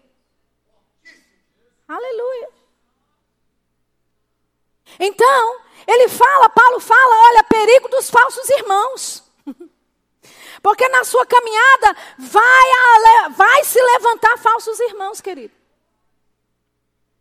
Aleluia. 1.88 2.61
Então, 5.00 5.60
ele 5.88 6.08
fala, 6.08 6.50
Paulo 6.50 6.80
fala, 6.80 7.30
olha, 7.30 7.44
perigo 7.44 7.90
dos 7.90 8.10
falsos 8.10 8.50
irmãos. 8.50 9.24
Porque 10.62 10.88
na 10.90 11.04
sua 11.04 11.26
caminhada 11.26 11.96
vai, 12.18 13.30
vai 13.32 13.64
se 13.64 13.82
levantar 13.82 14.38
falsos 14.38 14.80
irmãos, 14.80 15.22
querido. 15.22 15.54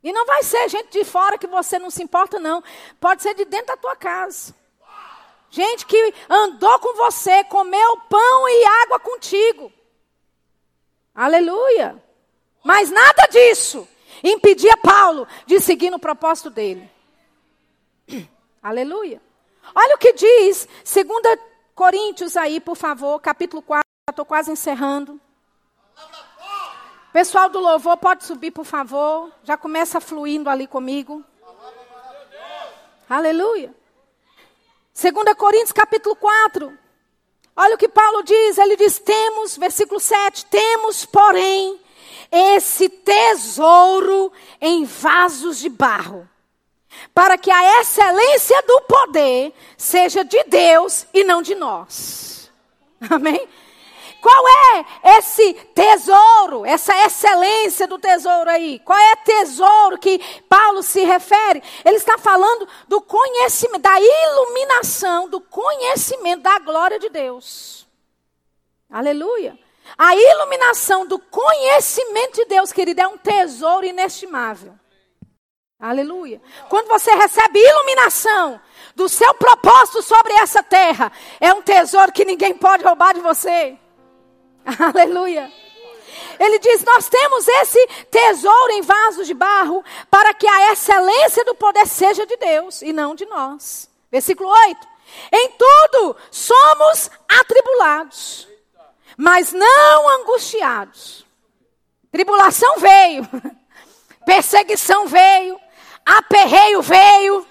E 0.03 0.13
não 0.13 0.25
vai 0.25 0.43
ser 0.43 0.69
gente 0.69 0.91
de 0.91 1.05
fora 1.05 1.37
que 1.37 1.47
você 1.47 1.79
não 1.79 1.91
se 1.91 2.03
importa, 2.03 2.39
não. 2.39 2.63
Pode 2.99 3.23
ser 3.23 3.35
de 3.35 3.45
dentro 3.45 3.69
da 3.69 3.77
tua 3.77 3.97
casa. 3.97 4.55
Gente 5.51 5.85
que 5.85 6.15
andou 6.29 6.79
com 6.79 6.95
você, 6.95 7.45
comeu 7.45 7.97
pão 8.09 8.49
e 8.49 8.65
água 8.85 9.01
contigo. 9.01 9.73
Aleluia. 11.15 12.03
Mas 12.65 12.91
nada 12.91 13.27
disso 13.31 13.87
impedia 14.23 14.77
Paulo 14.77 15.27
de 15.47 15.61
seguir 15.61 15.91
no 15.91 15.99
propósito 15.99 16.51
dele. 16.51 16.91
Aleluia. 18.63 19.21
Olha 19.75 19.95
o 19.95 19.99
que 19.99 20.13
diz 20.13 20.69
2 20.85 21.39
Coríntios 21.75 22.37
aí, 22.37 22.61
por 22.61 22.77
favor, 22.77 23.19
capítulo 23.21 23.63
4, 23.63 23.85
estou 24.11 24.25
quase 24.25 24.51
encerrando. 24.51 25.21
Pessoal 27.13 27.49
do 27.49 27.59
louvor, 27.59 27.97
pode 27.97 28.25
subir, 28.25 28.51
por 28.51 28.65
favor. 28.65 29.33
Já 29.43 29.57
começa 29.57 30.01
fluindo 30.01 30.49
ali 30.49 30.67
comigo. 30.67 31.25
Aleluia. 33.09 33.75
2 34.95 35.35
Coríntios 35.37 35.73
capítulo 35.73 36.15
4. 36.15 36.79
Olha 37.57 37.75
o 37.75 37.79
que 37.79 37.89
Paulo 37.89 38.23
diz. 38.23 38.59
Ele 38.59 38.77
diz: 38.77 38.99
temos, 39.01 39.57
versículo 39.57 39.99
7, 39.99 40.47
temos, 40.47 41.05
porém, 41.05 41.81
esse 42.31 42.89
tesouro 42.89 44.33
em 44.61 44.85
vasos 44.85 45.59
de 45.59 45.69
barro, 45.69 46.29
para 47.15 47.39
que 47.39 47.51
a 47.51 47.81
excelência 47.81 48.63
do 48.63 48.81
poder 48.83 49.53
seja 49.77 50.25
de 50.25 50.43
Deus 50.45 51.07
e 51.13 51.25
não 51.25 51.43
de 51.43 51.55
nós. 51.55 52.51
Amém? 53.09 53.49
Qual 54.21 54.45
é 54.49 54.85
esse 55.17 55.55
tesouro, 55.75 56.67
essa 56.67 56.95
excelência 57.07 57.87
do 57.87 57.99
tesouro 57.99 58.51
aí? 58.51 58.79
Qual 58.81 58.99
é 58.99 59.17
tesouro 59.17 59.99
que 59.99 60.19
Paulo 60.47 60.83
se 60.83 61.03
refere? 61.05 61.63
Ele 61.85 61.97
está 61.97 62.19
falando 62.19 62.69
do 62.87 63.01
conhecimento, 63.01 63.81
da 63.81 63.99
iluminação, 63.99 65.29
do 65.29 65.41
conhecimento 65.41 66.43
da 66.43 66.59
glória 66.59 66.99
de 66.99 67.09
Deus. 67.09 67.89
Aleluia. 68.91 69.59
A 69.97 70.15
iluminação 70.15 71.07
do 71.07 71.19
conhecimento 71.19 72.35
de 72.35 72.45
Deus, 72.45 72.73
querido, 72.73 73.01
é 73.01 73.09
um 73.09 73.17
tesouro 73.17 73.87
inestimável. 73.87 74.80
Aleluia. 75.81 76.43
Quando 76.69 76.89
você 76.89 77.11
recebe 77.13 77.59
iluminação 77.59 78.61
do 78.95 79.09
seu 79.09 79.33
propósito 79.35 80.03
sobre 80.03 80.35
essa 80.35 80.63
terra, 80.63 81.11
é 81.41 81.55
um 81.55 81.63
tesouro 81.63 82.13
que 82.13 82.25
ninguém 82.25 82.55
pode 82.55 82.85
roubar 82.85 83.15
de 83.15 83.21
você. 83.21 83.79
Aleluia. 84.79 85.51
Ele 86.39 86.59
diz: 86.59 86.85
Nós 86.85 87.09
temos 87.09 87.49
esse 87.49 87.87
tesouro 88.11 88.73
em 88.73 88.83
vasos 88.83 89.27
de 89.27 89.33
barro 89.33 89.83
para 90.11 90.35
que 90.35 90.47
a 90.47 90.73
excelência 90.73 91.45
do 91.47 91.55
poder 91.55 91.87
seja 91.87 92.27
de 92.27 92.37
Deus 92.37 92.83
e 92.83 92.93
não 92.93 93.15
de 93.15 93.25
nós. 93.25 93.89
Versículo 94.11 94.51
8: 94.51 94.89
Em 95.33 95.51
tudo 95.53 96.17
somos 96.31 97.11
atribulados, 97.27 98.47
mas 99.17 99.53
não 99.53 100.09
angustiados. 100.21 101.25
Tribulação 102.13 102.79
veio, 102.79 103.27
perseguição 104.27 105.07
veio, 105.07 105.61
aperreio 106.19 106.83
veio, 106.83 107.47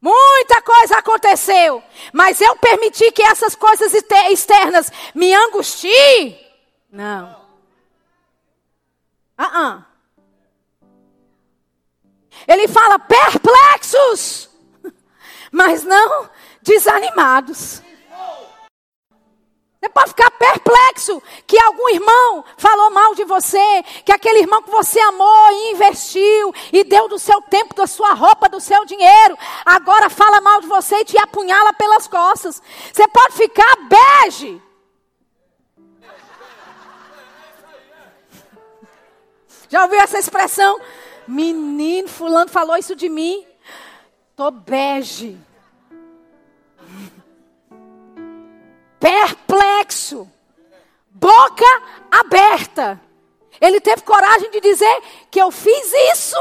Muita 0.00 0.62
coisa 0.62 0.98
aconteceu, 0.98 1.82
mas 2.12 2.40
eu 2.40 2.54
permiti 2.56 3.10
que 3.10 3.22
essas 3.22 3.56
coisas 3.56 3.92
externas 4.30 4.92
me 5.12 5.34
angustiem? 5.34 6.38
Não. 6.88 7.44
Uh 9.36 9.42
-uh. 9.42 9.84
Ele 12.46 12.68
fala 12.68 13.00
perplexos, 13.00 14.48
mas 15.50 15.82
não 15.82 16.30
desanimados. 16.62 17.82
Você 19.86 19.90
pode 19.90 20.10
ficar 20.10 20.30
perplexo 20.32 21.22
que 21.46 21.56
algum 21.60 21.88
irmão 21.90 22.44
falou 22.56 22.90
mal 22.90 23.14
de 23.14 23.22
você, 23.22 23.84
que 24.04 24.10
aquele 24.10 24.40
irmão 24.40 24.60
que 24.60 24.70
você 24.70 24.98
amou 24.98 25.52
e 25.52 25.72
investiu 25.74 26.52
e 26.72 26.82
deu 26.82 27.06
do 27.06 27.20
seu 27.20 27.40
tempo, 27.42 27.72
da 27.72 27.86
sua 27.86 28.12
roupa, 28.12 28.48
do 28.48 28.60
seu 28.60 28.84
dinheiro, 28.84 29.38
agora 29.64 30.10
fala 30.10 30.40
mal 30.40 30.60
de 30.60 30.66
você 30.66 30.96
e 30.96 31.04
te 31.04 31.16
apunhala 31.16 31.72
pelas 31.74 32.08
costas. 32.08 32.60
Você 32.92 33.06
pode 33.06 33.34
ficar 33.34 33.76
bege. 33.88 34.60
Já 39.68 39.84
ouviu 39.84 40.00
essa 40.00 40.18
expressão? 40.18 40.80
Menino, 41.28 42.08
fulano 42.08 42.50
falou 42.50 42.76
isso 42.76 42.96
de 42.96 43.08
mim. 43.08 43.46
Tô 44.34 44.50
bege. 44.50 45.38
Perplexo, 49.06 50.28
boca 51.08 51.82
aberta. 52.10 53.00
Ele 53.60 53.80
teve 53.80 54.02
coragem 54.02 54.50
de 54.50 54.60
dizer 54.60 55.02
que 55.30 55.40
eu 55.40 55.52
fiz 55.52 55.92
isso. 56.12 56.36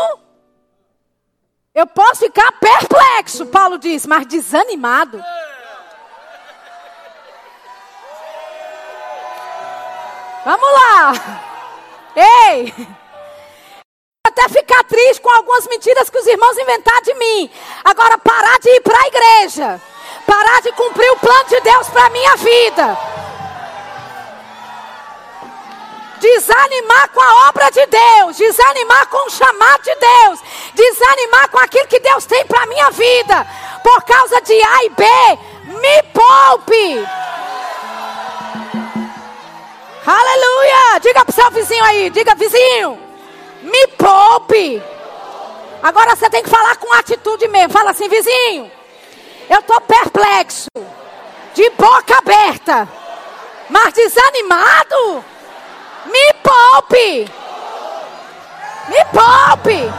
Eu 1.75 1.85
posso 1.85 2.21
ficar 2.21 2.51
perplexo, 2.53 3.45
Paulo 3.47 3.77
diz, 3.77 4.07
mas 4.07 4.25
desanimado. 4.25 5.23
Vamos 10.43 10.73
lá. 10.73 11.13
Ei! 12.15 12.73
Até 14.25 14.49
ficar 14.49 14.83
triste 14.85 15.21
com 15.21 15.29
algumas 15.29 15.67
mentiras 15.67 16.09
que 16.09 16.17
os 16.17 16.25
irmãos 16.25 16.57
inventaram 16.57 17.01
de 17.03 17.13
mim. 17.13 17.51
Agora 17.83 18.17
parar 18.17 18.57
de 18.59 18.69
ir 18.69 18.81
para 18.81 18.99
a 18.99 19.07
igreja 19.07 19.81
parar 20.25 20.61
de 20.61 20.71
cumprir 20.73 21.09
o 21.11 21.17
plano 21.17 21.49
de 21.49 21.59
Deus 21.61 21.87
para 21.89 22.05
a 22.05 22.09
minha 22.09 22.35
vida. 22.35 22.97
Desanimar 26.19 27.09
com 27.09 27.21
a 27.21 27.49
obra 27.49 27.69
de 27.69 27.85
Deus, 27.85 28.37
desanimar 28.37 29.07
com 29.07 29.27
o 29.27 29.29
chamado 29.29 29.83
de 29.83 29.95
Deus, 29.95 30.39
desanimar 30.73 31.49
com 31.49 31.59
aquilo 31.59 31.87
que 31.87 31.99
Deus 31.99 32.25
tem 32.25 32.45
para 32.45 32.63
a 32.63 32.65
minha 32.65 32.89
vida, 32.89 33.45
por 33.83 34.03
causa 34.03 34.41
de 34.41 34.53
A 34.53 34.83
e 34.85 34.89
B, 34.89 35.05
me 35.65 36.03
poupe. 36.13 37.07
Aleluia! 40.07 40.99
Diga 41.01 41.25
para 41.25 41.31
o 41.31 41.35
seu 41.35 41.51
vizinho 41.51 41.83
aí, 41.83 42.09
diga 42.09 42.35
vizinho, 42.35 42.99
me 43.61 43.87
poupe. 43.87 44.81
Agora 45.83 46.15
você 46.15 46.29
tem 46.29 46.41
que 46.41 46.49
falar 46.49 46.75
com 46.77 46.91
atitude 46.93 47.47
mesmo. 47.47 47.73
Fala 47.73 47.91
assim, 47.91 48.07
vizinho, 48.07 48.71
eu 49.49 49.59
estou 49.59 49.81
perplexo, 49.81 50.69
de 51.53 51.69
boca 51.71 52.17
aberta, 52.17 52.87
mas 53.69 53.93
desanimado. 53.93 55.23
Me 56.05 56.33
poupe. 56.43 57.31
Me 58.87 59.05
poupe. 59.05 59.91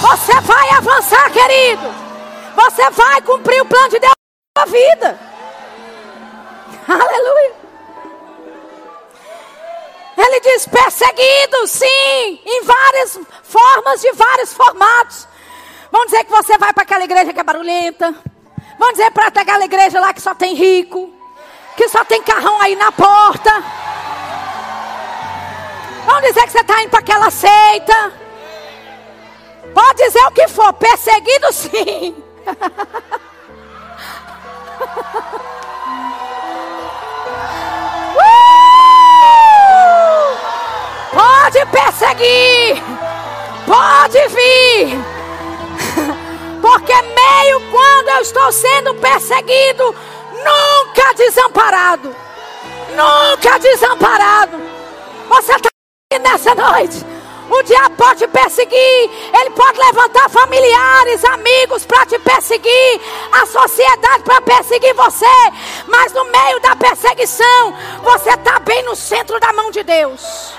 Você 0.00 0.40
vai 0.40 0.70
avançar, 0.70 1.30
querido. 1.30 1.94
Você 2.54 2.90
vai 2.90 3.20
cumprir 3.22 3.62
o 3.62 3.66
plano 3.66 3.88
de 3.90 3.98
Deus 3.98 4.12
na 4.56 4.64
sua 4.64 4.72
vida. 4.72 5.18
Aleluia. 6.88 7.64
Ele 10.16 10.40
diz 10.40 10.66
perseguido, 10.66 11.66
sim, 11.66 12.40
em 12.46 12.62
várias 12.62 13.18
formas, 13.42 14.00
de 14.00 14.12
vários 14.12 14.52
formatos. 14.52 15.26
Vão 15.94 16.04
dizer 16.06 16.24
que 16.24 16.32
você 16.32 16.58
vai 16.58 16.72
para 16.72 16.82
aquela 16.82 17.04
igreja 17.04 17.32
que 17.32 17.38
é 17.38 17.44
barulhenta. 17.44 18.12
Vão 18.80 18.90
dizer 18.90 19.12
para 19.12 19.28
aquela 19.28 19.64
igreja 19.64 20.00
lá 20.00 20.12
que 20.12 20.20
só 20.20 20.34
tem 20.34 20.52
rico. 20.52 21.08
Que 21.76 21.88
só 21.88 22.04
tem 22.04 22.20
carrão 22.20 22.60
aí 22.60 22.74
na 22.74 22.90
porta. 22.90 23.62
Vão 26.04 26.20
dizer 26.20 26.42
que 26.42 26.50
você 26.50 26.62
está 26.62 26.82
indo 26.82 26.90
para 26.90 26.98
aquela 26.98 27.30
seita. 27.30 28.12
Pode 29.72 30.02
dizer 30.04 30.18
o 30.26 30.32
que 30.32 30.48
for, 30.48 30.72
perseguido 30.72 31.52
sim. 31.52 32.16
uh! 38.18 38.34
Pode 41.12 41.64
perseguir. 41.66 42.82
Pode 43.64 44.26
vir. 44.34 45.13
Porque 46.60 46.94
meio 46.94 47.70
quando 47.70 48.08
eu 48.08 48.20
estou 48.20 48.52
sendo 48.52 48.94
perseguido, 48.94 49.94
nunca 50.32 51.14
desamparado. 51.14 52.16
Nunca 52.90 53.58
desamparado. 53.58 54.60
Você 55.28 55.52
está 55.52 55.68
aqui 56.12 56.22
nessa 56.22 56.54
noite. 56.54 57.14
O 57.50 57.62
diabo 57.62 57.94
pode 57.96 58.20
te 58.20 58.28
perseguir, 58.28 59.10
ele 59.38 59.50
pode 59.50 59.78
levantar 59.78 60.30
familiares, 60.30 61.22
amigos 61.26 61.84
para 61.84 62.06
te 62.06 62.18
perseguir, 62.18 63.00
a 63.32 63.44
sociedade 63.44 64.22
para 64.24 64.40
perseguir 64.40 64.94
você, 64.94 65.26
mas 65.86 66.12
no 66.14 66.24
meio 66.24 66.58
da 66.60 66.74
perseguição, 66.74 67.74
você 68.02 68.30
está 68.30 68.58
bem 68.60 68.82
no 68.84 68.96
centro 68.96 69.38
da 69.38 69.52
mão 69.52 69.70
de 69.70 69.82
Deus. 69.82 70.54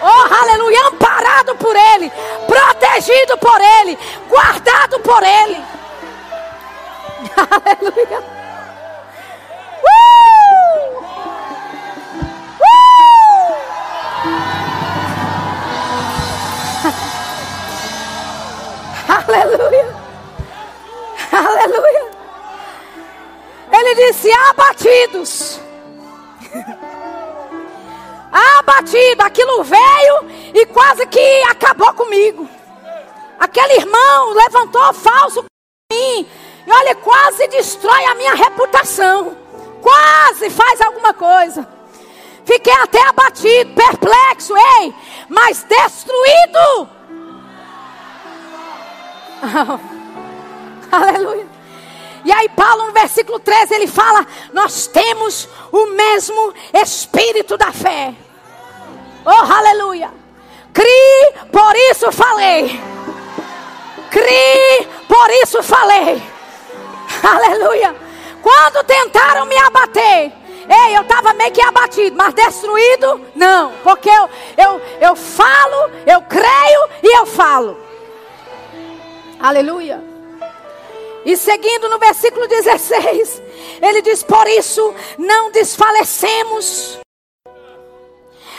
Oh, 0.00 0.34
aleluia, 0.42 0.86
amparado 0.86 1.56
por 1.56 1.74
Ele, 1.74 2.12
protegido 2.46 3.36
por 3.38 3.60
Ele, 3.60 3.98
guardado 4.28 5.00
por 5.00 5.22
Ele. 5.22 5.64
Aleluia. 7.36 8.22
Uh! 9.82 11.02
Uh! 12.60 12.88
Aleluia. 19.08 19.86
Aleluia. 21.32 22.04
Ele 23.72 23.94
disse: 23.94 24.30
abatidos. 24.32 25.60
abatido. 28.32 29.22
Aquilo 29.22 29.62
veio 29.64 30.30
e 30.54 30.66
quase 30.66 31.06
que 31.06 31.42
acabou 31.44 31.92
comigo. 31.94 32.48
Aquele 33.38 33.74
irmão 33.74 34.32
levantou 34.34 34.92
falso 34.92 35.44
mim. 35.92 36.26
E 36.66 36.70
olha, 36.70 36.94
quase 36.96 37.48
destrói 37.48 38.04
a 38.04 38.14
minha 38.14 38.34
reputação. 38.34 39.36
Quase 39.80 40.50
faz 40.50 40.80
alguma 40.80 41.14
coisa. 41.14 41.66
Fiquei 42.44 42.72
até 42.72 43.00
abatido, 43.06 43.74
perplexo, 43.74 44.54
ei, 44.56 44.94
mas 45.28 45.62
destruído. 45.64 46.88
Aleluia. 50.90 51.57
E 52.24 52.32
aí, 52.32 52.48
Paulo, 52.50 52.86
no 52.86 52.92
versículo 52.92 53.38
13, 53.38 53.74
ele 53.74 53.86
fala: 53.86 54.26
Nós 54.52 54.86
temos 54.86 55.48
o 55.70 55.86
mesmo 55.86 56.54
espírito 56.74 57.56
da 57.56 57.72
fé. 57.72 58.14
Oh, 59.24 59.52
aleluia. 59.52 60.10
Cri, 60.72 61.48
por 61.50 61.74
isso 61.90 62.10
falei. 62.12 62.80
Cri, 64.10 64.88
por 65.06 65.30
isso 65.42 65.62
falei. 65.62 66.22
Aleluia. 67.22 67.94
Quando 68.42 68.84
tentaram 68.84 69.44
me 69.44 69.56
abater, 69.58 70.32
ei, 70.68 70.96
eu 70.96 71.02
estava 71.02 71.34
meio 71.34 71.52
que 71.52 71.60
abatido, 71.60 72.16
mas 72.16 72.32
destruído, 72.34 73.20
não. 73.34 73.72
Porque 73.82 74.08
eu, 74.08 74.30
eu, 74.56 74.80
eu 75.00 75.16
falo, 75.16 75.90
eu 76.06 76.22
creio 76.22 76.88
e 77.02 77.18
eu 77.18 77.26
falo. 77.26 77.76
Aleluia. 79.40 80.07
E 81.28 81.36
seguindo 81.36 81.90
no 81.90 81.98
versículo 81.98 82.48
16, 82.48 83.42
ele 83.82 84.00
diz: 84.00 84.22
Por 84.22 84.48
isso 84.48 84.94
não 85.18 85.50
desfalecemos. 85.50 86.98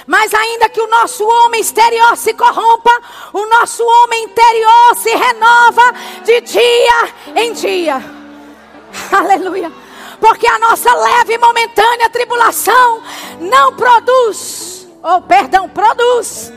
Mas 0.05 0.31
ainda 0.35 0.69
que 0.69 0.79
o 0.79 0.85
nosso 0.85 1.27
homem 1.27 1.61
exterior 1.61 2.15
se 2.15 2.31
corrompa, 2.35 2.91
o 3.33 3.43
nosso 3.47 3.83
homem 3.83 4.25
interior 4.25 4.95
se 4.97 5.09
renova 5.09 5.93
de 6.23 6.41
dia 6.41 7.13
em 7.37 7.53
dia. 7.53 8.03
Aleluia. 9.17 9.71
Porque 10.21 10.47
a 10.47 10.59
nossa 10.59 10.93
leve 10.93 11.33
e 11.33 11.37
momentânea 11.39 12.09
tribulação 12.11 13.01
não 13.39 13.75
produz, 13.75 14.87
ou 15.01 15.17
oh, 15.17 15.21
perdão, 15.23 15.67
produz. 15.69 16.53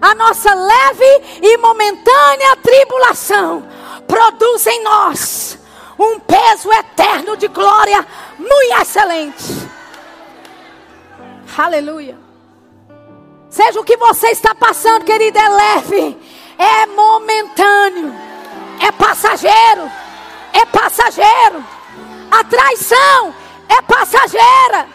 A 0.00 0.14
nossa 0.14 0.54
leve 0.54 1.22
e 1.42 1.58
momentânea 1.58 2.56
tribulação 2.62 3.76
produz 4.08 4.66
em 4.66 4.82
nós 4.82 5.58
um 5.98 6.18
peso 6.18 6.72
eterno 6.72 7.36
de 7.36 7.46
glória 7.48 8.04
muito 8.38 8.80
excelente. 8.80 9.68
Aleluia. 11.56 12.16
Seja 13.50 13.80
o 13.80 13.84
que 13.84 13.96
você 13.96 14.28
está 14.28 14.54
passando, 14.54 15.04
querido, 15.04 15.38
é 15.38 15.48
leve, 15.48 16.18
é 16.56 16.86
momentâneo, 16.86 18.14
é 18.80 18.92
passageiro, 18.92 19.90
é 20.52 20.64
passageiro. 20.66 21.64
A 22.30 22.44
traição 22.44 23.34
é 23.68 23.82
passageira. 23.82 24.86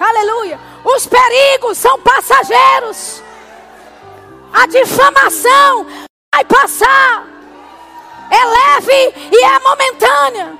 Aleluia. 0.00 0.58
Os 0.82 1.06
perigos 1.06 1.78
são 1.78 2.00
passageiros. 2.00 3.22
A 4.52 4.66
difamação 4.66 5.86
vai 6.34 6.44
passar 6.44 7.29
é 8.30 8.44
leve 8.44 9.14
e 9.32 9.44
é 9.44 9.58
momentânea. 9.58 10.58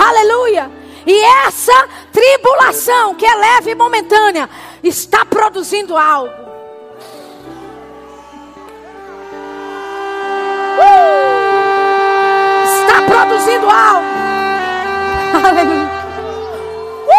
Aleluia. 0.00 0.70
E 1.06 1.24
essa 1.46 1.88
tribulação, 2.12 3.14
que 3.14 3.24
é 3.24 3.34
leve 3.34 3.70
e 3.70 3.74
momentânea, 3.74 4.48
está 4.82 5.24
produzindo 5.24 5.96
algo. 5.96 6.30
Uh! 10.78 11.58
Está 12.64 13.02
produzindo 13.06 13.70
algo. 13.70 14.06
Aleluia. 15.48 15.88
Uh! 17.08 17.18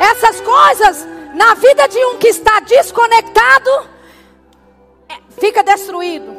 Essas 0.00 0.40
coisas, 0.40 1.08
na 1.34 1.54
vida 1.54 1.88
de 1.88 1.98
um 2.06 2.18
que 2.18 2.28
está 2.28 2.60
desconectado, 2.60 3.88
é, 5.08 5.16
fica 5.40 5.64
destruído. 5.64 6.37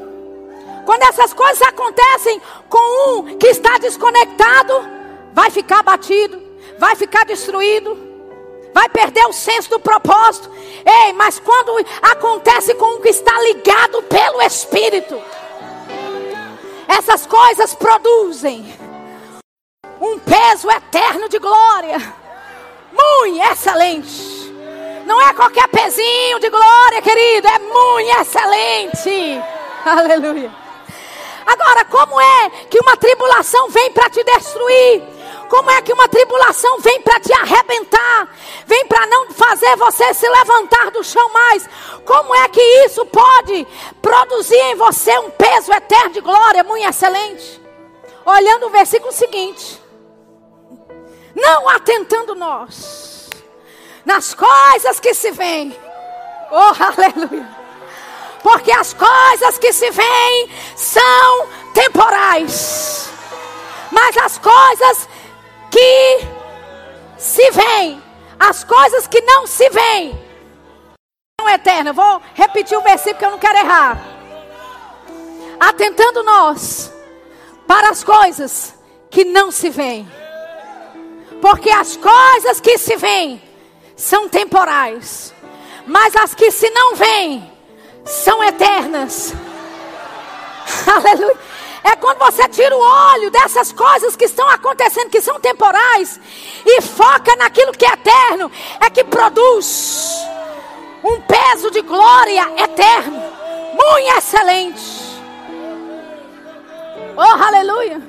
Quando 0.86 1.04
essas 1.04 1.34
coisas 1.34 1.62
acontecem 1.62 2.42
com 2.68 3.20
um 3.20 3.38
que 3.38 3.48
está 3.48 3.78
desconectado, 3.78 4.74
vai 5.34 5.50
ficar 5.50 5.84
batido, 5.84 6.42
vai 6.78 6.96
ficar 6.96 7.26
destruído, 7.26 7.98
vai 8.74 8.90
perder 8.90 9.26
o 9.26 9.34
senso 9.34 9.70
do 9.70 9.80
propósito. 9.80 10.50
Ei, 10.86 11.14
mas 11.14 11.40
quando 11.40 11.86
acontece 12.02 12.74
com 12.76 12.98
um 12.98 13.02
que 13.02 13.10
está 13.10 13.40
ligado 13.42 14.02
pelo 14.04 14.42
Espírito, 14.42 15.22
essas 16.88 17.26
coisas 17.26 17.76
produzem 17.76 18.66
um 20.02 20.18
peso 20.18 20.70
eterno 20.72 21.30
de 21.30 21.38
glória, 21.40 21.98
muito 22.92 23.52
excelente. 23.52 24.40
Não 25.06 25.22
é 25.22 25.34
qualquer 25.34 25.68
pezinho 25.68 26.40
de 26.40 26.50
glória, 26.50 27.02
querido, 27.02 27.48
é 27.48 27.60
muito 27.60 28.22
excelente. 28.22 29.42
Aleluia. 29.86 30.69
Agora, 31.46 31.86
como 31.86 32.20
é 32.20 32.50
que 32.70 32.80
uma 32.80 32.98
tribulação 32.98 33.70
vem 33.70 33.92
para 33.92 34.10
te 34.10 34.24
destruir? 34.24 35.04
Como 35.50 35.70
é 35.72 35.82
que 35.82 35.92
uma 35.92 36.08
tribulação 36.08 36.80
vem 36.80 37.02
para 37.02 37.20
te 37.20 37.34
arrebentar? 37.34 38.30
Vem 38.68 38.86
para 38.86 39.08
não 39.08 39.32
fazer 39.32 39.76
você 39.78 40.14
se 40.14 40.30
levantar 40.30 40.92
do 40.92 41.04
chão 41.04 41.28
mais? 41.30 41.68
Como 42.06 42.36
é 42.36 42.48
que 42.50 42.62
isso 42.86 43.04
pode 43.08 43.68
produzir 44.02 44.60
em 44.60 44.76
você 44.76 45.18
um 45.18 45.32
peso 45.32 45.74
eterno 45.74 46.12
de 46.12 46.22
glória 46.22 46.64
muito 46.64 46.88
excelente? 46.88 47.60
Olhando 48.24 48.68
o 48.68 48.70
versículo 48.70 49.12
seguinte: 49.12 49.82
Não 51.36 51.68
atentando 51.68 52.36
nós 52.36 53.30
nas 54.06 54.36
coisas 54.36 55.00
que 55.00 55.16
se 55.16 55.32
veem. 55.32 55.76
Oh, 56.52 56.84
aleluia 56.84 57.59
porque 58.44 58.72
as 58.72 58.94
coisas 58.94 59.58
que 59.58 59.74
se 59.74 59.90
veem 59.92 60.50
são 60.76 61.48
temporais. 61.74 63.10
Mas 63.92 64.18
as 64.18 64.38
coisas 64.38 65.10
que 65.72 66.28
se 67.18 67.52
veem, 67.52 68.02
as 68.40 68.64
coisas 68.64 69.08
que 69.08 69.22
não 69.22 69.46
se 69.46 69.70
veem, 69.70 70.20
são 71.40 71.50
eternas. 71.50 71.96
Vou 71.96 72.22
repetir 72.34 72.78
o 72.78 72.82
versículo 72.82 73.18
que 73.18 73.26
eu 73.26 73.32
não 73.32 73.40
quero 73.40 73.60
errar. 73.60 73.98
Atentando 75.60 76.24
nós 76.24 76.92
para 77.68 77.90
as 77.90 78.04
coisas 78.04 78.74
que 79.10 79.26
não 79.26 79.52
se 79.52 79.70
veem. 79.70 80.10
Porque 81.42 81.70
as 81.70 81.98
coisas 81.98 82.60
que 82.60 82.78
se 82.78 82.96
veem 82.96 83.42
são 83.96 84.30
temporais. 84.30 85.34
Mas 85.86 86.16
as 86.16 86.34
que 86.34 86.52
se 86.52 86.70
não 86.70 86.96
veem 86.96 87.59
são 88.10 88.43
eternas. 88.43 89.34
Aleluia. 90.88 91.38
É 91.84 91.95
quando 91.95 92.18
você 92.20 92.47
tira 92.49 92.76
o 92.76 92.80
olho 92.80 93.32
dessas 93.32 93.72
coisas 93.72 94.16
que 94.16 94.26
estão 94.26 94.49
acontecendo, 94.49 95.10
que 95.10 95.22
são 95.22 95.39
temporais, 95.39 96.20
e 96.66 96.82
foca 96.82 97.36
naquilo 97.38 97.72
que 97.72 97.86
é 97.86 97.93
eterno, 97.93 98.51
é 98.82 98.89
que 98.89 99.03
produz 99.03 100.14
um 101.03 101.22
peso 101.22 101.72
de 101.72 101.82
glória 101.82 102.43
eterno, 102.62 103.24
muito 103.72 104.18
excelente. 104.18 104.99
Oh, 107.16 107.43
aleluia. 107.43 108.01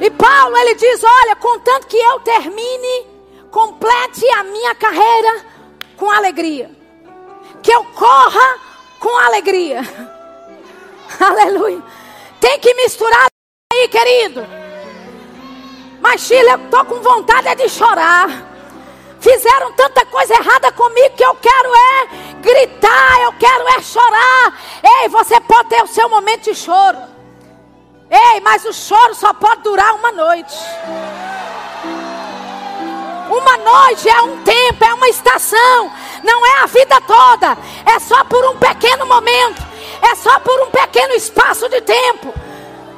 E 0.00 0.10
Paulo 0.10 0.56
ele 0.56 0.74
diz: 0.74 1.02
Olha, 1.04 1.36
contanto 1.36 1.86
que 1.86 1.96
eu 1.96 2.20
termine, 2.20 3.06
complete 3.50 4.26
a 4.30 4.44
minha 4.44 4.74
carreira 4.74 5.44
com 5.96 6.10
alegria, 6.10 6.70
que 7.62 7.70
eu 7.70 7.84
corra 7.94 8.65
com 9.06 9.16
alegria. 9.18 9.82
Aleluia. 11.20 11.80
Tem 12.40 12.58
que 12.58 12.74
misturar 12.74 13.26
aí, 13.72 13.86
querido. 13.86 14.44
Mas, 16.00 16.22
Chile, 16.22 16.50
eu 16.50 16.58
tô 16.70 16.84
com 16.84 17.00
vontade 17.00 17.46
é 17.46 17.54
de 17.54 17.68
chorar. 17.68 18.28
Fizeram 19.20 19.72
tanta 19.72 20.04
coisa 20.06 20.34
errada 20.34 20.72
comigo 20.72 21.16
que 21.16 21.24
eu 21.24 21.34
quero 21.36 21.72
é 21.74 22.06
gritar, 22.40 23.22
eu 23.22 23.32
quero 23.34 23.68
é 23.68 23.80
chorar. 23.80 24.60
Ei, 24.82 25.08
você 25.08 25.40
pode 25.40 25.68
ter 25.68 25.82
o 25.82 25.86
seu 25.86 26.08
momento 26.08 26.42
de 26.42 26.54
choro. 26.54 26.98
Ei, 28.10 28.40
mas 28.40 28.64
o 28.64 28.72
choro 28.72 29.14
só 29.14 29.32
pode 29.32 29.62
durar 29.62 29.94
uma 29.94 30.10
noite. 30.10 30.56
Uma 33.30 33.56
noite 33.56 34.08
é 34.08 34.20
um 34.22 34.42
tempo, 34.42 34.84
é 34.84 34.94
uma 34.94 35.08
estação. 35.08 35.92
Não 36.26 36.44
é 36.44 36.62
a 36.62 36.66
vida 36.66 37.00
toda. 37.02 37.56
É 37.86 38.00
só 38.00 38.24
por 38.24 38.44
um 38.46 38.56
pequeno 38.58 39.06
momento. 39.06 39.62
É 40.02 40.16
só 40.16 40.40
por 40.40 40.60
um 40.62 40.70
pequeno 40.70 41.14
espaço 41.14 41.68
de 41.68 41.80
tempo. 41.80 42.34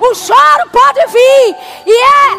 O 0.00 0.14
choro 0.14 0.70
pode 0.72 1.06
vir. 1.08 1.56
E 1.86 1.92
é 1.92 2.38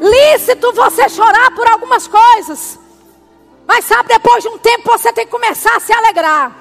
lícito 0.00 0.72
você 0.72 1.08
chorar 1.08 1.50
por 1.50 1.68
algumas 1.68 2.06
coisas. 2.06 2.78
Mas 3.66 3.86
sabe, 3.86 4.08
depois 4.08 4.42
de 4.42 4.48
um 4.48 4.58
tempo 4.58 4.88
você 4.88 5.12
tem 5.12 5.24
que 5.24 5.32
começar 5.32 5.74
a 5.76 5.80
se 5.80 5.92
alegrar. 5.92 6.52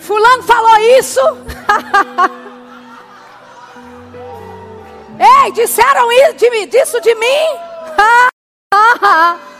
Fulano 0.00 0.42
falou 0.42 0.76
isso. 0.98 1.20
Ei, 5.44 5.52
disseram 5.52 6.10
isso 6.12 6.34
de, 6.34 6.66
disso 6.66 7.00
de 7.00 7.14
mim? 7.14 7.46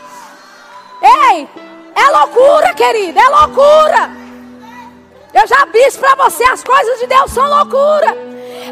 Ei, 1.03 1.48
é 1.94 2.11
loucura, 2.11 2.74
querida, 2.74 3.20
é 3.20 3.28
loucura. 3.28 4.11
Eu 5.34 5.46
já 5.46 5.64
disse 5.66 5.98
para 5.98 6.14
você, 6.14 6.44
as 6.44 6.62
coisas 6.62 7.00
de 7.00 7.07
Deus 7.07 7.30
são 7.32 7.48
loucura. 7.48 8.16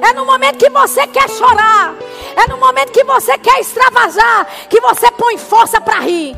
É 0.02 0.12
no 0.12 0.24
momento 0.24 0.58
que 0.58 0.70
você 0.70 1.06
quer 1.06 1.28
chorar, 1.28 1.94
é 2.36 2.48
no 2.48 2.56
momento 2.56 2.92
que 2.92 3.02
você 3.04 3.36
quer 3.38 3.60
extravasar, 3.60 4.46
que 4.68 4.80
você 4.80 5.10
põe 5.10 5.36
força 5.36 5.80
para 5.80 6.00
rir. 6.00 6.36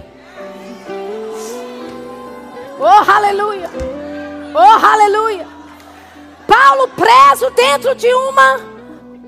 Oh, 2.81 3.11
aleluia. 3.11 3.71
Oh, 4.55 4.87
aleluia. 4.87 5.47
Paulo 6.47 6.89
preso 6.89 7.51
dentro 7.51 7.95
de 7.95 8.13
uma 8.13 8.61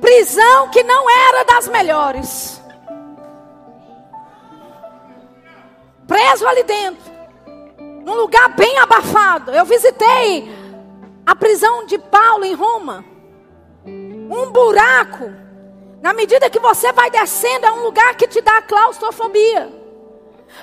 prisão 0.00 0.68
que 0.68 0.82
não 0.82 1.08
era 1.08 1.44
das 1.44 1.68
melhores. 1.68 2.60
Preso 6.06 6.46
ali 6.46 6.62
dentro. 6.62 7.12
Num 8.04 8.14
lugar 8.14 8.48
bem 8.50 8.78
abafado. 8.78 9.50
Eu 9.50 9.64
visitei 9.64 10.48
a 11.26 11.34
prisão 11.34 11.86
de 11.86 11.98
Paulo 11.98 12.44
em 12.44 12.54
Roma. 12.54 13.04
Um 13.86 14.50
buraco. 14.50 15.32
Na 16.00 16.12
medida 16.12 16.50
que 16.50 16.58
você 16.58 16.92
vai 16.92 17.10
descendo, 17.10 17.66
é 17.66 17.72
um 17.72 17.82
lugar 17.82 18.14
que 18.16 18.28
te 18.28 18.40
dá 18.40 18.60
claustrofobia. 18.60 19.72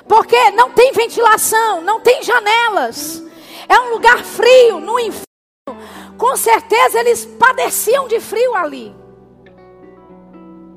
Porque 0.06 0.50
não 0.52 0.70
tem 0.70 0.92
ventilação, 0.92 1.80
não 1.80 2.00
tem 2.00 2.22
janelas. 2.22 3.22
É 3.68 3.78
um 3.80 3.90
lugar 3.90 4.22
frio, 4.24 4.78
no 4.80 4.98
inferno. 4.98 5.26
Com 6.16 6.36
certeza 6.36 7.00
eles 7.00 7.24
padeciam 7.24 8.06
de 8.06 8.20
frio 8.20 8.54
ali. 8.54 8.94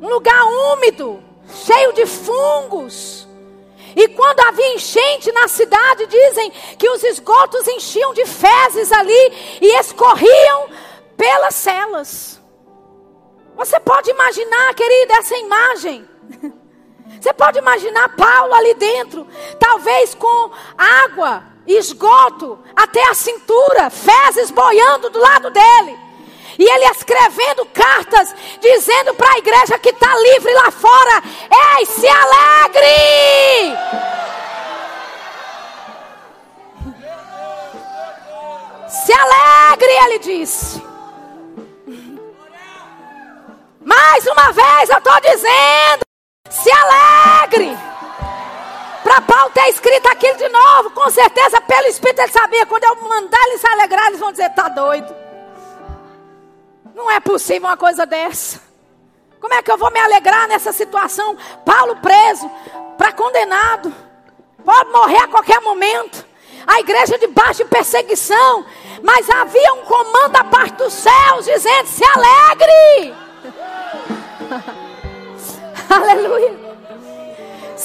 Um 0.01 0.09
lugar 0.09 0.43
úmido, 0.73 1.23
cheio 1.47 1.93
de 1.93 2.05
fungos. 2.05 3.24
E 3.95 4.09
quando 4.09 4.41
havia 4.41 4.75
enchente 4.75 5.31
na 5.31 5.47
cidade, 5.47 6.05
dizem 6.07 6.51
que 6.77 6.89
os 6.89 7.03
esgotos 7.03 7.67
enchiam 7.67 8.13
de 8.13 8.25
fezes 8.25 8.91
ali 8.91 9.57
e 9.61 9.79
escorriam 9.79 10.69
pelas 11.15 11.55
celas. 11.55 12.41
Você 13.55 13.79
pode 13.79 14.09
imaginar, 14.09 14.73
querida, 14.73 15.13
essa 15.13 15.37
imagem. 15.37 16.09
Você 17.21 17.31
pode 17.33 17.57
imaginar 17.57 18.15
Paulo 18.15 18.53
ali 18.53 18.73
dentro, 18.73 19.27
talvez 19.59 20.13
com 20.13 20.51
água, 20.77 21.43
esgoto 21.65 22.59
até 22.75 23.03
a 23.09 23.13
cintura, 23.13 23.89
fezes 23.89 24.51
boiando 24.51 25.09
do 25.09 25.19
lado 25.19 25.49
dele. 25.49 26.04
E 26.57 26.63
ele 26.63 26.85
escrevendo 26.85 27.65
cartas, 27.67 28.33
dizendo 28.61 29.13
para 29.15 29.33
a 29.33 29.37
igreja 29.37 29.77
que 29.79 29.89
está 29.89 30.15
livre 30.15 30.53
lá 30.53 30.71
fora: 30.71 31.23
Ei, 31.77 31.85
se 31.85 32.07
alegre! 32.07 33.75
Se 38.87 39.13
alegre, 39.13 39.89
ele 40.05 40.19
disse. 40.19 40.81
Mais 43.83 44.25
uma 44.25 44.51
vez 44.51 44.89
eu 44.89 44.97
estou 44.97 45.19
dizendo: 45.21 46.05
se 46.49 46.71
alegre. 46.71 47.77
Para 49.03 49.21
Paulo 49.21 49.51
ter 49.51 49.69
escrito 49.69 50.07
aquilo 50.07 50.37
de 50.37 50.49
novo, 50.49 50.89
com 50.91 51.09
certeza, 51.11 51.61
pelo 51.61 51.87
Espírito, 51.87 52.21
ele 52.21 52.31
sabia. 52.31 52.65
Quando 52.65 52.83
eu 52.85 52.95
mandar 53.07 53.39
eles 53.49 53.61
se 53.61 53.67
alegrar, 53.67 54.07
eles 54.07 54.19
vão 54.19 54.31
dizer: 54.31 54.49
está 54.49 54.69
doido. 54.69 55.24
Não 56.95 57.11
é 57.11 57.19
possível 57.19 57.67
uma 57.67 57.75
coisa 57.75 58.05
dessa. 58.05 58.61
Como 59.41 59.53
é 59.53 59.61
que 59.61 59.69
eu 59.69 59.77
vou 59.77 59.91
me 59.91 59.99
alegrar 59.99 60.47
nessa 60.47 60.71
situação? 60.71 61.37
Paulo 61.65 61.97
preso, 61.97 62.49
para 62.97 63.11
condenado, 63.11 63.93
pode 64.63 64.91
morrer 64.91 65.17
a 65.17 65.27
qualquer 65.27 65.59
momento. 65.59 66.25
A 66.65 66.79
igreja 66.79 67.19
debaixo 67.19 67.63
de 67.63 67.69
perseguição, 67.69 68.65
mas 69.03 69.29
havia 69.29 69.73
um 69.73 69.81
comando 69.81 70.29
da 70.29 70.45
parte 70.45 70.77
dos 70.77 70.93
céus 70.93 71.45
dizendo: 71.45 71.85
se 71.85 72.03
alegre. 72.05 73.13
Aleluia. 75.91 76.64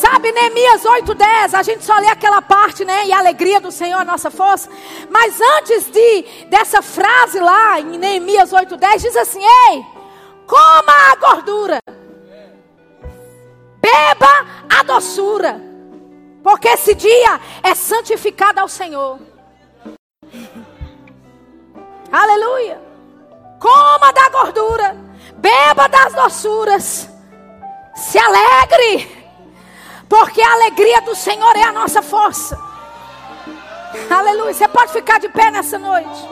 Sabe, 0.00 0.32
Neemias 0.32 0.82
8:10, 0.82 1.52
a 1.52 1.62
gente 1.62 1.84
só 1.84 1.94
lê 1.98 2.06
aquela 2.06 2.40
parte, 2.40 2.86
né? 2.86 3.04
E 3.04 3.12
a 3.12 3.18
alegria 3.18 3.60
do 3.60 3.70
Senhor 3.70 4.00
a 4.00 4.04
nossa 4.04 4.30
força. 4.30 4.70
Mas 5.10 5.38
antes 5.58 5.90
de 5.90 6.22
dessa 6.48 6.80
frase 6.80 7.38
lá 7.38 7.78
em 7.78 7.98
Neemias 7.98 8.50
8:10 8.50 9.02
diz 9.02 9.14
assim: 9.14 9.42
"Ei, 9.42 9.84
coma 10.46 10.94
a 11.12 11.16
gordura. 11.16 11.78
Beba 13.78 14.46
a 14.78 14.82
doçura. 14.84 15.60
Porque 16.42 16.68
esse 16.68 16.94
dia 16.94 17.38
é 17.62 17.74
santificado 17.74 18.58
ao 18.58 18.68
Senhor." 18.68 19.18
Aleluia. 22.10 22.80
Coma 23.60 24.10
da 24.14 24.30
gordura, 24.30 24.96
beba 25.36 25.86
das 25.88 26.14
doçuras. 26.14 27.10
Se 27.94 28.18
alegre 28.18 29.19
porque 30.10 30.42
a 30.42 30.52
alegria 30.54 31.00
do 31.02 31.14
Senhor 31.14 31.56
é 31.56 31.62
a 31.62 31.72
nossa 31.72 32.02
força. 32.02 32.58
Aleluia. 34.10 34.52
Você 34.52 34.66
pode 34.66 34.92
ficar 34.92 35.20
de 35.20 35.28
pé 35.28 35.52
nessa 35.52 35.78
noite. 35.78 36.28